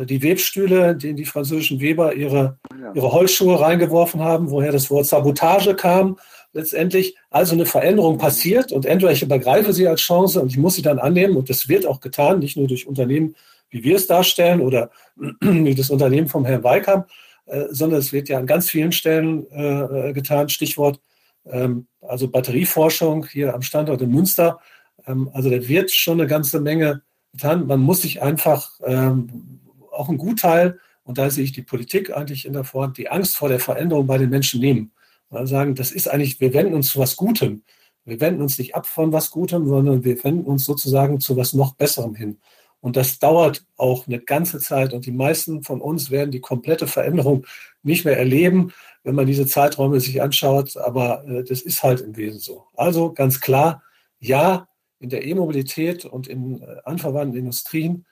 die 0.02 0.22
Webstühle, 0.22 0.92
in 0.92 0.98
denen 0.98 1.16
die 1.16 1.24
französischen 1.24 1.80
Weber 1.80 2.14
ihre, 2.14 2.58
ihre 2.94 3.12
Holzschuhe 3.12 3.60
reingeworfen 3.60 4.20
haben, 4.20 4.50
woher 4.50 4.72
das 4.72 4.90
Wort 4.90 5.06
Sabotage 5.06 5.74
kam. 5.74 6.18
Letztendlich 6.52 7.16
also 7.30 7.54
eine 7.54 7.66
Veränderung 7.66 8.18
passiert 8.18 8.72
und 8.72 8.86
entweder 8.86 9.12
ich 9.12 9.22
übergreife 9.22 9.72
sie 9.72 9.88
als 9.88 10.00
Chance 10.00 10.40
und 10.40 10.48
ich 10.48 10.58
muss 10.58 10.76
sie 10.76 10.82
dann 10.82 10.98
annehmen 10.98 11.36
und 11.36 11.50
das 11.50 11.68
wird 11.68 11.86
auch 11.86 12.00
getan, 12.00 12.38
nicht 12.38 12.56
nur 12.56 12.68
durch 12.68 12.86
Unternehmen, 12.86 13.34
wie 13.70 13.82
wir 13.82 13.96
es 13.96 14.06
darstellen 14.06 14.60
oder 14.60 14.90
wie 15.40 15.74
das 15.74 15.90
Unternehmen 15.90 16.28
vom 16.28 16.44
Herrn 16.44 16.62
Weikamp, 16.62 17.08
äh, 17.46 17.64
sondern 17.70 17.98
es 17.98 18.12
wird 18.12 18.28
ja 18.28 18.38
an 18.38 18.46
ganz 18.46 18.70
vielen 18.70 18.92
Stellen 18.92 19.46
äh, 19.50 20.12
getan. 20.12 20.48
Stichwort 20.48 21.00
ähm, 21.46 21.86
also 22.00 22.28
Batterieforschung 22.28 23.26
hier 23.26 23.54
am 23.54 23.62
Standort 23.62 24.00
in 24.02 24.10
Münster. 24.10 24.60
Ähm, 25.06 25.30
also 25.32 25.50
da 25.50 25.68
wird 25.68 25.90
schon 25.90 26.20
eine 26.20 26.28
ganze 26.28 26.60
Menge 26.60 27.02
getan. 27.32 27.66
Man 27.66 27.80
muss 27.80 28.02
sich 28.02 28.22
einfach 28.22 28.70
ähm, 28.84 29.60
auch 29.94 30.08
ein 30.08 30.18
Gutteil, 30.18 30.78
und 31.04 31.18
da 31.18 31.30
sehe 31.30 31.44
ich 31.44 31.52
die 31.52 31.62
Politik 31.62 32.16
eigentlich 32.16 32.46
in 32.46 32.54
der 32.54 32.64
Front, 32.64 32.96
die 32.98 33.10
Angst 33.10 33.36
vor 33.36 33.48
der 33.48 33.60
Veränderung 33.60 34.06
bei 34.06 34.18
den 34.18 34.30
Menschen 34.30 34.60
nehmen. 34.60 34.92
Und 35.28 35.46
sagen, 35.46 35.74
das 35.74 35.90
ist 35.90 36.08
eigentlich, 36.08 36.40
wir 36.40 36.54
wenden 36.54 36.74
uns 36.74 36.90
zu 36.90 36.98
was 36.98 37.16
Gutem. 37.16 37.62
Wir 38.04 38.20
wenden 38.20 38.42
uns 38.42 38.58
nicht 38.58 38.74
ab 38.74 38.86
von 38.86 39.12
was 39.12 39.30
Gutem, 39.30 39.66
sondern 39.66 40.04
wir 40.04 40.22
wenden 40.24 40.44
uns 40.44 40.64
sozusagen 40.64 41.20
zu 41.20 41.36
was 41.36 41.52
noch 41.52 41.74
Besserem 41.74 42.14
hin. 42.14 42.38
Und 42.80 42.96
das 42.96 43.18
dauert 43.18 43.66
auch 43.76 44.06
eine 44.06 44.20
ganze 44.20 44.60
Zeit. 44.60 44.92
Und 44.92 45.06
die 45.06 45.12
meisten 45.12 45.62
von 45.62 45.80
uns 45.80 46.10
werden 46.10 46.30
die 46.30 46.40
komplette 46.40 46.86
Veränderung 46.86 47.46
nicht 47.82 48.04
mehr 48.04 48.18
erleben, 48.18 48.72
wenn 49.02 49.14
man 49.14 49.26
diese 49.26 49.46
Zeiträume 49.46 50.00
sich 50.00 50.20
anschaut. 50.20 50.76
Aber 50.76 51.26
äh, 51.26 51.44
das 51.44 51.62
ist 51.62 51.82
halt 51.82 52.00
im 52.00 52.16
Wesen 52.16 52.40
so. 52.40 52.66
Also 52.76 53.12
ganz 53.12 53.40
klar, 53.40 53.82
ja, 54.20 54.68
in 55.00 55.08
der 55.08 55.26
E-Mobilität 55.26 56.04
und 56.04 56.28
in 56.28 56.62
äh, 56.62 56.76
anverwandten 56.84 57.38
Industrien 57.38 58.04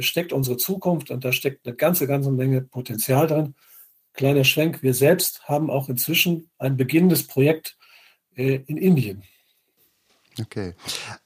steckt 0.00 0.32
unsere 0.32 0.56
Zukunft 0.56 1.10
und 1.10 1.24
da 1.24 1.32
steckt 1.32 1.66
eine 1.66 1.76
ganze, 1.76 2.06
ganze 2.06 2.30
Menge 2.30 2.62
Potenzial 2.62 3.26
drin. 3.26 3.54
Kleiner 4.14 4.44
Schwenk, 4.44 4.82
wir 4.82 4.94
selbst 4.94 5.48
haben 5.48 5.70
auch 5.70 5.88
inzwischen 5.88 6.48
ein 6.58 6.76
beginnendes 6.76 7.26
Projekt 7.26 7.76
äh, 8.36 8.60
in 8.66 8.76
Indien. 8.76 9.22
Okay. 10.40 10.74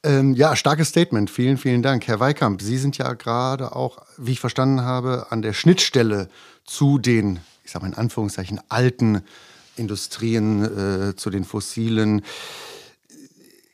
Ähm, 0.02 0.34
ja, 0.34 0.54
starkes 0.56 0.88
Statement. 0.88 1.30
Vielen, 1.30 1.56
vielen 1.56 1.82
Dank. 1.82 2.06
Herr 2.06 2.20
Weikamp, 2.20 2.60
Sie 2.60 2.76
sind 2.76 2.98
ja 2.98 3.12
gerade 3.14 3.74
auch, 3.74 3.98
wie 4.18 4.32
ich 4.32 4.40
verstanden 4.40 4.82
habe, 4.82 5.26
an 5.30 5.40
der 5.40 5.54
Schnittstelle 5.54 6.28
zu 6.64 6.98
den, 6.98 7.40
ich 7.64 7.70
sage 7.70 7.84
mal 7.84 7.92
in 7.92 7.98
Anführungszeichen, 7.98 8.60
alten 8.68 9.22
Industrien, 9.76 11.10
äh, 11.10 11.16
zu 11.16 11.30
den 11.30 11.44
fossilen. 11.44 12.22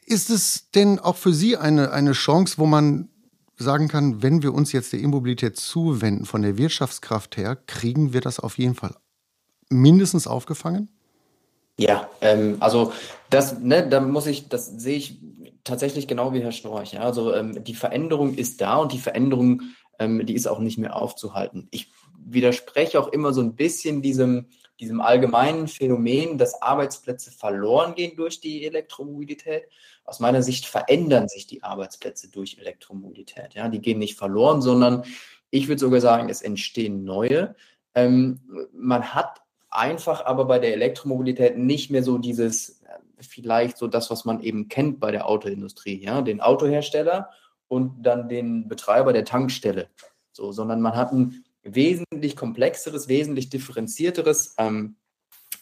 Ist 0.07 0.31
es 0.31 0.71
denn 0.73 0.99
auch 1.01 1.17
für 1.17 1.33
Sie 1.33 1.57
eine, 1.57 1.91
eine 1.91 2.13
Chance, 2.13 2.59
wo 2.59 2.67
man 2.67 3.09
sagen 3.57 3.89
kann, 3.89 4.23
wenn 4.23 4.43
wir 4.43 4.55
uns 4.55 4.73
jetzt 4.73 4.93
der 4.93 5.01
Immobilität 5.01 5.57
zuwenden, 5.57 6.25
von 6.25 6.43
der 6.43 6.59
Wirtschaftskraft 6.59 7.37
her, 7.37 7.57
kriegen 7.67 8.13
wir 8.13 8.21
das 8.21 8.41
auf 8.41 8.59
jeden 8.59 8.75
Fall 8.75 8.95
mindestens 9.69 10.27
aufgefangen? 10.27 10.89
Ja, 11.77 12.09
ähm, 12.21 12.57
also 12.61 12.93
das, 13.31 13.59
ne, 13.59 13.89
da 13.89 14.01
muss 14.01 14.27
ich, 14.27 14.49
das 14.49 14.67
sehe 14.67 14.97
ich 14.97 15.19
tatsächlich 15.65 16.07
genau 16.07 16.33
wie 16.33 16.41
Herr 16.41 16.53
Storch. 16.53 16.93
Ja? 16.93 17.01
Also 17.01 17.35
ähm, 17.35 17.65
die 17.65 17.75
Veränderung 17.75 18.35
ist 18.35 18.61
da 18.61 18.77
und 18.77 18.93
die 18.93 18.99
Veränderung, 18.99 19.63
ähm, 19.99 20.25
die 20.25 20.35
ist 20.35 20.47
auch 20.47 20.61
nicht 20.61 20.79
mehr 20.79 20.95
aufzuhalten. 20.95 21.69
Ich 21.71 21.91
widerspreche 22.25 23.01
auch 23.01 23.09
immer 23.09 23.33
so 23.33 23.41
ein 23.41 23.57
bisschen 23.57 24.03
diesem, 24.03 24.47
diesem 24.81 25.01
allgemeinen 25.01 25.69
Phänomen, 25.69 26.39
dass 26.39 26.61
Arbeitsplätze 26.61 27.31
verloren 27.31 27.95
gehen 27.95 28.17
durch 28.17 28.41
die 28.41 28.67
Elektromobilität. 28.67 29.69
Aus 30.05 30.21
meiner 30.21 30.43
Sicht 30.43 30.67
verändern 30.67 31.29
sich 31.29 31.47
die 31.47 31.63
Arbeitsplätze 31.63 32.31
durch 32.31 32.59
Elektromobilität. 32.59 33.55
Ja, 33.55 33.69
die 33.69 33.81
gehen 33.81 33.99
nicht 33.99 34.17
verloren, 34.17 34.63
sondern 34.63 35.05
ich 35.51 35.69
würde 35.69 35.81
sogar 35.81 36.01
sagen, 36.01 36.29
es 36.29 36.43
entstehen 36.43 37.05
neue. 37.05 37.55
Ähm, 37.95 38.41
man 38.73 39.15
hat 39.15 39.41
einfach 39.71 40.25
aber 40.25 40.45
bei 40.47 40.59
der 40.59 40.73
Elektromobilität 40.73 41.57
nicht 41.57 41.91
mehr 41.91 42.03
so 42.03 42.19
dieses, 42.19 42.83
äh, 42.83 42.99
vielleicht 43.21 43.77
so 43.77 43.87
das, 43.87 44.11
was 44.11 44.25
man 44.25 44.41
eben 44.41 44.69
kennt 44.69 44.99
bei 44.99 45.13
der 45.13 45.29
Autoindustrie, 45.29 46.03
ja, 46.03 46.23
den 46.23 46.41
Autohersteller 46.41 47.31
und 47.69 48.03
dann 48.03 48.29
den 48.29 48.69
Betreiber 48.69 49.13
der 49.13 49.25
Tankstelle. 49.25 49.89
So, 50.33 50.51
sondern 50.51 50.81
man 50.81 50.97
hat 50.97 51.13
ein 51.13 51.45
wesentlich 51.65 52.37
komplexeres, 52.37 53.09
wesentlich 53.09 53.49
differenzierteres 53.49 54.55
ähm, 54.59 54.97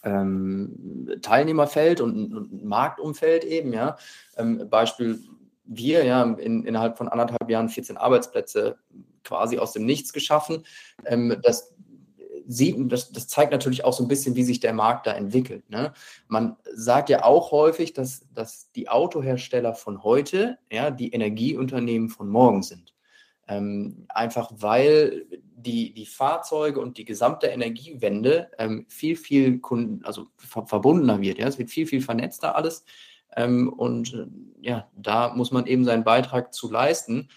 ähm, 0.03 1.09
Teilnehmerfeld 1.21 2.01
und, 2.01 2.33
und 2.33 2.63
Marktumfeld 2.63 3.43
eben, 3.43 3.73
ja. 3.73 3.97
Ähm, 4.37 4.69
Beispiel 4.69 5.19
wir, 5.65 6.03
ja, 6.03 6.23
in, 6.23 6.65
innerhalb 6.65 6.97
von 6.97 7.07
anderthalb 7.07 7.49
Jahren 7.49 7.69
14 7.69 7.97
Arbeitsplätze 7.97 8.77
quasi 9.23 9.57
aus 9.57 9.71
dem 9.71 9.85
Nichts 9.85 10.11
geschaffen. 10.11 10.65
Ähm, 11.05 11.37
das 11.41 11.73
sieht, 12.45 12.91
das, 12.91 13.11
das 13.11 13.27
zeigt 13.27 13.51
natürlich 13.51 13.85
auch 13.85 13.93
so 13.93 14.03
ein 14.03 14.09
bisschen, 14.09 14.35
wie 14.35 14.43
sich 14.43 14.59
der 14.59 14.73
Markt 14.73 15.07
da 15.07 15.13
entwickelt. 15.13 15.69
Ne? 15.69 15.93
Man 16.27 16.57
sagt 16.73 17.09
ja 17.09 17.23
auch 17.23 17.51
häufig, 17.51 17.93
dass, 17.93 18.25
dass 18.33 18.71
die 18.71 18.89
Autohersteller 18.89 19.73
von 19.73 20.03
heute 20.03 20.57
ja, 20.69 20.91
die 20.91 21.11
Energieunternehmen 21.11 22.09
von 22.09 22.27
morgen 22.27 22.63
sind. 22.63 22.92
Ähm, 23.47 24.05
einfach 24.09 24.51
weil 24.55 25.25
die, 25.55 25.93
die 25.93 26.05
Fahrzeuge 26.05 26.79
und 26.79 26.97
die 26.97 27.05
gesamte 27.05 27.47
Energiewende 27.47 28.49
ähm, 28.57 28.85
viel, 28.87 29.15
viel 29.15 29.59
Kunden, 29.59 30.03
also 30.05 30.27
ver 30.37 30.65
verbundener 30.65 31.21
wird. 31.21 31.39
Ja? 31.39 31.47
Es 31.47 31.57
wird 31.57 31.69
viel, 31.69 31.87
viel 31.87 32.01
vernetzter 32.01 32.55
alles. 32.55 32.85
Ähm, 33.35 33.71
und 33.71 34.13
äh, 34.13 34.27
ja, 34.61 34.87
da 34.95 35.33
muss 35.33 35.51
man 35.51 35.65
eben 35.65 35.85
seinen 35.85 36.03
Beitrag 36.03 36.53
zu 36.53 36.71
leisten. 36.71 37.29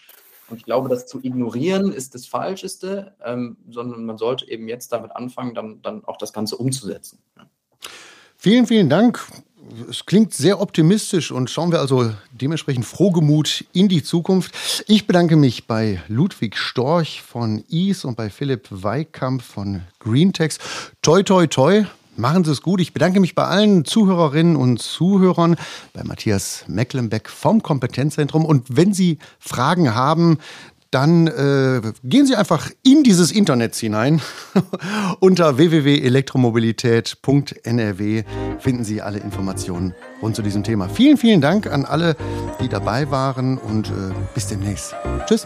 Und 0.49 0.57
ich 0.57 0.63
glaube, 0.63 0.87
das 0.87 1.07
zu 1.07 1.19
ignorieren 1.21 1.91
ist 1.91 2.15
das 2.15 2.25
Falscheste, 2.25 3.15
ähm, 3.23 3.57
sondern 3.69 4.05
man 4.05 4.17
sollte 4.17 4.49
eben 4.49 4.67
jetzt 4.67 4.91
damit 4.93 5.15
anfangen, 5.15 5.53
dann, 5.55 5.81
dann 5.81 6.05
auch 6.05 6.17
das 6.17 6.31
Ganze 6.31 6.55
umzusetzen. 6.55 7.19
Ja. 7.37 7.49
Vielen, 8.37 8.67
vielen 8.67 8.89
Dank 8.89 9.25
es 9.89 10.05
klingt 10.05 10.33
sehr 10.33 10.61
optimistisch 10.61 11.31
und 11.31 11.49
schauen 11.49 11.71
wir 11.71 11.79
also 11.79 12.11
dementsprechend 12.31 12.85
frohgemut 12.85 13.65
in 13.73 13.87
die 13.87 14.03
Zukunft. 14.03 14.53
Ich 14.87 15.07
bedanke 15.07 15.35
mich 15.35 15.67
bei 15.67 16.01
Ludwig 16.07 16.57
Storch 16.57 17.21
von 17.21 17.63
IS 17.69 18.05
und 18.05 18.15
bei 18.15 18.29
Philipp 18.29 18.67
Weikamp 18.69 19.41
von 19.41 19.81
Greentex. 19.99 20.59
Toi, 21.01 21.23
toi, 21.23 21.47
toi. 21.47 21.85
Machen 22.15 22.43
Sie 22.43 22.51
es 22.51 22.63
gut. 22.63 22.81
Ich 22.81 22.93
bedanke 22.93 23.19
mich 23.19 23.35
bei 23.35 23.43
allen 23.43 23.85
Zuhörerinnen 23.85 24.55
und 24.55 24.81
Zuhörern, 24.81 25.55
bei 25.93 26.03
Matthias 26.03 26.65
Mecklenbeck 26.67 27.29
vom 27.29 27.61
Kompetenzzentrum. 27.61 28.43
Und 28.43 28.75
wenn 28.75 28.91
Sie 28.91 29.19
Fragen 29.37 29.93
haben, 29.93 30.39
dann 30.91 31.27
äh, 31.27 31.81
gehen 32.03 32.25
Sie 32.25 32.35
einfach 32.35 32.69
in 32.83 33.03
dieses 33.03 33.31
Internet 33.31 33.75
hinein. 33.75 34.19
Unter 35.19 35.57
www.elektromobilität.nrw 35.57 38.23
finden 38.59 38.83
Sie 38.83 39.01
alle 39.01 39.19
Informationen 39.19 39.93
rund 40.21 40.35
zu 40.35 40.41
diesem 40.41 40.63
Thema. 40.63 40.89
Vielen, 40.89 41.17
vielen 41.17 41.41
Dank 41.41 41.67
an 41.67 41.85
alle, 41.85 42.15
die 42.61 42.69
dabei 42.69 43.11
waren 43.11 43.57
und 43.57 43.87
äh, 43.87 44.13
bis 44.33 44.47
demnächst. 44.47 44.95
Tschüss. 45.27 45.45